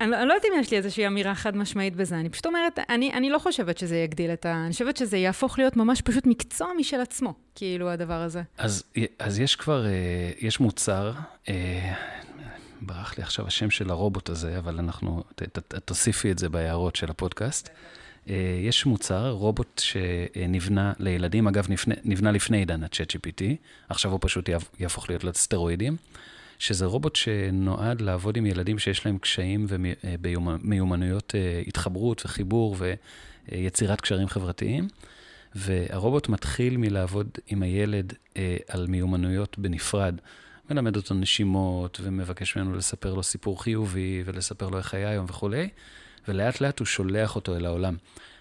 אני, 0.00 0.10
לא, 0.10 0.16
אני 0.20 0.28
לא 0.28 0.32
יודעת 0.34 0.50
אם 0.54 0.60
יש 0.60 0.70
לי 0.70 0.76
איזושהי 0.76 1.06
אמירה 1.06 1.34
חד 1.34 1.56
משמעית 1.56 1.96
בזה, 1.96 2.16
אני 2.16 2.28
פשוט 2.28 2.46
אומרת, 2.46 2.78
אני, 2.88 3.12
אני 3.12 3.30
לא 3.30 3.38
חושבת 3.38 3.78
שזה 3.78 3.96
יגדיל 3.96 4.32
את 4.32 4.46
ה... 4.46 4.62
אני 4.64 4.72
חושבת 4.72 4.96
שזה 4.96 5.16
יהפוך 5.16 5.58
להיות 5.58 5.76
ממש 5.76 6.00
פשוט 6.02 6.26
מקצוע 6.26 6.68
משל 6.78 7.00
עצמו, 7.00 7.34
כאילו, 7.54 7.90
הדבר 7.90 8.20
הזה. 8.22 8.42
אז, 8.58 8.84
אז 9.18 9.38
יש 9.40 9.56
כבר, 9.56 9.86
אה, 9.86 9.90
יש 10.40 10.60
מוצר, 10.60 11.12
אה, 11.48 11.94
ברח 12.86 13.18
לי 13.18 13.24
עכשיו 13.24 13.46
השם 13.46 13.70
של 13.70 13.90
הרובוט 13.90 14.28
הזה, 14.28 14.58
אבל 14.58 14.78
אנחנו, 14.78 15.24
ת, 15.34 15.42
ת, 15.42 15.58
ת, 15.58 15.74
תוסיפי 15.74 16.30
את 16.30 16.38
זה 16.38 16.48
בהערות 16.48 16.96
של 16.96 17.10
הפודקאסט. 17.10 17.68
אה, 18.28 18.58
יש 18.62 18.86
מוצר, 18.86 19.30
רובוט 19.30 19.82
שנבנה 19.84 20.92
לילדים, 20.98 21.48
אגב, 21.48 21.66
נבנה, 21.68 21.94
נבנה 22.04 22.32
לפני 22.32 22.58
עידן 22.58 22.84
ה-chat 22.84 23.16
GPT, 23.16 23.42
עכשיו 23.88 24.10
הוא 24.10 24.18
פשוט 24.22 24.48
יהפוך 24.78 25.08
להיות 25.08 25.24
לסטרואידים, 25.24 25.96
שזה 26.58 26.86
רובוט 26.86 27.16
שנועד 27.16 28.00
לעבוד 28.00 28.36
עם 28.36 28.46
ילדים 28.46 28.78
שיש 28.78 29.06
להם 29.06 29.18
קשיים 29.18 29.66
ומיומנויות 29.68 31.34
אה, 31.34 31.62
התחברות 31.66 32.22
וחיבור 32.24 32.76
ויצירת 33.48 34.00
קשרים 34.00 34.28
חברתיים. 34.28 34.88
והרובוט 35.54 36.28
מתחיל 36.28 36.76
מלעבוד 36.76 37.28
עם 37.46 37.62
הילד 37.62 38.12
אה, 38.36 38.56
על 38.68 38.86
מיומנויות 38.86 39.58
בנפרד. 39.58 40.14
מלמד 40.70 40.96
אותו 40.96 41.14
נשימות, 41.14 42.00
ומבקש 42.02 42.56
ממנו 42.56 42.74
לספר 42.74 43.14
לו 43.14 43.22
סיפור 43.22 43.62
חיובי, 43.62 44.22
ולספר 44.26 44.68
לו 44.68 44.78
איך 44.78 44.94
היה 44.94 45.08
היום 45.08 45.26
וכולי, 45.28 45.68
ולאט 46.28 46.60
לאט 46.60 46.78
הוא 46.78 46.86
שולח 46.86 47.36
אותו 47.36 47.56
אל 47.56 47.66
העולם. 47.66 47.96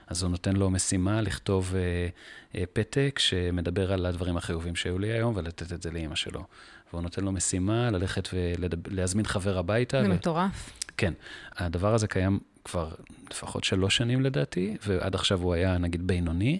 אז 0.07 0.23
הוא 0.23 0.31
נותן 0.31 0.55
לו 0.55 0.69
משימה 0.69 1.21
לכתוב 1.21 1.73
אה, 1.75 2.07
אה, 2.55 2.63
פתק 2.73 3.19
שמדבר 3.19 3.93
על 3.93 4.05
הדברים 4.05 4.37
החיובים 4.37 4.75
שהיו 4.75 4.99
לי 4.99 5.11
היום, 5.11 5.33
ולתת 5.37 5.73
את 5.73 5.81
זה 5.81 5.91
לאימא 5.91 6.15
שלו. 6.15 6.43
והוא 6.91 7.01
נותן 7.01 7.23
לו 7.23 7.31
משימה 7.31 7.91
ללכת 7.91 8.29
ולהזמין 8.33 9.25
חבר 9.25 9.57
הביתה. 9.57 10.01
זה 10.01 10.09
ו... 10.09 10.13
מטורף. 10.13 10.69
כן. 10.97 11.13
הדבר 11.55 11.93
הזה 11.93 12.07
קיים 12.07 12.39
כבר 12.63 12.91
לפחות 13.31 13.63
שלוש 13.63 13.97
שנים 13.97 14.21
לדעתי, 14.21 14.77
ועד 14.87 15.15
עכשיו 15.15 15.41
הוא 15.41 15.53
היה 15.53 15.77
נגיד 15.77 16.07
בינוני. 16.07 16.59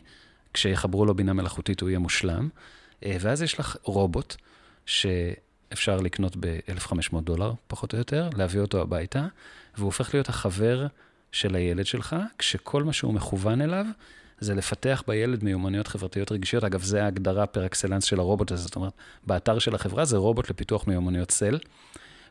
כשיחברו 0.54 1.06
לו 1.06 1.13
בינה 1.13 1.34
מלאכותית 1.34 1.82
הוא 1.82 1.89
יהיה 1.89 1.99
מושלם. 1.99 2.49
אה, 3.06 3.17
ואז 3.19 3.41
יש 3.41 3.60
לך 3.60 3.78
רובוט, 3.84 4.36
שאפשר 5.73 5.97
לקנות 5.97 6.36
ב-1,500 6.39 7.21
דולר, 7.21 7.53
פחות 7.67 7.93
או 7.93 7.97
יותר, 7.97 8.29
להביא 8.38 8.62
אותו 8.62 8.81
הביתה, 8.81 9.25
והוא 9.77 9.86
הופך 9.86 10.13
להיות 10.13 10.29
החבר 10.29 10.88
של 11.31 11.55
הילד 11.55 11.86
שלך, 11.86 12.15
כשכל 12.38 12.83
מה 12.83 12.93
שהוא 12.93 13.13
מכוון 13.13 13.62
אליו, 13.62 13.86
זה 14.39 14.53
לפתח 14.55 15.03
בילד 15.07 15.43
מיומנויות 15.43 15.88
חברתיות 15.88 16.31
רגישיות. 16.31 16.63
אגב, 16.63 16.83
זה 16.83 17.03
ההגדרה 17.03 17.45
פר 17.45 17.65
אקסלנס 17.65 18.03
של 18.03 18.19
הרובוט 18.19 18.51
הזה. 18.51 18.63
זאת 18.63 18.75
אומרת, 18.75 18.93
באתר 19.27 19.59
של 19.59 19.75
החברה 19.75 20.05
זה 20.05 20.17
רובוט 20.17 20.49
לפיתוח 20.49 20.88
מיומנויות 20.88 21.31
סל, 21.31 21.57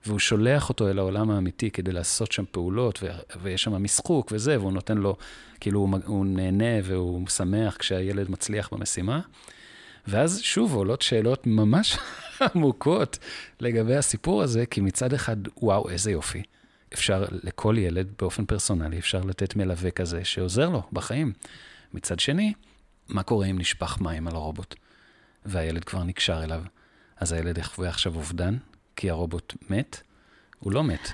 והוא 0.07 0.19
שולח 0.19 0.69
אותו 0.69 0.91
אל 0.91 0.99
העולם 0.99 1.31
האמיתי 1.31 1.71
כדי 1.71 1.93
לעשות 1.93 2.33
שם 2.33 2.45
פעולות, 2.51 2.99
ו- 3.03 3.09
ויש 3.43 3.63
שם 3.63 3.83
משחוק 3.83 4.33
וזה, 4.33 4.61
והוא 4.61 4.73
נותן 4.73 4.99
לו, 4.99 5.17
כאילו, 5.61 5.81
הוא, 5.81 5.99
הוא 6.07 6.27
נהנה 6.27 6.81
והוא 6.85 7.29
שמח 7.29 7.77
כשהילד 7.77 8.31
מצליח 8.31 8.69
במשימה. 8.73 9.21
ואז 10.07 10.41
שוב 10.41 10.75
עולות 10.75 11.03
שאלות 11.03 11.47
ממש 11.47 11.99
עמוקות 12.55 13.19
לגבי 13.61 13.97
הסיפור 13.97 14.43
הזה, 14.43 14.67
כי 14.67 14.81
מצד 14.81 15.13
אחד, 15.13 15.37
וואו, 15.63 15.89
איזה 15.89 16.11
יופי. 16.11 16.43
אפשר, 16.95 17.25
לכל 17.31 17.75
ילד 17.79 18.09
באופן 18.19 18.45
פרסונלי, 18.45 18.99
אפשר 18.99 19.21
לתת 19.21 19.57
מלווה 19.57 19.91
כזה 19.91 20.25
שעוזר 20.25 20.69
לו 20.69 20.83
בחיים. 20.93 21.33
מצד 21.95 22.21
שני, 22.21 22.53
מה 23.09 23.23
קורה 23.23 23.47
אם 23.47 23.59
נשפך 23.59 24.01
מים 24.01 24.29
על 24.29 24.35
הרובוט, 24.35 24.75
והילד 25.47 25.85
כבר 25.85 26.05
נקשר 26.05 26.45
אליו? 26.45 26.63
אז 27.17 27.33
הילד 27.33 27.59
יחווה 27.59 27.89
עכשיו 27.89 28.15
אובדן, 28.15 28.57
כי 28.97 29.11
הרובוט 29.11 29.55
מת? 29.71 30.03
הוא 30.59 30.73
לא 30.73 30.85
מת. 30.85 31.13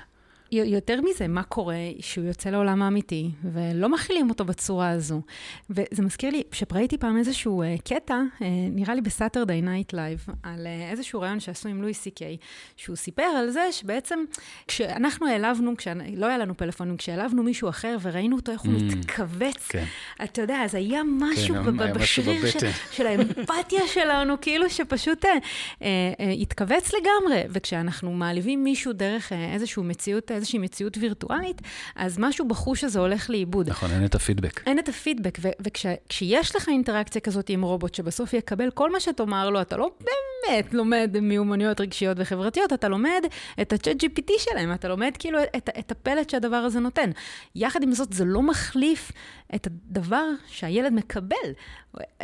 יותר 0.51 1.01
מזה, 1.01 1.27
מה 1.27 1.43
קורה 1.43 1.75
שהוא 1.99 2.25
יוצא 2.25 2.49
לעולם 2.49 2.81
האמיתי, 2.81 3.31
ולא 3.43 3.89
מכילים 3.89 4.29
אותו 4.29 4.45
בצורה 4.45 4.89
הזו. 4.89 5.21
וזה 5.69 6.03
מזכיר 6.03 6.29
לי, 6.29 6.43
שראיתי 6.51 6.97
פעם 6.97 7.17
איזשהו 7.17 7.63
אה, 7.63 7.81
קטע, 7.81 8.21
אה, 8.39 8.43
נראה 8.71 8.95
לי 8.95 9.01
ב 9.01 9.08
Saturday 9.08 9.61
Night 9.61 9.93
Live, 9.93 10.25
על 10.43 10.67
אה, 10.67 10.91
איזשהו 10.91 11.21
רעיון 11.21 11.39
שעשו 11.39 11.69
עם 11.69 11.81
לואי 11.81 11.93
סי 11.93 12.11
קיי, 12.11 12.37
שהוא 12.77 12.95
סיפר 12.95 13.23
על 13.23 13.49
זה 13.49 13.67
שבעצם, 13.71 14.19
כשאנחנו 14.67 15.27
העלבנו, 15.27 15.77
כשלא 15.77 16.25
היה 16.25 16.37
לנו 16.37 16.57
פלאפונים, 16.57 16.97
כשהעלבנו 16.97 17.43
מישהו 17.43 17.69
אחר 17.69 17.97
וראינו 18.01 18.35
אותו, 18.35 18.51
איך 18.51 18.61
הוא 18.61 18.73
mm, 18.73 18.95
מתכווץ, 18.95 19.67
כן. 19.69 19.83
אתה 20.23 20.41
יודע, 20.41 20.61
אז 20.63 20.75
היה 20.75 21.01
משהו 21.19 21.55
כן, 21.55 21.93
בשריר 21.93 22.51
של, 22.51 22.67
של 22.91 23.07
האמפתיה 23.07 23.87
שלנו, 23.87 24.35
כאילו 24.41 24.69
שפשוט 24.69 25.25
uh, 25.25 25.27
uh, 25.27 25.81
uh, 25.81 26.23
התכווץ 26.41 26.93
לגמרי. 26.93 27.43
וכשאנחנו 27.49 28.11
מעליבים 28.11 28.63
מישהו 28.63 28.93
דרך 28.93 29.31
uh, 29.31 29.35
איזושהי 29.53 29.83
מציאות, 29.83 30.31
איזושהי 30.39 30.59
מציאות 30.59 30.97
וירטואלית, 30.97 31.61
אז 31.95 32.19
משהו 32.19 32.47
בחוש 32.47 32.83
הזה 32.83 32.99
הולך 32.99 33.29
לאיבוד. 33.29 33.69
נכון, 33.69 33.91
אין 33.91 34.05
את 34.05 34.15
הפידבק. 34.15 34.61
אין 34.67 34.79
את 34.79 34.89
הפידבק, 34.89 35.37
וכשיש 35.61 36.55
לך 36.55 36.67
אינטראקציה 36.67 37.21
כזאת 37.21 37.49
עם 37.49 37.61
רובוט 37.61 37.95
שבסוף 37.95 38.33
יקבל 38.33 38.71
כל 38.71 38.91
מה 38.91 38.99
שתאמר 38.99 39.49
לו, 39.49 39.61
אתה 39.61 39.77
לא 39.77 39.91
באמת 39.99 40.73
לומד 40.73 41.15
מיומנויות 41.21 41.81
רגשיות 41.81 42.17
וחברתיות, 42.19 42.73
אתה 42.73 42.87
לומד 42.87 43.23
את 43.61 43.73
ה-chat 43.73 44.03
GPT 44.03 44.31
שלהם, 44.37 44.73
אתה 44.73 44.87
לומד 44.87 45.11
כאילו 45.19 45.39
את, 45.43 45.69
את 45.79 45.91
הפלט 45.91 46.29
שהדבר 46.29 46.55
הזה 46.55 46.79
נותן. 46.79 47.09
יחד 47.55 47.83
עם 47.83 47.91
זאת, 47.91 48.13
זה 48.13 48.25
לא 48.25 48.41
מחליף 48.41 49.11
את 49.55 49.67
הדבר 49.67 50.25
שהילד 50.47 50.93
מקבל 50.93 51.35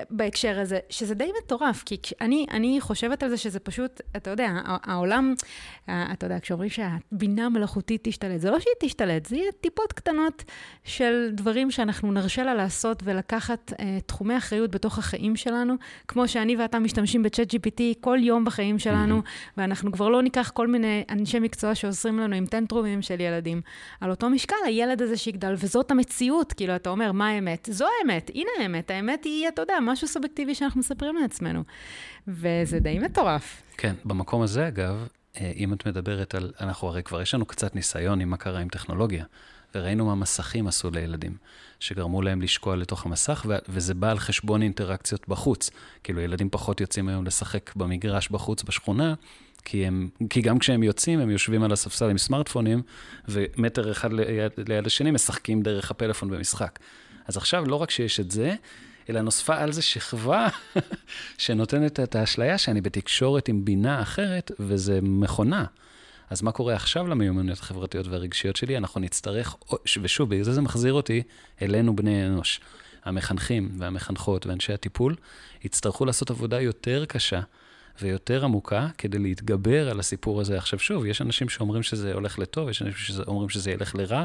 בהקשר 0.10 0.60
הזה, 0.60 0.80
שזה 0.90 1.14
די 1.14 1.30
מטורף, 1.44 1.84
כי 1.86 1.98
אני, 2.22 2.46
אני 2.52 2.82
חושבת 2.82 3.24
על 3.24 3.30
זה 3.30 3.38
שזה 3.38 3.60
פשוט, 3.60 4.02
אתה 4.16 4.30
יודע, 4.30 4.50
העולם, 4.66 5.34
אתה 5.86 6.26
יודע, 6.26 6.40
כשאומרים 6.40 6.70
שהבינה 6.70 7.46
המלאכותית 7.46 8.05
תשתלט, 8.08 8.42
זה 8.42 8.52
לא 8.52 8.60
שהיא 8.60 8.74
תשתלט, 8.80 9.26
זה 9.26 9.36
יהיה 9.36 9.52
טיפות 9.62 9.94
קטנות 9.94 10.44
של 10.84 11.30
דברים 11.32 11.72
שאנחנו 11.72 12.12
נרשה 12.12 12.44
לה 12.44 12.54
לעשות 12.54 13.02
ולקחת 13.06 13.74
אה, 13.80 13.98
תחומי 14.06 14.38
אחריות 14.38 14.72
בתוך 14.72 14.98
החיים 14.98 15.36
שלנו, 15.36 15.76
כמו 16.08 16.28
שאני 16.28 16.56
ואתה 16.56 16.80
משתמשים 16.80 17.24
בצ'אט 17.24 17.54
GPT 17.54 17.82
כל 18.02 18.18
יום 18.22 18.46
בחיים 18.46 18.80
שלנו, 18.80 19.20
mm-hmm. 19.20 19.54
ואנחנו 19.58 19.92
כבר 19.92 20.10
לא 20.10 20.22
ניקח 20.22 20.52
כל 20.54 20.68
מיני 20.68 21.04
אנשי 21.10 21.40
מקצוע 21.40 21.76
שעוזרים 21.76 22.20
לנו 22.20 22.36
עם 22.36 22.46
טנטרומים 22.46 23.02
של 23.02 23.22
ילדים. 23.22 23.62
על 24.02 24.10
אותו 24.10 24.30
משקל, 24.30 24.56
הילד 24.66 25.02
הזה 25.02 25.18
שיגדל, 25.18 25.54
וזאת 25.58 25.92
המציאות, 25.92 26.54
כאילו, 26.54 26.76
אתה 26.76 26.90
אומר, 26.90 27.12
מה 27.12 27.28
האמת? 27.28 27.70
זו 27.72 27.86
האמת, 28.02 28.32
הנה 28.36 28.50
האמת, 28.60 28.92
האמת 28.92 29.24
היא, 29.24 29.48
אתה 29.48 29.62
יודע, 29.62 29.78
משהו 29.82 30.08
סובייקטיבי 30.08 30.56
שאנחנו 30.56 30.80
מספרים 30.80 31.16
לעצמנו. 31.16 31.64
וזה 32.28 32.80
די 32.80 33.00
מטורף. 33.00 33.62
כן, 33.78 33.96
במקום 34.06 34.42
הזה, 34.42 34.68
אגב, 34.68 35.08
אם 35.56 35.74
את 35.74 35.88
מדברת 35.88 36.36
על, 36.36 36.52
אנחנו 36.62 36.88
הרי 36.88 37.04
כבר 37.04 37.22
יש 37.22 37.34
לנו 37.34 37.46
קצת 37.46 37.76
ניסיון 37.76 38.22
עם 38.22 38.30
מה 38.30 38.38
קרה 38.38 38.60
עם 38.60 38.70
טכנולוגיה, 38.70 39.26
וראינו 39.76 40.06
מה 40.06 40.16
מסכים 40.16 40.68
עשו 40.68 40.92
לילדים, 40.92 41.38
שגרמו 41.80 42.22
להם 42.22 42.42
לשקוע 42.42 42.76
לתוך 42.76 43.06
המסך, 43.06 43.46
וזה 43.70 43.94
בא 43.94 44.12
על 44.12 44.20
חשבון 44.20 44.62
אינטראקציות 44.62 45.28
בחוץ. 45.28 45.70
כאילו, 46.04 46.22
ילדים 46.22 46.50
פחות 46.50 46.82
יוצאים 46.82 47.10
היום 47.10 47.26
לשחק 47.26 47.76
במגרש 47.76 48.30
בחוץ, 48.30 48.64
בשכונה, 48.64 49.14
כי, 49.66 49.86
הם, 49.86 50.10
כי 50.30 50.42
גם 50.42 50.60
כשהם 50.60 50.84
יוצאים, 50.84 51.20
הם 51.20 51.30
יושבים 51.30 51.64
על 51.64 51.72
הספסל 51.72 52.10
עם 52.10 52.18
סמארטפונים, 52.18 52.82
ומטר 53.28 53.92
אחד 53.92 54.14
ליד, 54.14 54.52
ליד 54.68 54.86
השני 54.86 55.12
משחקים 55.12 55.62
דרך 55.62 55.92
הפלאפון 55.92 56.30
במשחק. 56.30 56.80
אז 57.28 57.38
עכשיו, 57.38 57.66
לא 57.66 57.76
רק 57.76 57.92
שיש 57.92 58.20
את 58.20 58.32
זה, 58.32 58.56
אלא 59.10 59.22
נוספה 59.22 59.56
על 59.56 59.72
זה 59.72 59.82
שכבה 59.82 60.48
שנותנת 61.38 62.00
את 62.00 62.16
האשליה 62.16 62.58
שאני 62.58 62.82
בתקשורת 62.82 63.48
עם 63.48 63.66
בינה 63.66 64.02
אחרת, 64.02 64.52
וזה 64.60 65.00
מכונה. 65.02 65.66
אז 66.30 66.42
מה 66.42 66.52
קורה 66.52 66.76
עכשיו 66.76 67.08
למיומנויות 67.08 67.60
החברתיות 67.60 68.08
והרגשיות 68.08 68.56
שלי? 68.56 68.78
אנחנו 68.78 69.02
נצטרך, 69.02 69.56
ושוב, 70.02 70.30
בגלל 70.30 70.44
זה 70.44 70.54
זה 70.54 70.62
מחזיר 70.62 70.94
אותי 70.94 71.24
אלינו 71.62 71.96
בני 71.96 72.28
אנוש. 72.28 72.60
המחנכים 73.06 73.70
והמחנכות 73.78 74.46
ואנשי 74.46 74.74
הטיפול 74.74 75.16
יצטרכו 75.64 76.06
לעשות 76.06 76.30
עבודה 76.30 76.62
יותר 76.62 77.06
קשה 77.06 77.42
ויותר 78.02 78.46
עמוקה 78.46 78.88
כדי 78.98 79.20
להתגבר 79.20 79.90
על 79.90 80.00
הסיפור 80.00 80.42
הזה. 80.42 80.58
עכשיו 80.58 80.80
שוב, 80.80 81.06
יש 81.06 81.22
אנשים 81.22 81.50
שאומרים 81.50 81.84
שזה 81.84 82.14
הולך 82.14 82.40
לטוב, 82.40 82.70
יש 82.70 82.82
אנשים 82.82 83.16
שאומרים 83.16 83.50
שזה 83.50 83.72
ילך 83.72 83.96
לרע, 83.96 84.24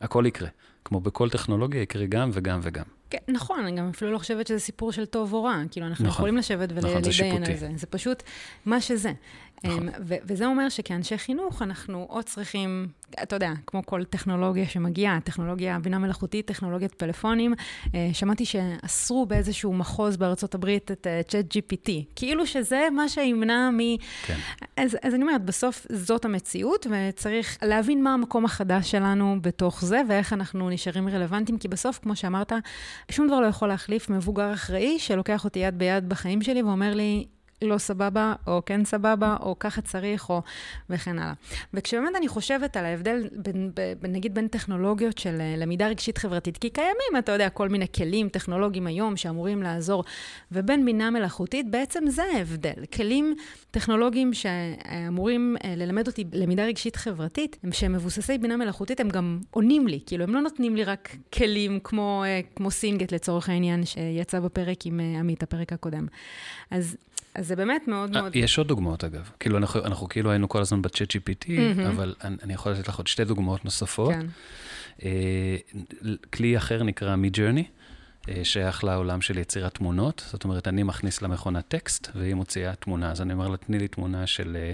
הכל 0.00 0.24
יקרה. 0.26 0.48
כמו 0.84 1.00
בכל 1.00 1.30
טכנולוגיה, 1.30 1.82
יקרה 1.82 2.06
גם 2.06 2.30
וגם 2.32 2.60
וגם. 2.62 2.99
כן, 3.10 3.18
נכון, 3.28 3.64
אני 3.64 3.76
גם 3.76 3.88
אפילו 3.88 4.12
לא 4.12 4.18
חושבת 4.18 4.46
שזה 4.46 4.58
סיפור 4.58 4.92
של 4.92 5.06
טוב 5.06 5.32
או 5.32 5.44
רע. 5.44 5.62
כאילו, 5.70 5.86
אנחנו 5.86 6.04
נכון, 6.04 6.16
יכולים 6.16 6.36
לשבת 6.36 6.68
ולהתדיין 6.72 7.32
נכון, 7.32 7.44
על 7.44 7.56
זה. 7.56 7.68
זה 7.76 7.86
פשוט 7.86 8.22
מה 8.66 8.80
שזה. 8.80 9.12
נכון. 9.64 9.88
אמ, 9.88 9.94
וזה 10.00 10.46
אומר 10.46 10.68
שכאנשי 10.68 11.18
חינוך, 11.18 11.62
אנחנו 11.62 12.06
או 12.10 12.22
צריכים, 12.22 12.88
אתה 13.22 13.36
יודע, 13.36 13.52
כמו 13.66 13.86
כל 13.86 14.04
טכנולוגיה 14.04 14.66
שמגיעה, 14.66 15.18
טכנולוגיה, 15.24 15.78
בינה 15.78 15.98
מלאכותית, 15.98 16.46
טכנולוגיית 16.46 16.94
פלאפונים, 16.94 17.54
אה, 17.94 18.10
שמעתי 18.12 18.44
שאסרו 18.44 19.26
באיזשהו 19.26 19.72
מחוז 19.72 20.16
בארצות 20.16 20.54
הברית 20.54 20.90
את 20.90 21.06
צ'אט 21.28 21.56
uh, 21.56 21.58
GPT. 21.58 21.90
כאילו 22.16 22.46
שזה 22.46 22.88
מה 22.92 23.08
שימנע 23.08 23.70
מ... 23.70 23.78
כן. 24.26 24.36
אז, 24.76 24.96
אז 25.02 25.14
אני 25.14 25.22
אומרת, 25.22 25.44
בסוף 25.44 25.86
זאת 25.92 26.24
המציאות, 26.24 26.86
וצריך 26.90 27.58
להבין 27.62 28.04
מה 28.04 28.14
המקום 28.14 28.44
החדש 28.44 28.90
שלנו 28.90 29.36
בתוך 29.40 29.84
זה, 29.84 30.00
ואיך 30.08 30.32
אנחנו 30.32 30.70
נשארים 30.70 31.08
רלוונטיים, 31.08 31.58
כי 31.58 31.68
בסוף, 31.68 31.98
כמו 32.02 32.16
שאמרת, 32.16 32.52
שום 33.10 33.26
דבר 33.26 33.40
לא 33.40 33.46
יכול 33.46 33.68
להחליף 33.68 34.08
מבוגר 34.08 34.52
אחראי 34.52 34.98
שלוקח 34.98 35.44
אותי 35.44 35.58
יד 35.58 35.78
ביד 35.78 36.08
בחיים 36.08 36.42
שלי 36.42 36.62
ואומר 36.62 36.94
לי, 36.94 37.26
לא 37.62 37.78
סבבה, 37.78 38.34
או 38.46 38.62
כן 38.66 38.84
סבבה, 38.84 39.36
או 39.40 39.58
ככה 39.58 39.80
צריך, 39.80 40.30
או 40.30 40.42
וכן 40.90 41.18
הלאה. 41.18 41.32
וכשבאמת 41.74 42.16
אני 42.16 42.28
חושבת 42.28 42.76
על 42.76 42.84
ההבדל, 42.84 43.28
בין, 43.32 43.70
בין, 44.00 44.12
נגיד 44.12 44.34
בין 44.34 44.48
טכנולוגיות 44.48 45.18
של 45.18 45.40
אה, 45.40 45.54
למידה 45.56 45.88
רגשית 45.88 46.18
חברתית, 46.18 46.56
כי 46.56 46.70
קיימים, 46.70 47.16
אתה 47.18 47.32
יודע, 47.32 47.48
כל 47.48 47.68
מיני 47.68 47.86
כלים 47.96 48.28
טכנולוגיים 48.28 48.86
היום 48.86 49.16
שאמורים 49.16 49.62
לעזור, 49.62 50.04
ובין 50.52 50.84
בינה 50.84 51.10
מלאכותית, 51.10 51.70
בעצם 51.70 52.04
זה 52.08 52.22
ההבדל. 52.36 52.84
כלים 52.94 53.34
טכנולוגיים 53.70 54.34
שאמורים 54.34 55.56
אה, 55.64 55.74
ללמד 55.76 56.06
אותי 56.06 56.24
למידה 56.32 56.64
רגשית 56.64 56.96
חברתית, 56.96 57.56
הם 57.62 57.72
שהם 57.72 57.92
מבוססי 57.92 58.38
בינה 58.38 58.56
מלאכותית, 58.56 59.00
הם 59.00 59.08
גם 59.08 59.40
עונים 59.50 59.88
לי, 59.88 60.00
כאילו, 60.06 60.24
הם 60.24 60.34
לא 60.34 60.40
נותנים 60.40 60.76
לי 60.76 60.84
רק 60.84 61.16
כלים 61.34 61.80
כמו, 61.84 62.24
אה, 62.26 62.40
כמו 62.56 62.70
סינגט 62.70 63.12
לצורך 63.12 63.48
העניין, 63.48 63.86
שיצא 63.86 64.40
בפרק 64.40 64.86
עם 64.86 65.00
עמית, 65.00 65.42
הפרק 65.42 65.72
הקודם. 65.72 66.06
אז 66.70 66.96
אז 67.34 67.46
זה 67.46 67.56
באמת 67.56 67.88
מאוד 67.88 68.10
מאוד... 68.10 68.36
יש 68.36 68.58
עוד 68.58 68.68
דוגמאות, 68.68 69.04
אגב. 69.04 69.30
כאילו, 69.40 69.58
אנחנו, 69.58 69.84
אנחנו 69.84 70.08
כאילו 70.08 70.30
היינו 70.30 70.48
כל 70.48 70.60
הזמן 70.60 70.82
בצ'אט 70.82 71.10
GPT, 71.10 71.46
mm-hmm. 71.46 71.88
אבל 71.88 72.14
אני, 72.24 72.36
אני 72.42 72.54
יכול 72.54 72.72
לתת 72.72 72.88
לך 72.88 72.96
עוד 72.96 73.06
שתי 73.06 73.24
דוגמאות 73.24 73.64
נוספות. 73.64 74.12
כן. 74.12 74.26
אה, 75.04 75.56
כלי 76.32 76.56
אחר 76.56 76.82
נקרא 76.82 77.16
מי-ג'רני, 77.16 77.64
אה, 78.28 78.40
שייך 78.44 78.84
לעולם 78.84 79.20
של 79.20 79.38
יצירת 79.38 79.74
תמונות. 79.74 80.24
זאת 80.32 80.44
אומרת, 80.44 80.68
אני 80.68 80.82
מכניס 80.82 81.22
למכונה 81.22 81.62
טקסט, 81.62 82.08
והיא 82.14 82.34
מוציאה 82.34 82.74
תמונה. 82.74 83.10
אז 83.10 83.22
אני 83.22 83.32
אומר 83.32 83.48
לה, 83.48 83.56
תני 83.56 83.78
לי 83.78 83.88
תמונה 83.88 84.26
של 84.26 84.56
אה, 84.60 84.72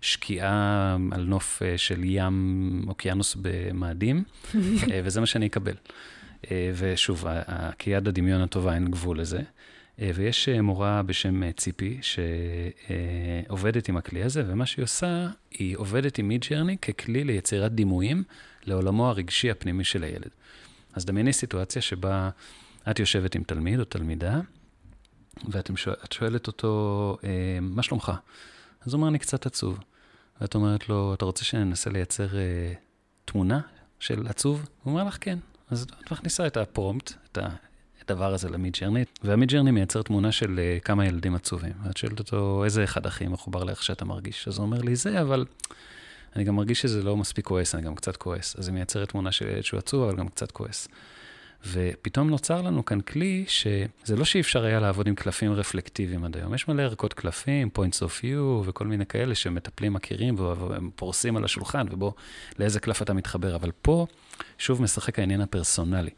שקיעה 0.00 0.96
על 1.10 1.24
נוף 1.24 1.62
אה, 1.62 1.78
של 1.78 2.00
ים, 2.04 2.84
אוקיינוס 2.88 3.36
במאדים, 3.40 4.22
אה, 4.54 5.00
וזה 5.04 5.20
מה 5.20 5.26
שאני 5.26 5.46
אקבל. 5.46 5.74
אה, 6.50 6.70
ושוב, 6.76 7.24
כיד 7.78 8.08
הדמיון 8.08 8.40
הטובה 8.40 8.74
אין 8.74 8.90
גבול 8.90 9.20
לזה. 9.20 9.40
אה, 10.00 10.10
ויש 10.14 10.48
אה, 10.48 10.62
מורה 10.62 11.02
בשם 11.02 11.42
אה, 11.42 11.52
ציפי, 11.52 12.00
שעובדת 12.02 13.88
עם 13.88 13.96
הכלי 13.96 14.22
הזה, 14.22 14.44
ומה 14.46 14.66
שהיא 14.66 14.82
עושה, 14.82 15.28
היא 15.50 15.76
עובדת 15.76 16.18
עם 16.18 16.28
מידג'רני 16.28 16.78
ככלי 16.78 17.24
ליצירת 17.24 17.72
דימויים 17.72 18.22
לעולמו 18.64 19.08
הרגשי 19.08 19.50
הפנימי 19.50 19.84
של 19.84 20.02
הילד. 20.02 20.30
אז 20.94 21.04
דמייני 21.04 21.32
סיטואציה 21.32 21.82
שבה 21.82 22.30
את 22.90 22.98
יושבת 22.98 23.34
עם 23.34 23.42
תלמיד 23.42 23.80
או 23.80 23.84
תלמידה, 23.84 24.40
ואת 25.48 25.70
שואל, 25.76 25.96
שואלת 26.14 26.46
אותו, 26.46 27.18
מה 27.60 27.82
שלומך? 27.82 28.12
אז 28.80 28.92
הוא 28.92 28.98
אומר, 28.98 29.08
אני 29.08 29.18
קצת 29.18 29.46
עצוב. 29.46 29.78
ואת 30.40 30.54
אומרת 30.54 30.88
לו, 30.88 31.14
אתה 31.14 31.24
רוצה 31.24 31.44
שננסה 31.44 31.90
לייצר 31.90 32.28
תמונה 33.24 33.60
של 34.00 34.26
עצוב? 34.26 34.66
הוא 34.82 34.92
אומר 34.92 35.04
לך, 35.04 35.18
כן. 35.20 35.38
אז 35.70 35.82
את 35.82 36.12
מכניסה 36.12 36.46
את 36.46 36.56
ה 36.56 36.63
prompt, 36.63 37.12
את 37.32 37.38
הדבר 38.10 38.34
הזה 38.34 38.48
ל 38.48 38.76
Midjourney, 38.80 39.04
וה 39.22 39.48
Midjourney 39.48 39.70
מייצר 39.70 40.02
תמונה 40.02 40.32
של 40.32 40.60
אה, 40.78 40.84
כמה 40.84 41.06
ילדים 41.06 41.34
עצובים. 41.34 41.72
ואת 41.84 41.96
שואלת 41.96 42.18
אותו, 42.18 42.64
איזה 42.64 42.84
אחד 42.84 43.06
הכי 43.06 43.28
מחובר 43.28 43.64
לאיך 43.64 43.82
שאתה 43.82 44.04
מרגיש? 44.04 44.48
אז 44.48 44.58
הוא 44.58 44.66
אומר 44.66 44.80
לי, 44.80 44.96
זה, 44.96 45.20
אבל 45.20 45.44
אני 46.36 46.44
גם 46.44 46.56
מרגיש 46.56 46.80
שזה 46.80 47.02
לא 47.02 47.16
מספיק 47.16 47.44
כועס, 47.44 47.74
אני 47.74 47.82
גם 47.82 47.94
קצת 47.94 48.16
כועס. 48.16 48.56
אז 48.58 48.68
היא 48.68 48.74
מייצרת 48.74 49.08
תמונה 49.08 49.32
של 49.32 49.48
ילד 49.48 49.64
שהוא 49.64 49.78
עצוב, 49.78 50.02
אבל 50.02 50.16
גם 50.16 50.28
קצת 50.28 50.52
כועס. 50.52 50.88
ופתאום 51.72 52.30
נוצר 52.30 52.62
לנו 52.62 52.84
כאן 52.84 53.00
כלי 53.00 53.44
שזה 53.48 54.16
לא 54.16 54.24
שאי 54.24 54.40
אפשר 54.40 54.64
היה 54.64 54.80
לעבוד 54.80 55.08
עם 55.08 55.14
קלפים 55.14 55.52
רפלקטיביים 55.52 56.24
עד 56.24 56.36
היום. 56.36 56.54
יש 56.54 56.68
מלא 56.68 56.82
ערכות 56.82 57.14
קלפים, 57.14 57.68
points 57.78 57.98
of 57.98 58.22
view 58.22 58.68
וכל 58.68 58.86
מיני 58.86 59.06
כאלה 59.06 59.34
שמטפלים 59.34 59.92
מכירים 59.92 60.38
והם 60.38 60.90
פורסים 60.96 61.36
על 61.36 61.44
השולחן, 61.44 61.86
ובוא, 61.90 62.12
לאיזה 62.58 62.80
קלף 62.80 63.02
אתה 63.02 63.12
מתחבר. 63.12 63.56
אבל 63.56 63.70
פה 63.82 64.06
שוב 64.58 64.82
משחק 64.82 65.18
העניין 65.18 65.40
הפרסונלי. 65.40 66.10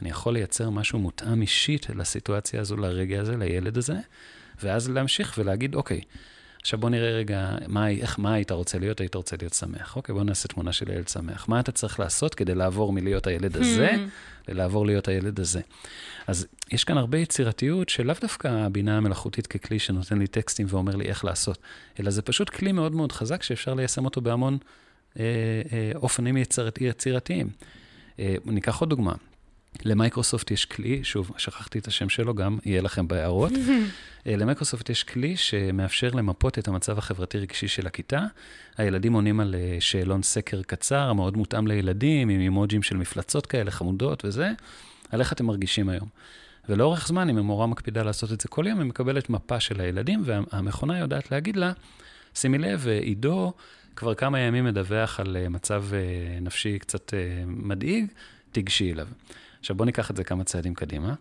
אני 0.00 0.10
יכול 0.10 0.34
לייצר 0.34 0.70
משהו 0.70 0.98
מותאם 0.98 1.42
אישית 1.42 1.86
לסיטואציה 1.90 2.60
הזו, 2.60 2.76
לרגע 2.76 3.20
הזה, 3.20 3.36
לילד 3.36 3.78
הזה, 3.78 3.96
ואז 4.62 4.90
להמשיך 4.90 5.34
ולהגיד, 5.38 5.74
אוקיי, 5.74 6.00
עכשיו 6.64 6.78
בוא 6.78 6.90
נראה 6.90 7.10
רגע, 7.10 7.56
מה, 7.66 7.90
איך, 7.90 8.18
מה 8.18 8.34
היית 8.34 8.50
רוצה 8.50 8.78
להיות? 8.78 9.00
היית 9.00 9.14
רוצה 9.14 9.36
להיות 9.40 9.54
שמח. 9.54 9.96
אוקיי, 9.96 10.14
בוא 10.14 10.24
נעשה 10.24 10.48
תמונה 10.48 10.72
של 10.72 10.90
ילד 10.90 11.08
שמח. 11.08 11.48
מה 11.48 11.60
אתה 11.60 11.72
צריך 11.72 12.00
לעשות 12.00 12.34
כדי 12.34 12.54
לעבור 12.54 12.92
מלהיות 12.92 13.26
הילד 13.26 13.56
הזה, 13.56 13.90
ללעבור 14.48 14.86
להיות 14.86 15.08
הילד 15.08 15.40
הזה? 15.40 15.60
אז 16.26 16.46
יש 16.72 16.84
כאן 16.84 16.98
הרבה 16.98 17.18
יצירתיות 17.18 17.88
שלאו 17.88 18.14
דווקא 18.20 18.48
הבינה 18.48 18.96
המלאכותית 18.96 19.46
ככלי 19.46 19.78
שנותן 19.78 20.18
לי 20.18 20.26
טקסטים 20.26 20.66
ואומר 20.70 20.96
לי 20.96 21.04
איך 21.04 21.24
לעשות, 21.24 21.58
אלא 22.00 22.10
זה 22.10 22.22
פשוט 22.22 22.50
כלי 22.50 22.72
מאוד 22.72 22.92
מאוד 22.92 23.12
חזק 23.12 23.42
שאפשר 23.42 23.74
ליישם 23.74 24.04
אותו 24.04 24.20
בהמון 24.20 24.58
אה, 25.18 25.24
אה, 25.72 25.92
אופנים 25.94 26.36
יצירת, 26.36 26.80
יצירתיים. 26.80 27.48
אה, 28.18 28.34
ניקח 28.44 28.80
עוד 28.80 28.90
דוגמה. 28.90 29.14
למייקרוסופט 29.82 30.50
יש 30.50 30.64
כלי, 30.64 31.04
שוב, 31.04 31.30
שכחתי 31.38 31.78
את 31.78 31.86
השם 31.86 32.08
שלו, 32.08 32.34
גם 32.34 32.58
יהיה 32.64 32.82
לכם 32.82 33.08
בהערות. 33.08 33.52
אה, 34.26 34.36
למייקרוסופט 34.36 34.90
יש 34.90 35.04
כלי 35.04 35.36
שמאפשר 35.36 36.10
למפות 36.10 36.58
את 36.58 36.68
המצב 36.68 36.98
החברתי-רגשי 36.98 37.68
של 37.68 37.86
הכיתה. 37.86 38.20
הילדים 38.76 39.12
עונים 39.12 39.40
על 39.40 39.54
אה, 39.54 39.76
שאלון 39.80 40.22
סקר 40.22 40.62
קצר, 40.62 41.12
מאוד 41.12 41.36
מותאם 41.36 41.66
לילדים, 41.66 42.28
עם 42.28 42.40
אימוג'ים 42.40 42.82
של 42.82 42.96
מפלצות 42.96 43.46
כאלה 43.46 43.70
חמודות 43.70 44.24
וזה, 44.24 44.50
על 45.10 45.20
איך 45.20 45.32
אתם 45.32 45.46
מרגישים 45.46 45.88
היום. 45.88 46.08
ולאורך 46.68 47.06
זמן, 47.08 47.28
אם 47.28 47.38
המורה 47.38 47.66
מקפידה 47.66 48.02
לעשות 48.02 48.32
את 48.32 48.40
זה 48.40 48.48
כל 48.48 48.66
יום, 48.68 48.78
היא 48.78 48.88
מקבלת 48.88 49.30
מפה 49.30 49.60
של 49.60 49.80
הילדים, 49.80 50.22
והמכונה 50.24 50.98
יודעת 50.98 51.30
להגיד 51.30 51.56
לה, 51.56 51.72
שימי 52.34 52.58
לב, 52.58 52.88
אה, 52.88 52.98
עידו 52.98 53.52
כבר 53.96 54.14
כמה 54.14 54.40
ימים 54.40 54.64
מדווח 54.64 55.20
על 55.20 55.48
מצב 55.48 55.84
נפשי 56.40 56.78
קצת 56.78 57.14
מדאיג, 57.46 58.06
תיגשי 58.52 58.92
אליו. 58.92 59.08
עכשיו 59.64 59.76
בואו 59.76 59.86
ניקח 59.86 60.10
את 60.10 60.16
זה 60.16 60.24
כמה 60.24 60.44
צעדים 60.44 60.74
קדימה. 60.74 61.14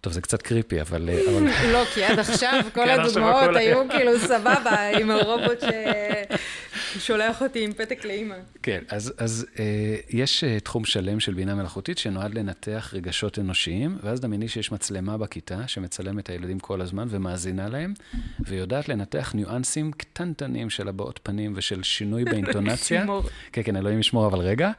טוב, 0.00 0.12
זה 0.12 0.20
קצת 0.20 0.42
קריפי, 0.42 0.80
אבל... 0.80 1.10
אבל... 1.30 1.46
לא, 1.72 1.84
כי 1.84 2.04
עד 2.04 2.18
עכשיו 2.18 2.62
כל 2.74 2.90
הדוגמאות 2.90 3.56
היו 3.56 3.88
כאילו 3.88 4.18
סבבה 4.18 4.88
עם 4.98 5.10
הרובוט 5.10 5.64
ששולח 7.00 7.42
אותי 7.42 7.64
עם 7.64 7.72
פתק 7.72 8.04
לאימא. 8.04 8.34
כן, 8.62 8.82
אז, 8.88 9.12
אז 9.18 9.46
אה, 9.58 9.96
יש 10.10 10.44
אה, 10.44 10.60
תחום 10.60 10.84
שלם 10.84 11.20
של 11.20 11.34
בינה 11.34 11.54
מלאכותית 11.54 11.98
שנועד 11.98 12.34
לנתח 12.34 12.90
רגשות 12.96 13.38
אנושיים, 13.38 13.98
ואז 14.02 14.20
דמייני 14.20 14.48
שיש 14.48 14.72
מצלמה 14.72 15.18
בכיתה 15.18 15.68
שמצלמת 15.68 16.24
את 16.24 16.28
הילדים 16.28 16.58
כל 16.58 16.80
הזמן 16.80 17.06
ומאזינה 17.10 17.68
להם, 17.68 17.94
ויודעת 18.40 18.88
לנתח 18.88 19.32
ניואנסים 19.34 19.92
קטנטנים 19.92 20.70
של 20.70 20.88
הבעות 20.88 21.20
פנים 21.22 21.52
ושל 21.56 21.82
שינוי 21.82 22.24
באינטונציה. 22.24 23.06
כן, 23.52 23.62
כן, 23.62 23.76
אלוהים 23.76 23.98
ישמור, 24.00 24.26
אבל 24.26 24.38
רגע. 24.38 24.70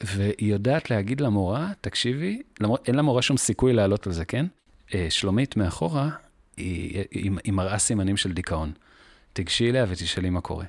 והיא 0.00 0.52
יודעת 0.52 0.90
להגיד 0.90 1.20
למורה, 1.20 1.68
תקשיבי, 1.80 2.42
למור, 2.60 2.78
אין 2.86 2.94
למורה 2.94 3.22
שום 3.22 3.36
סיכוי 3.36 3.72
לעלות 3.72 4.06
על 4.06 4.12
זה, 4.12 4.24
כן? 4.24 4.46
אה, 4.94 5.06
שלומית 5.10 5.56
מאחורה, 5.56 6.10
היא, 6.56 7.04
היא, 7.10 7.30
היא 7.44 7.52
מראה 7.52 7.78
סימנים 7.78 8.16
של 8.16 8.32
דיכאון. 8.32 8.72
תיגשי 9.32 9.70
אליה 9.70 9.84
ותשאלי 9.88 10.30
מה 10.30 10.40
קורה. 10.40 10.64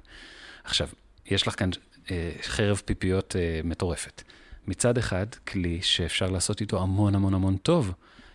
עכשיו, 0.63 0.87
יש 1.25 1.47
לך 1.47 1.59
כאן 1.59 1.69
אה, 2.11 2.31
חרב 2.41 2.81
פיפיות 2.85 3.35
אה, 3.35 3.61
מטורפת. 3.63 4.23
מצד 4.67 4.97
אחד, 4.97 5.25
כלי 5.47 5.81
שאפשר 5.81 6.29
לעשות 6.29 6.61
איתו 6.61 6.81
המון 6.81 7.15
המון 7.15 7.33
המון 7.33 7.57
טוב. 7.57 7.93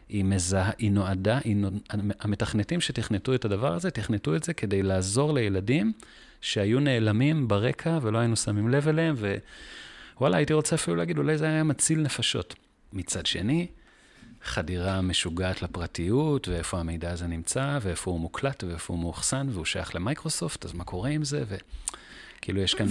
היא 0.09 0.25
מזהה, 0.25 0.71
היא 0.79 0.91
נועדה, 0.91 1.39
היא 1.45 1.57
נועד, 1.57 1.75
המתכנתים 2.21 2.81
שתכנתו 2.81 3.35
את 3.35 3.45
הדבר 3.45 3.75
הזה, 3.75 3.91
תכנתו 3.91 4.37
את 4.37 4.45
זה 4.45 4.55
כדי 4.55 4.83
לעזור 4.83 5.35
לילדים 5.35 5.93
שהיו 6.41 6.81
נעלמים 6.81 7.49
ברקע 7.49 7.99
ולא 8.03 8.19
היינו 8.19 8.37
שמים 8.37 8.69
לב 8.69 8.89
אליהם, 8.89 9.15
ווואלה, 10.17 10.37
הייתי 10.37 10.53
רוצה 10.53 10.77
אפילו 10.77 10.97
להגיד, 10.97 11.19
אולי 11.19 11.39
זה 11.39 11.45
היה 11.45 11.65
מציל 11.65 12.01
נפשות. 12.01 12.55
מצד 12.93 13.27
שני, 13.27 13.67
חדירה 14.45 15.01
משוגעת 15.01 15.63
לפרטיות, 15.63 16.49
ואיפה 16.49 16.81
המידע 16.81 17.11
הזה 17.11 17.27
נמצא, 17.27 17.79
ואיפה 17.83 18.11
הוא 18.11 18.21
מוקלט, 18.21 18.65
ואיפה 18.65 18.93
הוא 18.93 19.01
מאוחסן, 19.01 19.47
והוא 19.51 19.65
שייך 19.65 19.95
למייקרוסופט, 19.95 20.65
אז 20.65 20.73
מה 20.73 20.85
קורה 20.85 21.11
עם 21.11 21.25
זה? 21.25 21.45
וכאילו 22.39 22.61
יש 22.61 22.75
כאן... 22.75 22.87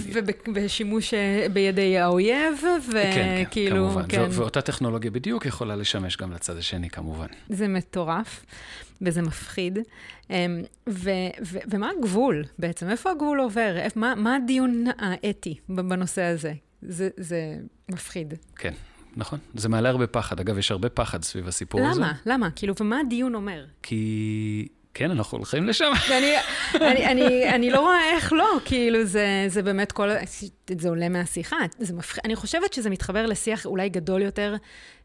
ובשימוש 0.48 1.14
אה, 1.14 1.46
בידי 1.52 1.98
האויב, 1.98 2.64
וכאילו... 2.88 3.02
כן, 3.14 3.44
כן, 3.50 3.70
כמובן. 3.70 4.02
כן. 4.08 4.26
ואותה 4.30 4.60
טכנולוגיה 4.60 5.10
בדיוק 5.10 5.46
יכולה 5.46 5.76
לשמש 5.76 6.16
גם 6.16 6.32
לצד 6.32 6.56
השני, 6.56 6.90
כמובן. 6.90 7.26
זה 7.48 7.68
מטורף, 7.68 8.44
וזה 9.02 9.22
מפחיד. 9.22 9.78
אמ, 10.30 10.62
ו- 10.88 11.10
ו- 11.42 11.58
ומה 11.70 11.90
הגבול 11.98 12.44
בעצם? 12.58 12.90
איפה 12.90 13.10
הגבול 13.10 13.40
עובר? 13.40 13.76
מה, 13.96 14.14
מה 14.14 14.36
הדיון 14.36 14.84
האתי 14.98 15.54
בנושא 15.68 16.22
הזה? 16.22 16.52
זה, 16.82 17.08
זה 17.16 17.56
מפחיד. 17.88 18.34
כן, 18.56 18.72
נכון. 19.16 19.38
זה 19.54 19.68
מעלה 19.68 19.88
הרבה 19.88 20.06
פחד. 20.06 20.40
אגב, 20.40 20.58
יש 20.58 20.70
הרבה 20.70 20.88
פחד 20.88 21.22
סביב 21.22 21.48
הסיפור 21.48 21.80
למה? 21.80 21.90
הזה. 21.90 22.00
למה? 22.00 22.12
למה? 22.26 22.50
כאילו, 22.50 22.74
ומה 22.80 23.00
הדיון 23.00 23.34
אומר? 23.34 23.64
כי... 23.82 24.68
כן, 24.94 25.10
אנחנו 25.10 25.38
הולכים 25.38 25.66
לשם. 25.66 25.92
אני, 26.18 26.34
אני, 26.74 27.06
אני, 27.06 27.48
אני 27.54 27.70
לא 27.70 27.80
רואה 27.80 28.10
איך 28.10 28.32
לא, 28.32 28.48
כאילו, 28.64 29.04
זה, 29.04 29.44
זה 29.48 29.62
באמת 29.62 29.92
כל... 29.92 30.08
זה 30.78 30.88
עולה 30.88 31.08
מהשיחה. 31.08 31.56
זה 31.78 31.94
מפח... 31.94 32.18
אני 32.24 32.36
חושבת 32.36 32.72
שזה 32.72 32.90
מתחבר 32.90 33.26
לשיח 33.26 33.66
אולי 33.66 33.88
גדול 33.88 34.22
יותר 34.22 34.56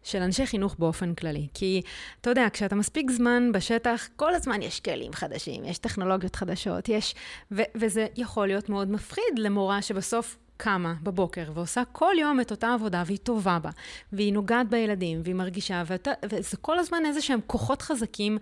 של 0.03 0.21
אנשי 0.21 0.45
חינוך 0.45 0.75
באופן 0.79 1.13
כללי. 1.13 1.47
כי, 1.53 1.81
אתה 2.21 2.29
יודע, 2.29 2.47
כשאתה 2.53 2.75
מספיק 2.75 3.11
זמן 3.11 3.51
בשטח, 3.51 4.07
כל 4.15 4.33
הזמן 4.33 4.61
יש 4.61 4.79
כלים 4.79 5.13
חדשים, 5.13 5.65
יש 5.65 5.77
טכנולוגיות 5.77 6.35
חדשות, 6.35 6.89
יש... 6.89 7.15
ו, 7.51 7.61
וזה 7.75 8.07
יכול 8.15 8.47
להיות 8.47 8.69
מאוד 8.69 8.91
מפחיד 8.91 9.39
למורה 9.39 9.81
שבסוף 9.81 10.37
קמה 10.63 10.93
בבוקר 11.03 11.43
ועושה 11.53 11.83
כל 11.91 12.15
יום 12.19 12.41
את 12.41 12.51
אותה 12.51 12.73
עבודה 12.73 13.03
והיא 13.05 13.17
טובה 13.17 13.59
בה, 13.59 13.69
והיא 14.13 14.33
נוגעת 14.33 14.69
בילדים, 14.69 15.21
והיא 15.23 15.35
מרגישה, 15.35 15.83
ואתה, 15.85 16.11
וזה 16.29 16.57
כל 16.57 16.79
הזמן 16.79 17.05
איזה 17.05 17.21
שהם 17.21 17.39
כוחות 17.47 17.81
חזקים, 17.81 18.37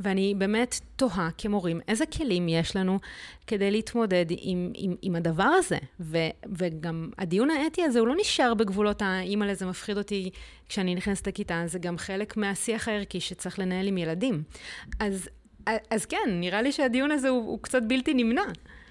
ואני 0.00 0.34
באמת 0.38 0.80
תוהה 0.96 1.28
כמורים, 1.38 1.80
איזה 1.88 2.06
כלים 2.06 2.48
יש 2.48 2.76
לנו 2.76 2.98
כדי 3.46 3.70
להתמודד 3.70 4.26
עם, 4.28 4.72
עם, 4.74 4.94
עם 5.02 5.16
הדבר 5.16 5.50
הזה. 5.58 5.78
ו, 6.00 6.18
וגם 6.52 7.10
הדיון 7.18 7.50
האתי 7.50 7.82
הזה, 7.82 7.98
הוא 7.98 8.08
לא 8.08 8.14
נשאר 8.20 8.54
בגבולות 8.54 9.02
האימא 9.02 9.44
לזה 9.44 9.66
מפחיד 9.66 9.98
אותי 9.98 10.30
כשאני 10.68 10.94
נכנסת 10.94 11.28
לכיתה, 11.28 11.62
זה 11.66 11.78
גם 11.78 11.98
חלק 11.98 12.36
מהשיח 12.36 12.88
הערכי 12.88 13.20
שצריך 13.20 13.58
לנהל 13.58 13.86
עם 13.86 13.98
ילדים. 13.98 14.42
אז, 15.00 15.28
אז 15.90 16.06
כן, 16.06 16.28
נראה 16.28 16.62
לי 16.62 16.72
שהדיון 16.72 17.10
הזה 17.10 17.28
הוא, 17.28 17.46
הוא 17.46 17.58
קצת 17.62 17.82
בלתי 17.82 18.14
נמנע. 18.14 18.44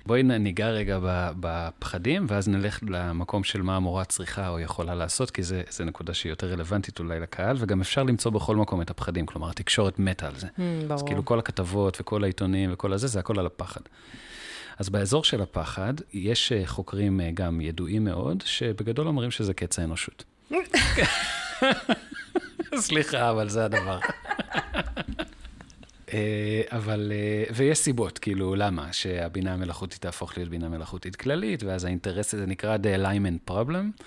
בואי 0.06 0.24
ניגע 0.24 0.70
רגע 0.70 1.00
בפחדים, 1.40 2.26
ואז 2.30 2.48
נלך 2.48 2.80
למקום 2.90 3.44
של 3.44 3.62
מה 3.62 3.76
המורה 3.76 4.06
צריכה 4.06 4.50
או 4.50 4.60
יכולה 4.60 4.96
לעשות, 4.96 5.32
כי 5.32 5.44
זו 5.44 5.86
נקודה 5.86 6.14
שהיא 6.14 6.30
יותר 6.30 6.48
רלוונטית 6.48 7.00
אולי 7.00 7.20
לקהל, 7.20 7.56
וגם 7.60 7.82
אפשר 7.82 8.04
למצוא 8.04 8.32
בכל 8.32 8.56
מקום 8.56 8.82
את 8.82 8.90
הפחדים, 8.90 9.26
כלומר, 9.26 9.50
התקשורת 9.50 10.00
מתה 10.00 10.28
על 10.28 10.36
זה. 10.36 10.48
Mm, 10.48 10.60
ברור. 10.88 10.94
אז 10.94 11.04
כאילו 11.04 11.26
כל 11.26 11.40
הכתבות 11.40 11.98
וכל 12.02 12.24
העיתונים 12.24 12.70
וכל 12.74 12.94
הזה, 12.94 13.08
זה 13.08 13.20
הכל 13.20 13.40
על 13.40 13.46
הפחד. 13.46 13.82
אז 14.78 14.90
באזור 14.90 15.24
של 15.24 15.42
הפחד, 15.42 15.94
יש 16.14 16.52
אה, 16.52 16.62
חוקרים 16.66 17.22
אה, 17.22 17.30
גם 17.34 17.62
ידועים 17.62 18.04
מאוד, 18.04 18.44
שבגדול 18.46 19.08
אומרים 19.08 19.32
שזה 19.32 19.54
קץ 19.54 19.80
האנושות. 19.80 20.24
סליחה, 22.76 23.30
אבל 23.30 23.50
זה 23.50 23.66
הדבר. 23.66 24.00
אה, 26.16 26.78
אבל, 26.78 27.12
ויש 27.56 27.78
סיבות, 27.78 28.20
כאילו, 28.20 28.56
למה? 28.56 28.94
שהבינה 28.94 29.54
המלאכותית 29.54 30.02
תהפוך 30.02 30.38
להיות 30.38 30.50
בינה 30.50 30.70
מלאכותית 30.70 31.16
כללית, 31.16 31.64
ואז 31.64 31.84
האינטרס 31.84 32.34
הזה 32.34 32.46
נקרא 32.46 32.78
The 32.78 33.00
Alignment 33.00 33.52
Problem, 33.52 34.04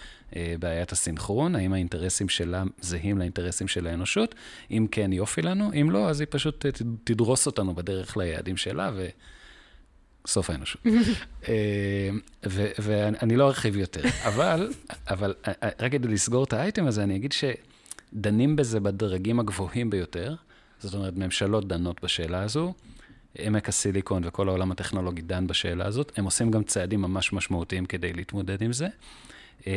בעיית 0.58 0.92
הסינכרון, 0.92 1.56
האם 1.56 1.72
האינטרסים 1.72 2.28
שלה 2.28 2.62
זהים 2.80 3.18
לאינטרסים 3.18 3.68
של 3.68 3.86
האנושות? 3.86 4.34
אם 4.70 4.86
כן, 4.90 5.12
יופי 5.12 5.42
לנו, 5.42 5.70
אם 5.80 5.90
לא, 5.90 6.08
אז 6.08 6.20
היא 6.20 6.28
פשוט 6.30 6.66
תדרוס 7.04 7.46
אותנו 7.46 7.74
בדרך 7.74 8.16
ליעדים 8.16 8.56
שלה, 8.56 8.90
ו... 8.94 9.08
סוף 10.28 10.50
האנושות. 10.50 10.82
אה, 11.48 12.10
ואני 12.78 13.36
לא 13.36 13.46
ארחיב 13.46 13.76
יותר, 13.76 14.02
אבל, 14.24 14.72
אבל 15.10 15.34
אה, 15.48 15.52
אה, 15.62 15.68
רק 15.80 15.92
כדי 15.92 16.08
לסגור 16.08 16.44
את 16.44 16.52
האייטם 16.52 16.86
הזה, 16.86 17.02
אני 17.02 17.16
אגיד 17.16 17.32
שדנים 17.32 18.56
בזה 18.56 18.80
בדרגים 18.80 19.40
הגבוהים 19.40 19.90
ביותר, 19.90 20.34
זאת 20.80 20.94
אומרת, 20.94 21.16
ממשלות 21.16 21.68
דנות 21.68 22.02
בשאלה 22.02 22.42
הזו, 22.42 22.74
עמק 23.38 23.68
הסיליקון 23.68 24.22
וכל 24.24 24.48
העולם 24.48 24.70
הטכנולוגי 24.70 25.22
דן 25.22 25.46
בשאלה 25.46 25.86
הזאת, 25.86 26.12
הם 26.16 26.24
עושים 26.24 26.50
גם 26.50 26.62
צעדים 26.62 27.02
ממש 27.02 27.32
משמעותיים 27.32 27.86
כדי 27.86 28.12
להתמודד 28.12 28.62
עם 28.62 28.72
זה. 28.72 28.88
אה, 29.66 29.72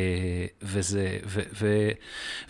וזה, 0.62 1.18
ו, 1.26 1.40
ו, 1.60 1.90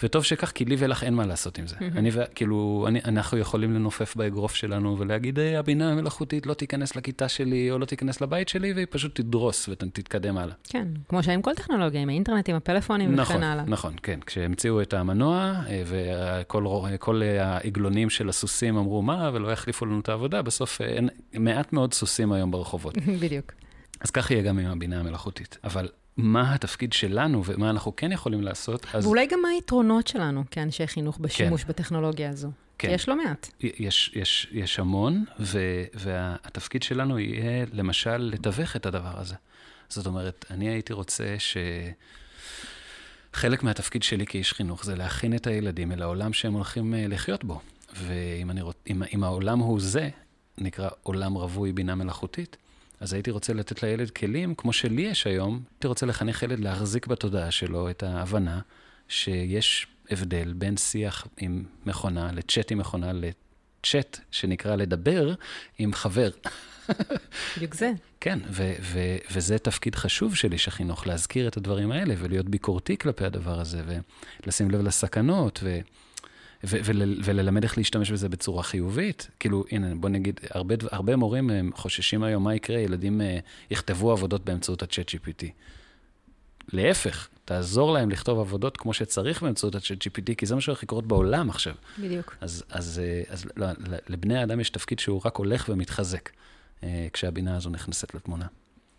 וטוב 0.03 0.25
שכך, 0.25 0.53
כי 0.53 0.65
לי 0.65 0.77
ולך 0.79 1.05
אין 1.05 1.15
מה 1.15 1.27
לעשות 1.27 1.59
עם 1.59 1.67
זה. 1.67 1.77
אני, 1.81 2.11
כאילו, 2.35 2.85
אני, 2.89 3.01
אנחנו 3.05 3.39
יכולים 3.39 3.75
לנופף 3.75 4.17
באגרוף 4.17 4.55
שלנו 4.55 4.99
ולהגיד, 4.99 5.39
אה, 5.39 5.59
הבינה 5.59 5.93
המלאכותית 5.93 6.47
לא 6.47 6.55
תיכנס 6.55 6.97
לכיתה 6.97 7.29
שלי 7.29 7.71
או 7.71 7.79
לא 7.79 7.85
תיכנס 7.85 8.21
לבית 8.21 8.49
שלי, 8.49 8.73
והיא 8.73 8.87
פשוט 8.91 9.21
תדרוס 9.21 9.69
ותתקדם 9.69 10.39
הלאה. 10.39 10.55
כן, 10.65 10.89
כמו 11.09 11.23
שהיה 11.23 11.35
עם 11.35 11.43
כל 11.43 11.55
טכנולוגיה, 11.55 12.01
עם 12.01 12.09
האינטרנט, 12.09 12.49
עם 12.49 12.57
הפלאפונים 12.57 13.15
נכון, 13.15 13.37
וכן 13.37 13.45
הלאה. 13.45 13.65
נכון, 13.67 13.95
כן. 14.03 14.21
כשהמציאו 14.27 14.83
את 14.83 14.95
המנוע, 14.95 15.55
אה, 15.69 15.83
וכל 15.87 17.23
העגלונים 17.41 18.11
של 18.11 18.29
הסוסים 18.29 18.77
אמרו, 18.77 19.03
מה, 19.03 19.31
ולא 19.33 19.53
יחליפו 19.53 19.87
לנו 19.87 20.01
את 20.01 20.09
העבודה, 20.09 20.43
בסוף 20.43 20.81
אין 20.81 21.09
מעט 21.35 21.73
מאוד 21.73 21.95
סוסים 21.95 22.33
היום 22.33 22.51
ברחובות. 22.51 22.95
בדיוק. 23.23 23.53
אז 24.01 24.11
כך 24.11 24.31
יהיה 24.31 24.43
גם 24.43 24.59
עם 24.59 24.71
הבינה 24.71 25.01
המלאכותית. 25.01 25.59
אבל 25.65 25.89
מה 26.17 26.55
התפקיד 26.55 26.93
שלנו 26.93 27.45
ומה 27.45 27.71
אנחנו 27.71 27.97
כן 27.97 28.13
יכולים 28.13 28.43
לעשות. 28.43 28.87
אז... 28.95 29.07
ואולי 29.07 29.27
גם 29.27 29.39
מה 29.43 29.49
היתרונות 29.49 30.07
שלנו 30.07 30.45
כאנשי 30.51 30.87
חינוך 30.87 31.19
בשימוש 31.19 31.63
כן. 31.65 31.69
בטכנולוגיה 31.69 32.31
הזו. 32.31 32.49
כן. 32.79 32.89
כי 32.89 32.95
יש 32.95 33.09
לא 33.09 33.17
מעט. 33.17 33.49
יש, 33.61 34.13
יש, 34.15 34.49
יש 34.53 34.79
המון, 34.79 35.25
ו, 35.41 35.59
והתפקיד 35.95 36.83
שלנו 36.83 37.19
יהיה 37.19 37.65
למשל 37.73 38.17
לתווך 38.17 38.77
את 38.77 38.87
הדבר 38.87 39.21
הזה. 39.21 39.35
זאת 39.89 40.07
אומרת, 40.07 40.45
אני 40.51 40.69
הייתי 40.69 40.93
רוצה 40.93 41.35
ש... 41.39 41.57
חלק 43.33 43.63
מהתפקיד 43.63 44.03
שלי 44.03 44.27
כאיש 44.27 44.53
חינוך 44.53 44.85
זה 44.85 44.97
להכין 44.97 45.35
את 45.35 45.47
הילדים 45.47 45.93
אל 45.93 46.03
העולם 46.03 46.33
שהם 46.33 46.53
הולכים 46.53 46.95
אה, 46.95 47.07
לחיות 47.09 47.45
בו. 47.45 47.61
ואם 47.97 48.51
אני, 48.51 48.61
אם, 48.91 49.03
אם 49.15 49.25
העולם 49.25 49.59
הוא 49.59 49.81
זה, 49.81 50.09
נקרא 50.59 50.89
עולם 51.03 51.35
רווי 51.35 51.73
בינה 51.73 51.95
מלאכותית, 51.95 52.57
אז 53.03 53.13
הייתי 53.13 53.31
רוצה 53.31 53.53
לתת 53.53 53.83
לילד 53.83 54.11
כלים, 54.11 54.55
כמו 54.55 54.73
שלי 54.73 55.03
יש 55.03 55.27
היום, 55.27 55.63
הייתי 55.73 55.87
רוצה 55.87 56.07
לחנך 56.07 56.43
ילד 56.43 56.61
להחזיק 56.61 57.07
בתודעה 57.07 57.51
שלו 57.51 57.91
את 57.91 58.03
ההבנה 58.03 58.61
שיש 59.09 59.87
הבדל 60.11 60.53
בין 60.53 60.77
שיח 60.77 61.27
עם 61.37 61.65
מכונה, 61.87 62.33
לצ'אט 62.33 62.73
עם 62.73 62.79
מכונה, 62.79 63.13
לצ'אט 63.13 64.19
שנקרא 64.31 64.77
לדבר 64.77 65.35
עם 65.79 65.93
חבר. 65.93 66.31
בדיוק 67.57 67.75
זה. 67.75 67.93
כן, 68.21 68.39
ו- 68.51 68.75
ו- 68.81 69.17
וזה 69.33 69.59
תפקיד 69.59 69.95
חשוב 69.95 70.35
של 70.35 70.53
איש 70.53 70.69
החינוך, 70.69 71.07
להזכיר 71.07 71.49
את 71.49 71.57
הדברים 71.57 71.93
האלה 71.93 72.15
ולהיות 72.19 72.49
ביקורתי 72.49 72.99
כלפי 72.99 73.25
הדבר 73.25 73.61
הזה, 73.61 73.83
ולשים 74.45 74.71
לב 74.71 74.81
לסכנות, 74.81 75.61
ו- 75.63 75.81
ו- 76.65 76.79
ול- 76.85 77.21
וללמד 77.25 77.63
איך 77.63 77.79
להשתמש 77.79 78.11
בזה 78.11 78.29
בצורה 78.29 78.63
חיובית. 78.63 79.31
כאילו, 79.41 79.65
הנה, 79.71 79.95
בוא 79.95 80.09
נגיד, 80.09 80.41
הרבה, 80.51 80.75
הרבה 80.91 81.17
מורים 81.17 81.51
הם 81.51 81.71
חוששים 81.75 82.23
היום 82.23 82.45
מה 82.45 82.55
יקרה, 82.55 82.79
ילדים 82.79 83.21
uh, 83.21 83.25
יכתבו 83.71 84.13
עבודות 84.13 84.45
באמצעות 84.45 84.83
ה-chat 84.83 85.09
GPT. 85.15 85.47
להפך, 86.73 87.29
תעזור 87.45 87.93
להם 87.93 88.11
לכתוב 88.11 88.41
עבודות 88.41 88.77
כמו 88.77 88.95
שצריך 88.95 89.43
באמצעות 89.43 89.75
ה-chat 89.75 90.07
GPT, 90.07 90.35
כי 90.37 90.47
זה 90.47 90.55
מה 90.55 90.61
שהולך 90.61 90.83
לקרות 90.83 91.07
בעולם 91.07 91.51
עכשיו. 91.51 91.75
בדיוק. 91.99 92.37
אז, 92.41 92.65
אז, 92.71 93.01
אה, 93.05 93.23
אז 93.29 93.47
לא, 93.57 93.67
לבני 94.09 94.39
האדם 94.39 94.61
יש 94.61 94.71
תפקיד 94.71 94.99
שהוא 94.99 95.21
רק 95.25 95.37
הולך 95.37 95.69
ומתחזק, 95.69 96.29
uh, 96.29 96.85
כשהבינה 97.13 97.57
הזו 97.57 97.71
נכנסת 97.71 98.15
לתמונה. 98.15 98.47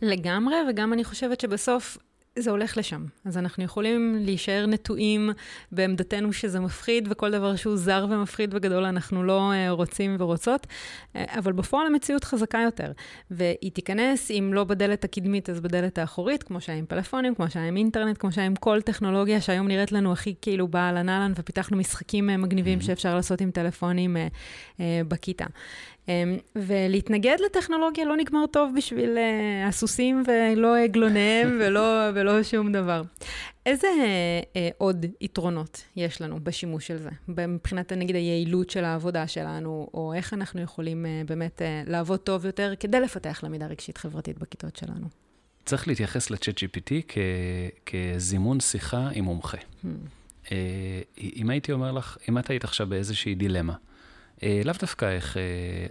לגמרי, 0.01 0.55
וגם 0.69 0.93
אני 0.93 1.03
חושבת 1.03 1.39
שבסוף 1.39 1.97
זה 2.39 2.51
הולך 2.51 2.77
לשם. 2.77 3.05
אז 3.25 3.37
אנחנו 3.37 3.63
יכולים 3.63 4.15
להישאר 4.19 4.65
נטועים 4.65 5.29
בעמדתנו 5.71 6.33
שזה 6.33 6.59
מפחיד, 6.59 7.07
וכל 7.11 7.31
דבר 7.31 7.55
שהוא 7.55 7.77
זר 7.77 8.05
ומפחיד 8.09 8.55
וגדול 8.55 8.85
אנחנו 8.85 9.23
לא 9.23 9.51
uh, 9.51 9.71
רוצים 9.71 10.15
ורוצות, 10.19 10.67
uh, 10.67 11.17
אבל 11.39 11.51
בפועל 11.51 11.87
המציאות 11.87 12.23
חזקה 12.23 12.59
יותר. 12.59 12.91
והיא 13.31 13.71
תיכנס, 13.71 14.31
אם 14.31 14.51
לא 14.53 14.63
בדלת 14.63 15.03
הקדמית, 15.03 15.49
אז 15.49 15.59
בדלת 15.59 15.97
האחורית, 15.97 16.43
כמו 16.43 16.61
שהיה 16.61 16.77
עם 16.77 16.85
פלאפונים, 16.85 17.35
כמו 17.35 17.49
שהיה 17.49 17.67
עם 17.67 17.77
אינטרנט, 17.77 18.17
כמו 18.17 18.31
שהיה 18.31 18.47
עם 18.47 18.55
כל 18.55 18.81
טכנולוגיה 18.81 19.41
שהיום 19.41 19.67
נראית 19.67 19.91
לנו 19.91 20.11
הכי 20.11 20.35
כאילו 20.41 20.67
באה 20.67 20.89
הנהלן, 20.89 21.33
ופיתחנו 21.35 21.77
משחקים 21.77 22.29
uh, 22.29 22.37
מגניבים 22.37 22.79
mm-hmm. 22.79 22.85
שאפשר 22.85 23.15
לעשות 23.15 23.41
עם 23.41 23.51
טלפונים 23.51 24.17
בכיתה. 24.79 25.45
אמ, 26.07 26.37
ולהתנגד 26.55 27.37
לטכנולוגיה 27.45 28.05
לא 28.05 28.17
נגמר 28.17 28.45
טוב 28.51 28.71
בשביל 28.77 29.17
uh, 29.17 29.67
הסוסים 29.67 30.23
ולא 30.27 30.77
עגלוניהם 30.77 31.57
ולא, 31.61 32.09
ולא 32.13 32.43
שום 32.43 32.71
דבר. 32.71 33.01
איזה 33.65 33.87
uh, 34.53 34.57
עוד 34.77 35.05
יתרונות 35.21 35.83
יש 35.95 36.21
לנו 36.21 36.39
בשימוש 36.43 36.87
של 36.87 36.97
זה? 36.97 37.09
מבחינת 37.27 37.93
נגיד 37.93 38.15
היעילות 38.15 38.69
של 38.69 38.83
העבודה 38.83 39.27
שלנו, 39.27 39.87
או 39.93 40.13
איך 40.15 40.33
אנחנו 40.33 40.61
יכולים 40.61 41.05
באמת 41.25 41.61
לעבוד 41.87 42.19
טוב 42.19 42.45
יותר 42.45 42.73
כדי 42.79 42.99
לפתח 42.99 43.39
למידה 43.43 43.67
רגשית 43.67 43.97
חברתית 43.97 44.37
בכיתות 44.39 44.75
שלנו? 44.75 45.07
צריך 45.65 45.87
להתייחס 45.87 46.29
ל-chat 46.29 46.57
GPT 46.57 46.91
כ- 47.07 47.17
כזימון 47.85 48.59
שיחה 48.59 49.09
עם 49.13 49.25
מומחה. 49.25 49.57
Hmm. 49.57 49.87
אם 51.19 51.49
הייתי 51.49 51.71
אומר 51.71 51.91
לך, 51.91 52.17
אם 52.29 52.37
את 52.37 52.49
היית 52.49 52.63
עכשיו 52.63 52.87
באיזושהי 52.87 53.35
דילמה, 53.35 53.73
אה, 53.73 53.92
לאו 54.65 54.73
דווקא 54.79 55.05
איך, 55.05 55.37
אה, 55.37 55.41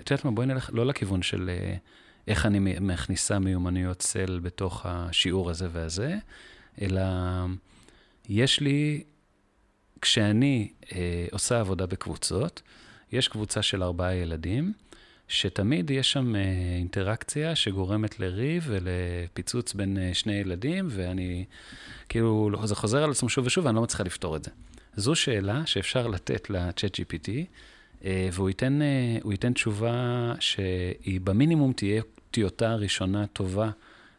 את 0.01 0.11
יודעת 0.11 0.25
מה, 0.25 0.31
בואי 0.31 0.47
נלך 0.47 0.71
לא 0.73 0.87
לכיוון 0.87 1.23
של 1.23 1.51
אה, 1.51 1.75
איך 2.29 2.47
אני 2.47 2.77
מכניסה 2.81 3.39
מיומנויות 3.39 4.03
סל 4.03 4.41
בתוך 4.43 4.87
השיעור 4.89 5.51
הזה 5.51 5.69
והזה, 5.73 6.17
אלא 6.81 7.03
יש 8.29 8.61
לי, 8.61 9.05
כשאני 10.01 10.69
אה, 10.93 11.27
עושה 11.33 11.61
עבודה 11.61 11.87
בקבוצות, 11.87 12.63
יש 13.13 13.29
קבוצה 13.29 13.63
של 13.63 13.83
ארבעה 13.83 14.15
ילדים, 14.15 14.73
שתמיד 15.29 15.91
יש 15.91 16.13
שם 16.13 16.37
אה, 16.37 16.41
אינטראקציה 16.79 17.57
שגורמת 17.57 18.21
לריב 18.21 18.65
ולפיצוץ 18.67 19.75
בין 19.75 19.99
אה, 19.99 20.15
שני 20.15 20.33
ילדים, 20.33 20.89
ואני, 20.91 21.45
כאילו, 22.09 22.51
זה 22.65 22.75
חוזר 22.75 23.05
על 23.05 23.11
עצמו 23.11 23.29
שוב 23.29 23.47
ושוב, 23.47 23.67
ואני 23.67 23.77
לא 23.77 23.83
מצליחה 23.83 24.05
לפתור 24.05 24.37
את 24.37 24.45
זה. 24.45 24.51
זו 24.97 25.15
שאלה 25.15 25.67
שאפשר 25.67 26.07
לתת 26.07 26.51
ל-chat 26.51 26.95
GPT, 26.95 27.29
אה, 27.29 27.43
והוא 28.05 28.49
ייתן, 28.49 28.83
אה, 28.83 29.19
ייתן 29.31 29.53
תשובה 29.53 30.35
שהיא 30.41 31.21
במינימום 31.21 31.73
תהיה 31.73 32.03
טיוטה 32.31 32.75
ראשונה 32.75 33.27
טובה 33.27 33.71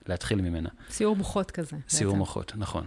להתחיל 0.07 0.41
ממנה. 0.41 0.69
סיור 0.89 1.15
מוחות 1.15 1.51
כזה. 1.51 1.77
סיור 1.89 2.11
בעצם. 2.11 2.19
מוחות, 2.19 2.53
נכון. 2.55 2.85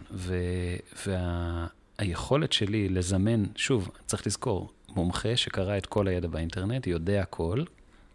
והיכולת 1.98 2.50
וה, 2.50 2.56
שלי 2.56 2.88
לזמן, 2.88 3.44
שוב, 3.56 3.90
צריך 4.06 4.26
לזכור, 4.26 4.72
מומחה 4.88 5.36
שקרא 5.36 5.78
את 5.78 5.86
כל 5.86 6.08
הידע 6.08 6.28
באינטרנט, 6.28 6.86
יודע 6.86 7.22
הכל, 7.22 7.64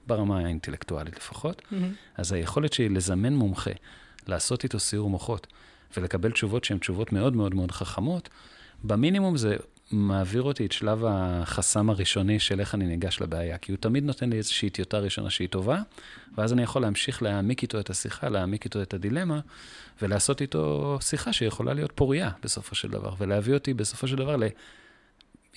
ברמה 0.08 0.40
האינטלקטואלית 0.40 1.16
לפחות, 1.18 1.62
mm-hmm. 1.62 1.76
אז 2.18 2.32
היכולת 2.32 2.74
שלי 2.74 2.90
לזמן 2.90 3.34
מומחה, 3.34 3.72
לעשות 4.28 4.64
איתו 4.64 4.80
סיור 4.80 5.10
מוחות, 5.10 5.48
ולקבל 5.98 6.32
תשובות 6.32 6.64
שהן 6.64 6.78
תשובות 6.78 7.14
מאוד 7.14 7.36
מאוד 7.36 7.56
מאוד 7.56 7.72
חכמות, 7.72 8.30
במינימום 8.84 9.38
זה 9.38 9.56
מעביר 9.92 10.42
אותי 10.42 10.66
את 10.66 10.72
שלב 10.72 11.06
החסם 11.08 11.90
הראשוני 11.90 12.40
של 12.40 12.60
איך 12.60 12.76
אני 12.76 12.86
ניגש 12.86 13.22
לבעיה, 13.22 13.58
כי 13.58 13.72
הוא 13.72 13.78
תמיד 13.80 14.04
נותן 14.04 14.30
לי 14.30 14.38
איזושהי 14.38 14.70
טיוטה 14.70 15.00
ראשונה 15.00 15.30
שהיא 15.30 15.50
טובה, 15.50 15.82
ואז 16.38 16.54
אני 16.54 16.64
יכול 16.64 16.82
להמשיך 16.82 17.24
להעמיק 17.24 17.62
איתו 17.62 17.80
את 17.80 17.90
השיחה, 17.90 18.30
להעמיק 18.30 18.66
איתו 18.66 18.82
את 18.82 18.94
הדילמה, 18.94 19.40
ולעשות 20.02 20.42
איתו 20.42 20.98
שיחה 21.02 21.34
שיכולה 21.34 21.74
להיות 21.74 21.92
פורייה 21.96 22.30
בסופו 22.44 22.76
של 22.76 22.90
דבר, 22.90 23.14
ולהביא 23.18 23.54
אותי 23.54 23.74
בסופו 23.74 24.08
של 24.08 24.16
דבר 24.16 24.36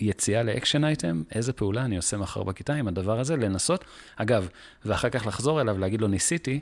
ליציאה 0.01 0.43
לאקשן 0.43 0.85
אייטם, 0.85 1.23
איזה 1.33 1.53
פעולה 1.53 1.85
אני 1.85 1.97
עושה 1.97 2.17
מחר 2.17 2.43
בכיתה 2.43 2.75
עם 2.75 2.89
הדבר 2.89 3.21
הזה, 3.21 3.37
לנסות. 3.37 3.85
אגב, 4.17 4.49
ואחר 4.85 5.11
כך 5.11 5.27
לחזור 5.27 5.61
אליו, 5.61 5.79
להגיד 5.79 6.01
לו, 6.01 6.09
ניסיתי, 6.09 6.61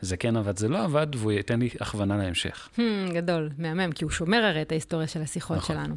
זה 0.00 0.16
כן 0.16 0.36
עבד, 0.36 0.56
זה 0.56 0.68
לא 0.68 0.84
עבד, 0.84 1.06
והוא 1.16 1.32
ייתן 1.32 1.60
לי 1.60 1.68
הכוונה 1.80 2.16
להמשך. 2.16 2.68
Hmm, 2.76 2.80
גדול, 3.14 3.50
מהמם, 3.58 3.92
כי 3.92 4.04
הוא 4.04 4.10
שומר 4.10 4.44
הרי 4.44 4.62
את 4.62 4.72
ההיסטוריה 4.72 5.06
של 5.06 5.22
השיחות 5.22 5.56
נכון. 5.56 5.76
שלנו. 5.76 5.94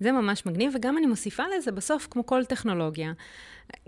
זה 0.00 0.12
ממש 0.12 0.46
מגניב, 0.46 0.72
וגם 0.74 0.98
אני 0.98 1.06
מוסיפה 1.06 1.42
לזה, 1.56 1.72
בסוף, 1.72 2.08
כמו 2.10 2.26
כל 2.26 2.44
טכנולוגיה, 2.44 3.12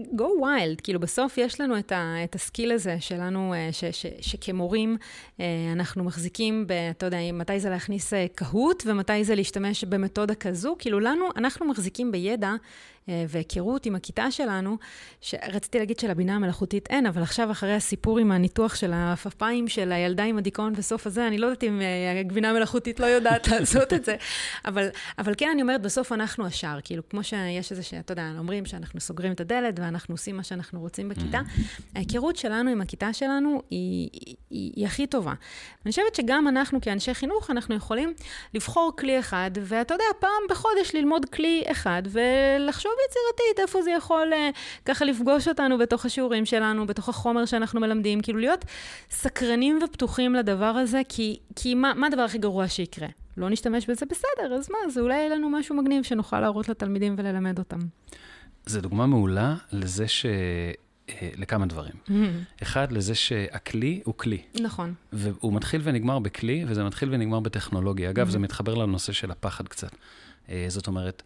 go 0.00 0.42
wild, 0.42 0.80
כאילו 0.82 1.00
בסוף 1.00 1.38
יש 1.38 1.60
לנו 1.60 1.78
את, 1.78 1.92
ה, 1.92 2.14
את 2.24 2.34
הסקיל 2.34 2.72
הזה 2.72 2.96
שלנו, 3.00 3.54
אה, 3.54 3.68
ש, 3.72 3.84
ש, 3.84 4.06
שכמורים 4.20 4.96
אה, 5.40 5.46
אנחנו 5.72 6.04
מחזיקים, 6.04 6.66
ב, 6.66 6.72
אתה 6.72 7.06
יודע, 7.06 7.18
מתי 7.32 7.60
זה 7.60 7.70
להכניס 7.70 8.14
אה, 8.14 8.26
קהוט 8.34 8.82
ומתי 8.86 9.24
זה 9.24 9.34
להשתמש 9.34 9.84
במתודה 9.84 10.34
כזו, 10.34 10.76
כאילו 10.78 11.00
לנו, 11.00 11.24
אנחנו 11.36 11.66
מחזיקים 11.66 12.12
בידע 12.12 12.54
והיכרות 13.28 13.86
עם 13.86 13.94
הכיתה 13.94 14.30
שלנו, 14.30 14.76
שרציתי 15.20 15.78
להגיד 15.78 15.98
שלבינה 15.98 16.36
המלאכותית 16.36 16.88
אין, 16.90 17.06
אבל 17.06 17.22
עכשיו 17.22 17.50
אחרי 17.50 17.74
הסיפור 17.74 18.18
עם 18.18 18.32
הניתוח 18.32 18.74
של 18.74 18.92
העפפיים 18.92 19.68
של 19.68 19.92
הילדה 19.92 20.24
עם 20.24 20.38
הדיכאון 20.38 20.72
בסוף 20.72 21.06
הזה, 21.06 21.26
אני 21.26 21.38
לא 21.38 21.46
יודעת 21.46 21.64
אם 21.64 21.80
הבינה 22.26 22.50
המלאכותית 22.50 23.00
לא 23.00 23.06
יודעת 23.06 23.48
לעשות 23.52 23.92
את 23.92 24.04
זה, 24.04 24.16
אבל, 24.64 24.88
אבל 25.18 25.34
כן, 25.36 25.48
אני 25.52 25.62
אומרת, 25.62 25.82
בסוף 25.82 26.12
אנחנו 26.12 26.46
השאר, 26.46 26.78
כאילו, 26.84 27.02
כמו 27.08 27.24
שיש 27.24 27.70
איזה, 27.70 27.82
שאתה 27.82 28.12
יודע, 28.12 28.32
אומרים 28.38 28.66
שאנחנו 28.66 29.00
סוגרים 29.00 29.32
את 29.32 29.40
הדלת 29.40 29.67
ואנחנו 29.76 30.14
עושים 30.14 30.36
מה 30.36 30.42
שאנחנו 30.42 30.80
רוצים 30.80 31.08
בכיתה. 31.08 31.40
ההיכרות 31.94 32.36
שלנו 32.36 32.70
עם 32.70 32.80
הכיתה 32.80 33.12
שלנו 33.12 33.62
היא, 33.70 34.08
היא, 34.12 34.34
היא, 34.50 34.72
היא 34.76 34.86
הכי 34.86 35.06
טובה. 35.06 35.32
אני 35.84 35.90
חושבת 35.90 36.14
שגם 36.14 36.48
אנחנו 36.48 36.80
כאנשי 36.80 37.14
חינוך, 37.14 37.50
אנחנו 37.50 37.74
יכולים 37.74 38.12
לבחור 38.54 38.92
כלי 38.98 39.18
אחד, 39.18 39.50
ואתה 39.62 39.94
יודע, 39.94 40.04
פעם 40.18 40.42
בחודש 40.50 40.94
ללמוד 40.94 41.24
כלי 41.24 41.62
אחד 41.66 42.02
ולחשוב 42.06 42.92
יצירתית, 43.08 43.60
איפה 43.60 43.82
זה 43.82 43.90
יכול 43.90 44.32
uh, 44.32 44.56
ככה 44.84 45.04
לפגוש 45.04 45.48
אותנו 45.48 45.78
בתוך 45.78 46.06
השיעורים 46.06 46.46
שלנו, 46.46 46.86
בתוך 46.86 47.08
החומר 47.08 47.44
שאנחנו 47.44 47.80
מלמדים, 47.80 48.20
כאילו 48.20 48.38
להיות 48.38 48.64
סקרנים 49.10 49.78
ופתוחים 49.84 50.34
לדבר 50.34 50.64
הזה, 50.64 51.00
כי, 51.08 51.38
כי 51.56 51.74
מה, 51.74 51.92
מה 51.94 52.06
הדבר 52.06 52.22
הכי 52.22 52.38
גרוע 52.38 52.68
שיקרה? 52.68 53.08
לא 53.36 53.50
נשתמש 53.50 53.86
בזה 53.86 54.06
בסדר, 54.06 54.54
אז 54.54 54.70
מה, 54.70 54.90
זה 54.90 55.00
אולי 55.00 55.14
יהיה 55.14 55.28
לנו 55.28 55.50
משהו 55.50 55.76
מגניב 55.76 56.02
שנוכל 56.02 56.40
להראות 56.40 56.68
לתלמידים 56.68 57.14
וללמד 57.18 57.58
אותם. 57.58 57.78
זו 58.68 58.80
דוגמה 58.80 59.06
מעולה 59.06 59.54
לזה 59.72 60.08
ש... 60.08 60.26
אה, 61.08 61.30
לכמה 61.36 61.66
דברים. 61.66 61.92
Mm-hmm. 62.08 62.62
אחד, 62.62 62.92
לזה 62.92 63.14
שהכלי 63.14 64.00
הוא 64.04 64.14
כלי. 64.14 64.42
נכון. 64.60 64.94
והוא 65.12 65.52
מתחיל 65.52 65.80
ונגמר 65.84 66.18
בכלי, 66.18 66.64
וזה 66.68 66.84
מתחיל 66.84 67.08
ונגמר 67.12 67.40
בטכנולוגיה. 67.40 68.10
אגב, 68.10 68.26
mm-hmm. 68.26 68.30
זה 68.30 68.38
מתחבר 68.38 68.74
לנושא 68.74 69.12
של 69.12 69.30
הפחד 69.30 69.68
קצת. 69.68 69.90
אה, 70.48 70.66
זאת 70.68 70.86
אומרת, 70.86 71.22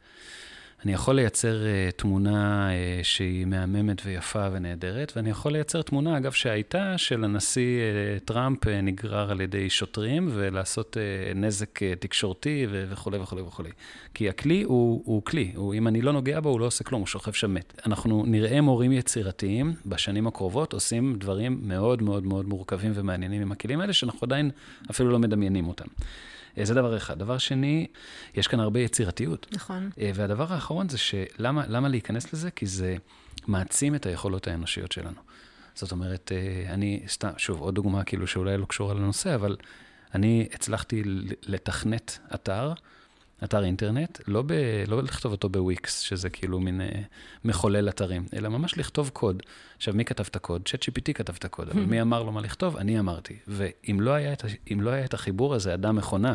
אני 0.84 0.92
יכול 0.92 1.14
לייצר 1.14 1.62
uh, 1.62 1.92
תמונה 1.96 2.68
uh, 2.70 3.04
שהיא 3.04 3.46
מהממת 3.46 4.02
ויפה 4.04 4.48
ונהדרת, 4.52 5.12
ואני 5.16 5.30
יכול 5.30 5.52
לייצר 5.52 5.82
תמונה, 5.82 6.16
אגב, 6.16 6.32
שהייתה 6.32 6.98
של 6.98 7.24
הנשיא 7.24 7.80
uh, 7.80 8.24
טראמפ 8.24 8.64
uh, 8.64 8.68
נגרר 8.82 9.30
על 9.30 9.40
ידי 9.40 9.70
שוטרים, 9.70 10.28
ולעשות 10.32 10.96
uh, 10.96 11.38
נזק 11.38 11.82
uh, 11.82 11.82
תקשורתי 12.00 12.66
ו- 12.70 12.86
וכולי 12.90 13.18
וכולי 13.18 13.42
וכולי. 13.42 13.70
כי 14.14 14.28
הכלי 14.28 14.62
הוא, 14.62 15.02
הוא 15.04 15.22
כלי, 15.24 15.52
הוא, 15.56 15.74
אם 15.74 15.88
אני 15.88 16.02
לא 16.02 16.12
נוגע 16.12 16.40
בו, 16.40 16.48
הוא 16.48 16.60
לא 16.60 16.66
עושה 16.66 16.84
כלום, 16.84 17.00
הוא 17.00 17.06
שוכב 17.06 17.32
שם 17.32 17.54
מת. 17.54 17.80
אנחנו 17.86 18.24
נראה 18.26 18.60
מורים 18.60 18.92
יצירתיים 18.92 19.74
בשנים 19.86 20.26
הקרובות 20.26 20.72
עושים 20.72 21.16
דברים 21.18 21.60
מאוד 21.62 22.02
מאוד 22.02 22.26
מאוד 22.26 22.46
מורכבים 22.48 22.92
ומעניינים 22.94 23.42
עם 23.42 23.52
הכלים 23.52 23.80
האלה, 23.80 23.92
שאנחנו 23.92 24.24
עדיין 24.26 24.50
אפילו 24.90 25.10
לא 25.10 25.18
מדמיינים 25.18 25.68
אותם. 25.68 25.86
אה, 26.58 26.64
זה 26.64 26.74
דבר 26.74 26.96
אחד. 26.96 27.18
דבר 27.18 27.38
שני, 27.38 27.86
יש 28.34 28.48
כאן 28.48 28.60
הרבה 28.60 28.80
יצירתיות. 28.80 29.46
נכון. 29.52 29.90
אה, 30.00 30.10
והדבר 30.14 30.52
האחרון 30.52 30.88
זה 30.88 30.98
שלמה 30.98 31.88
להיכנס 31.88 32.32
לזה? 32.32 32.50
כי 32.50 32.66
זה 32.66 32.96
מעצים 33.46 33.94
את 33.94 34.06
היכולות 34.06 34.48
האנושיות 34.48 34.92
שלנו. 34.92 35.20
זאת 35.74 35.92
אומרת, 35.92 36.32
אה, 36.34 36.74
אני, 36.74 37.02
סתם, 37.08 37.30
שוב, 37.36 37.60
עוד 37.60 37.74
דוגמה 37.74 38.04
כאילו 38.04 38.26
שאולי 38.26 38.56
לא 38.56 38.66
קשורה 38.66 38.94
לנושא, 38.94 39.34
אבל 39.34 39.56
אני 40.14 40.48
הצלחתי 40.54 41.02
לתכנת 41.46 42.18
אתר 42.34 42.72
אתר 43.44 43.64
אינטרנט, 43.64 44.20
לא, 44.26 44.42
ב, 44.46 44.52
לא 44.88 45.02
לכתוב 45.02 45.32
אותו 45.32 45.48
בוויקס, 45.48 46.00
שזה 46.00 46.30
כאילו 46.30 46.60
מין 46.60 46.80
אה, 46.80 46.88
מחולל 47.44 47.88
אתרים, 47.88 48.26
אלא 48.36 48.48
ממש 48.48 48.78
לכתוב 48.78 49.10
קוד. 49.12 49.42
עכשיו, 49.76 49.94
מי 49.94 50.04
כתב 50.04 50.24
את 50.30 50.36
הקוד? 50.36 50.62
ChatGPT 50.68 51.12
כתב 51.12 51.34
את 51.38 51.44
הקוד, 51.44 51.68
אבל 51.68 51.84
מי 51.84 52.02
אמר 52.02 52.22
לו 52.22 52.32
מה 52.32 52.40
לכתוב? 52.40 52.76
אני 52.76 52.98
אמרתי. 52.98 53.36
ואם 53.48 54.00
לא 54.00 54.10
היה 54.10 54.32
את, 54.32 54.44
לא 54.76 54.90
היה 54.90 55.04
את 55.04 55.14
החיבור 55.14 55.54
הזה, 55.54 55.74
אדם 55.74 55.96
מכונה, 55.96 56.34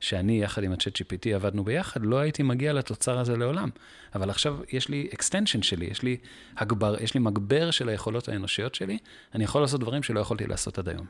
שאני 0.00 0.42
יחד 0.42 0.64
עם 0.64 0.72
ה-ChatGPT 0.72 1.28
עבדנו 1.34 1.64
ביחד, 1.64 2.00
לא 2.04 2.18
הייתי 2.18 2.42
מגיע 2.42 2.72
לתוצר 2.72 3.18
הזה 3.18 3.36
לעולם. 3.36 3.68
אבל 4.14 4.30
עכשיו 4.30 4.58
יש 4.72 4.88
לי 4.88 5.08
extension 5.12 5.62
שלי, 5.62 5.86
יש 5.86 6.02
לי 6.02 6.16
הגבר, 6.56 6.96
יש 7.00 7.14
לי 7.14 7.20
מגבר 7.20 7.70
של 7.70 7.88
היכולות 7.88 8.28
האנושיות 8.28 8.74
שלי, 8.74 8.98
אני 9.34 9.44
יכול 9.44 9.60
לעשות 9.60 9.80
דברים 9.80 10.02
שלא 10.02 10.20
יכולתי 10.20 10.46
לעשות 10.46 10.78
עד 10.78 10.88
היום. 10.88 11.06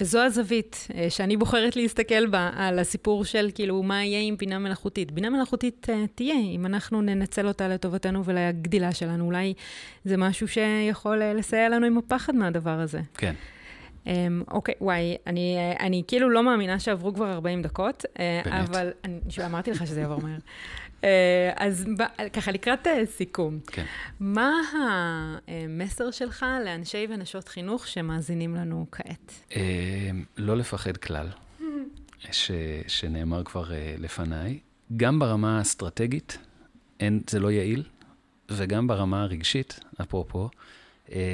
וזו 0.00 0.18
הזווית 0.18 0.88
אה, 0.94 1.10
שאני 1.10 1.36
בוחרת 1.36 1.76
להסתכל 1.76 2.26
בה, 2.26 2.50
על 2.56 2.78
הסיפור 2.78 3.24
של 3.24 3.50
כאילו, 3.54 3.82
מה 3.82 4.04
יהיה 4.04 4.20
עם 4.20 4.36
בינה 4.36 4.58
מלאכותית. 4.58 5.12
בינה 5.12 5.30
מלאכותית 5.30 5.86
אה, 5.90 6.04
תהיה, 6.14 6.34
אם 6.54 6.66
אנחנו 6.66 7.02
ננצל 7.02 7.48
אותה 7.48 7.68
לטובתנו 7.68 8.24
ולגדילה 8.24 8.92
שלנו, 8.92 9.24
אולי 9.24 9.54
זה 10.04 10.16
משהו 10.16 10.48
שיכול 10.48 11.22
אה, 11.22 11.34
לסייע 11.34 11.68
לנו 11.68 11.86
עם 11.86 11.98
הפחד 11.98 12.34
מהדבר 12.34 12.80
הזה. 12.80 13.00
כן. 13.14 13.34
Um, 14.04 14.08
אוקיי, 14.50 14.74
וואי, 14.80 15.16
אני, 15.26 15.56
אני 15.80 16.02
כאילו 16.06 16.30
לא 16.30 16.42
מאמינה 16.42 16.78
שעברו 16.78 17.14
כבר 17.14 17.32
40 17.32 17.62
דקות, 17.62 18.04
באמת? 18.18 18.46
אבל 18.46 18.90
אני, 19.04 19.20
אמרתי 19.46 19.70
לך 19.70 19.86
שזה 19.86 20.00
יעבור 20.00 20.20
מהר. 20.20 20.38
אה, 21.04 21.52
אז 21.56 21.84
ככה, 22.32 22.52
לקראת 22.52 22.86
אה, 22.86 23.06
סיכום, 23.06 23.58
כן. 23.66 23.84
מה 24.20 24.52
המסר 25.48 26.10
שלך 26.10 26.46
לאנשי 26.64 27.06
ונשות 27.10 27.48
חינוך 27.48 27.86
שמאזינים 27.86 28.54
לנו 28.54 28.86
כעת? 28.92 29.32
אה, 29.56 30.10
לא 30.36 30.56
לפחד 30.56 30.96
כלל, 30.96 31.28
ש, 32.32 32.50
שנאמר 32.86 33.44
כבר 33.44 33.70
לפניי. 33.98 34.58
גם 34.96 35.18
ברמה 35.18 35.58
האסטרטגית, 35.58 36.38
אין, 37.00 37.20
זה 37.30 37.40
לא 37.40 37.50
יעיל, 37.50 37.82
וגם 38.48 38.86
ברמה 38.86 39.22
הרגשית, 39.22 39.80
אפרופו, 40.00 40.48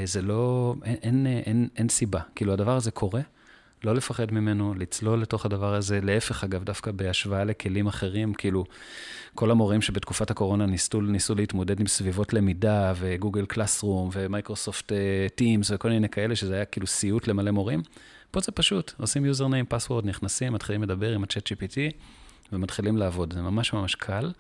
זה 0.05 0.23
לא, 0.23 0.75
אין, 0.85 0.97
אין, 1.03 1.27
אין, 1.27 1.69
אין 1.77 1.89
סיבה. 1.89 2.21
כאילו, 2.35 2.53
הדבר 2.53 2.77
הזה 2.77 2.91
קורה. 2.91 3.21
לא 3.85 3.95
לפחד 3.95 4.33
ממנו, 4.33 4.74
לצלול 4.74 5.22
לתוך 5.22 5.47
הדבר 5.47 5.74
הזה. 5.74 6.01
להפך, 6.03 6.45
אגב, 6.45 6.64
דווקא 6.64 6.91
בהשוואה 6.91 7.45
לכלים 7.45 7.87
אחרים, 7.87 8.35
כאילו, 8.35 8.64
כל 9.35 9.51
המורים 9.51 9.83
שבתקופת 9.83 10.30
הקורונה 10.30 10.66
ניסו, 10.66 11.01
ניסו 11.01 11.35
להתמודד 11.35 11.80
עם 11.80 11.87
סביבות 11.87 12.33
למידה, 12.33 12.93
ו 12.97 13.04
Google 13.04 13.47
Classroom, 13.47 14.11
ו 14.12 14.20
Microsoft 14.20 14.93
Teams, 15.35 15.70
אה, 15.70 15.76
וכל 15.76 15.89
מיני 15.89 16.09
כאלה, 16.09 16.37
שזה 16.37 16.55
היה 16.55 16.64
כאילו 16.64 16.87
סיוט 16.87 17.28
למלא 17.28 17.51
מורים. 17.51 17.83
פה 18.30 18.41
זה 18.41 18.53
פשוט, 18.53 18.93
עושים 18.99 19.24
username, 19.24 19.66
password, 19.68 20.07
נכנסים, 20.07 20.53
מתחילים 20.53 20.83
לדבר 20.83 21.12
עם 21.14 21.22
ה 21.22 21.49
ChatGPT, 21.53 21.95
ומתחילים 22.53 22.97
לעבוד. 22.97 23.33
זה 23.33 23.43
ממש 23.43 23.72
ממש 23.72 23.95
קל. 23.95 24.33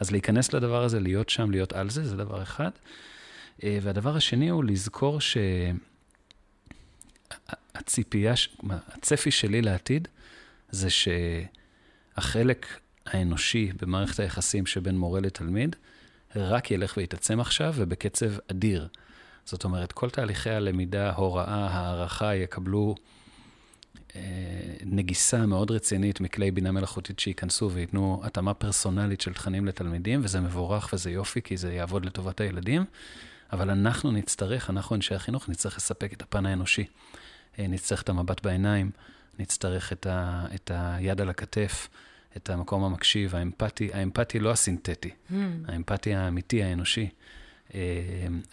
אז 0.00 0.10
להיכנס 0.10 0.52
לדבר 0.52 0.84
הזה, 0.84 1.00
להיות 1.00 1.28
שם, 1.28 1.50
להיות 1.50 1.72
על 1.72 1.90
זה, 1.90 2.04
זה 2.04 2.16
דבר 2.16 2.42
אחד. 2.42 2.70
אה, 3.64 3.78
והדבר 3.82 4.16
השני 4.16 4.48
הוא 4.48 4.64
לזכור 4.64 5.20
ש... 5.20 5.36
הציפייה, 7.74 8.34
הצפי 8.70 9.30
שלי 9.30 9.62
לעתיד, 9.62 10.08
זה 10.70 10.88
שהחלק 10.90 12.66
האנושי 13.06 13.72
במערכת 13.82 14.20
היחסים 14.20 14.66
שבין 14.66 14.98
מורה 14.98 15.20
לתלמיד, 15.20 15.76
רק 16.36 16.70
ילך 16.70 16.96
ויתעצם 16.96 17.40
עכשיו 17.40 17.74
ובקצב 17.76 18.30
אדיר. 18.50 18.88
זאת 19.44 19.64
אומרת, 19.64 19.92
כל 19.92 20.10
תהליכי 20.10 20.50
הלמידה, 20.50 21.12
הוראה, 21.12 21.68
הערכה, 21.70 22.34
יקבלו 22.34 22.94
אה, 24.16 24.20
נגיסה 24.84 25.46
מאוד 25.46 25.70
רצינית 25.70 26.20
מכלי 26.20 26.50
בינה 26.50 26.72
מלאכותית 26.72 27.18
שייכנסו 27.18 27.70
וייתנו 27.70 28.20
התאמה 28.24 28.54
פרסונלית 28.54 29.20
של 29.20 29.32
תכנים 29.32 29.66
לתלמידים, 29.66 30.20
וזה 30.24 30.40
מבורך 30.40 30.90
וזה 30.92 31.10
יופי, 31.10 31.42
כי 31.42 31.56
זה 31.56 31.72
יעבוד 31.72 32.06
לטובת 32.06 32.40
הילדים, 32.40 32.84
אבל 33.52 33.70
אנחנו 33.70 34.10
נצטרך, 34.10 34.70
אנחנו 34.70 34.96
אנשי 34.96 35.14
החינוך, 35.14 35.48
נצטרך 35.48 35.76
לספק 35.76 36.12
את 36.12 36.22
הפן 36.22 36.46
האנושי. 36.46 36.84
אה, 37.58 37.66
נצטרך 37.66 38.02
את 38.02 38.08
המבט 38.08 38.42
בעיניים, 38.42 38.90
נצטרך 39.38 39.92
את, 39.92 40.06
ה, 40.06 40.46
את 40.54 40.70
היד 40.74 41.20
על 41.20 41.30
הכתף, 41.30 41.88
את 42.36 42.50
המקום 42.50 42.84
המקשיב, 42.84 43.34
האמפתי, 43.34 43.90
האמפתי 43.92 44.38
לא 44.38 44.50
הסינתטי, 44.50 45.10
mm. 45.10 45.34
האמפתי 45.68 46.14
האמיתי, 46.14 46.62
האנושי. 46.62 47.08
אה, 47.74 47.80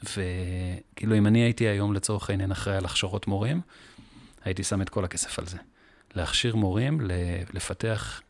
וכאילו, 0.04 1.18
אם 1.18 1.28
אני 1.28 1.40
הייתי 1.40 1.68
היום 1.68 1.94
לצורך 1.94 2.30
העניין 2.30 2.52
אחראי 2.52 2.78
על 2.78 2.86
הכשרות 2.86 3.28
מורים, 3.28 3.62
הייתי 4.44 4.64
שם 4.64 4.82
את 4.82 4.90
כל 4.90 5.06
הכסף 5.06 5.40
על 5.40 5.46
זה. 5.46 5.58
להכשיר 6.16 6.56
מורים, 6.56 7.02
לפתח 7.54 8.22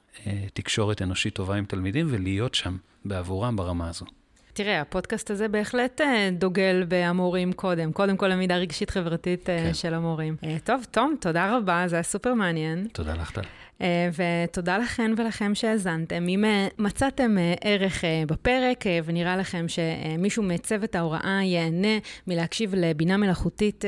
תקשורת 0.53 1.01
אנושית 1.01 1.35
טובה 1.35 1.55
עם 1.55 1.65
תלמידים 1.65 2.07
ולהיות 2.09 2.55
שם 2.55 2.77
בעבורם 3.05 3.55
ברמה 3.55 3.89
הזו. 3.89 4.05
תראה, 4.53 4.81
הפודקאסט 4.81 5.31
הזה 5.31 5.47
בהחלט 5.47 6.01
דוגל 6.31 6.85
בהמורים 6.87 7.53
קודם. 7.53 7.91
קודם 7.91 8.17
כל, 8.17 8.27
למידה 8.27 8.55
רגשית 8.55 8.89
חברתית 8.89 9.45
כן. 9.45 9.73
של 9.73 9.93
המורים. 9.93 10.35
טוב, 10.63 10.85
תום, 10.91 11.15
תודה 11.21 11.57
רבה, 11.57 11.83
זה 11.87 11.95
היה 11.95 12.03
סופר 12.03 12.33
מעניין. 12.33 12.87
תודה 12.93 13.13
לך, 13.13 13.31
טל. 13.31 13.41
אה, 13.81 14.09
ותודה 14.47 14.77
לכן 14.77 15.11
ולכם 15.17 15.55
שהאזנתם. 15.55 16.27
אם 16.27 16.45
אה, 16.45 16.67
מצאתם 16.77 17.37
אה, 17.37 17.53
ערך 17.61 18.03
בפרק 18.27 18.83
ונראה 19.05 19.37
לכם 19.37 19.65
שמישהו 19.67 20.43
מצוות 20.43 20.95
ההוראה 20.95 21.39
ייהנה 21.43 21.97
מלהקשיב 22.27 22.75
לבינה 22.75 23.17
מלאכותית 23.17 23.85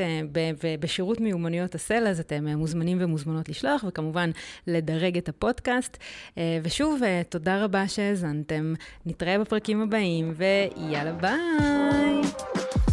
בשירות 0.80 1.20
מיומנויות 1.20 1.74
הסל, 1.74 2.06
אז 2.06 2.20
אתם 2.20 2.46
מוזמנים 2.46 2.98
ומוזמנות 3.00 3.48
לשלוח, 3.48 3.84
וכמובן 3.88 4.30
לדרג 4.66 5.16
את 5.16 5.28
הפודקאסט. 5.28 5.96
ושוב, 6.62 7.00
תודה 7.28 7.64
רבה 7.64 7.88
שהאזנתם. 7.88 8.74
נתראה 9.06 9.38
בפרקים 9.38 9.82
הבאים, 9.82 10.34
ויאללה 10.36 11.12
ביי! 11.12 12.83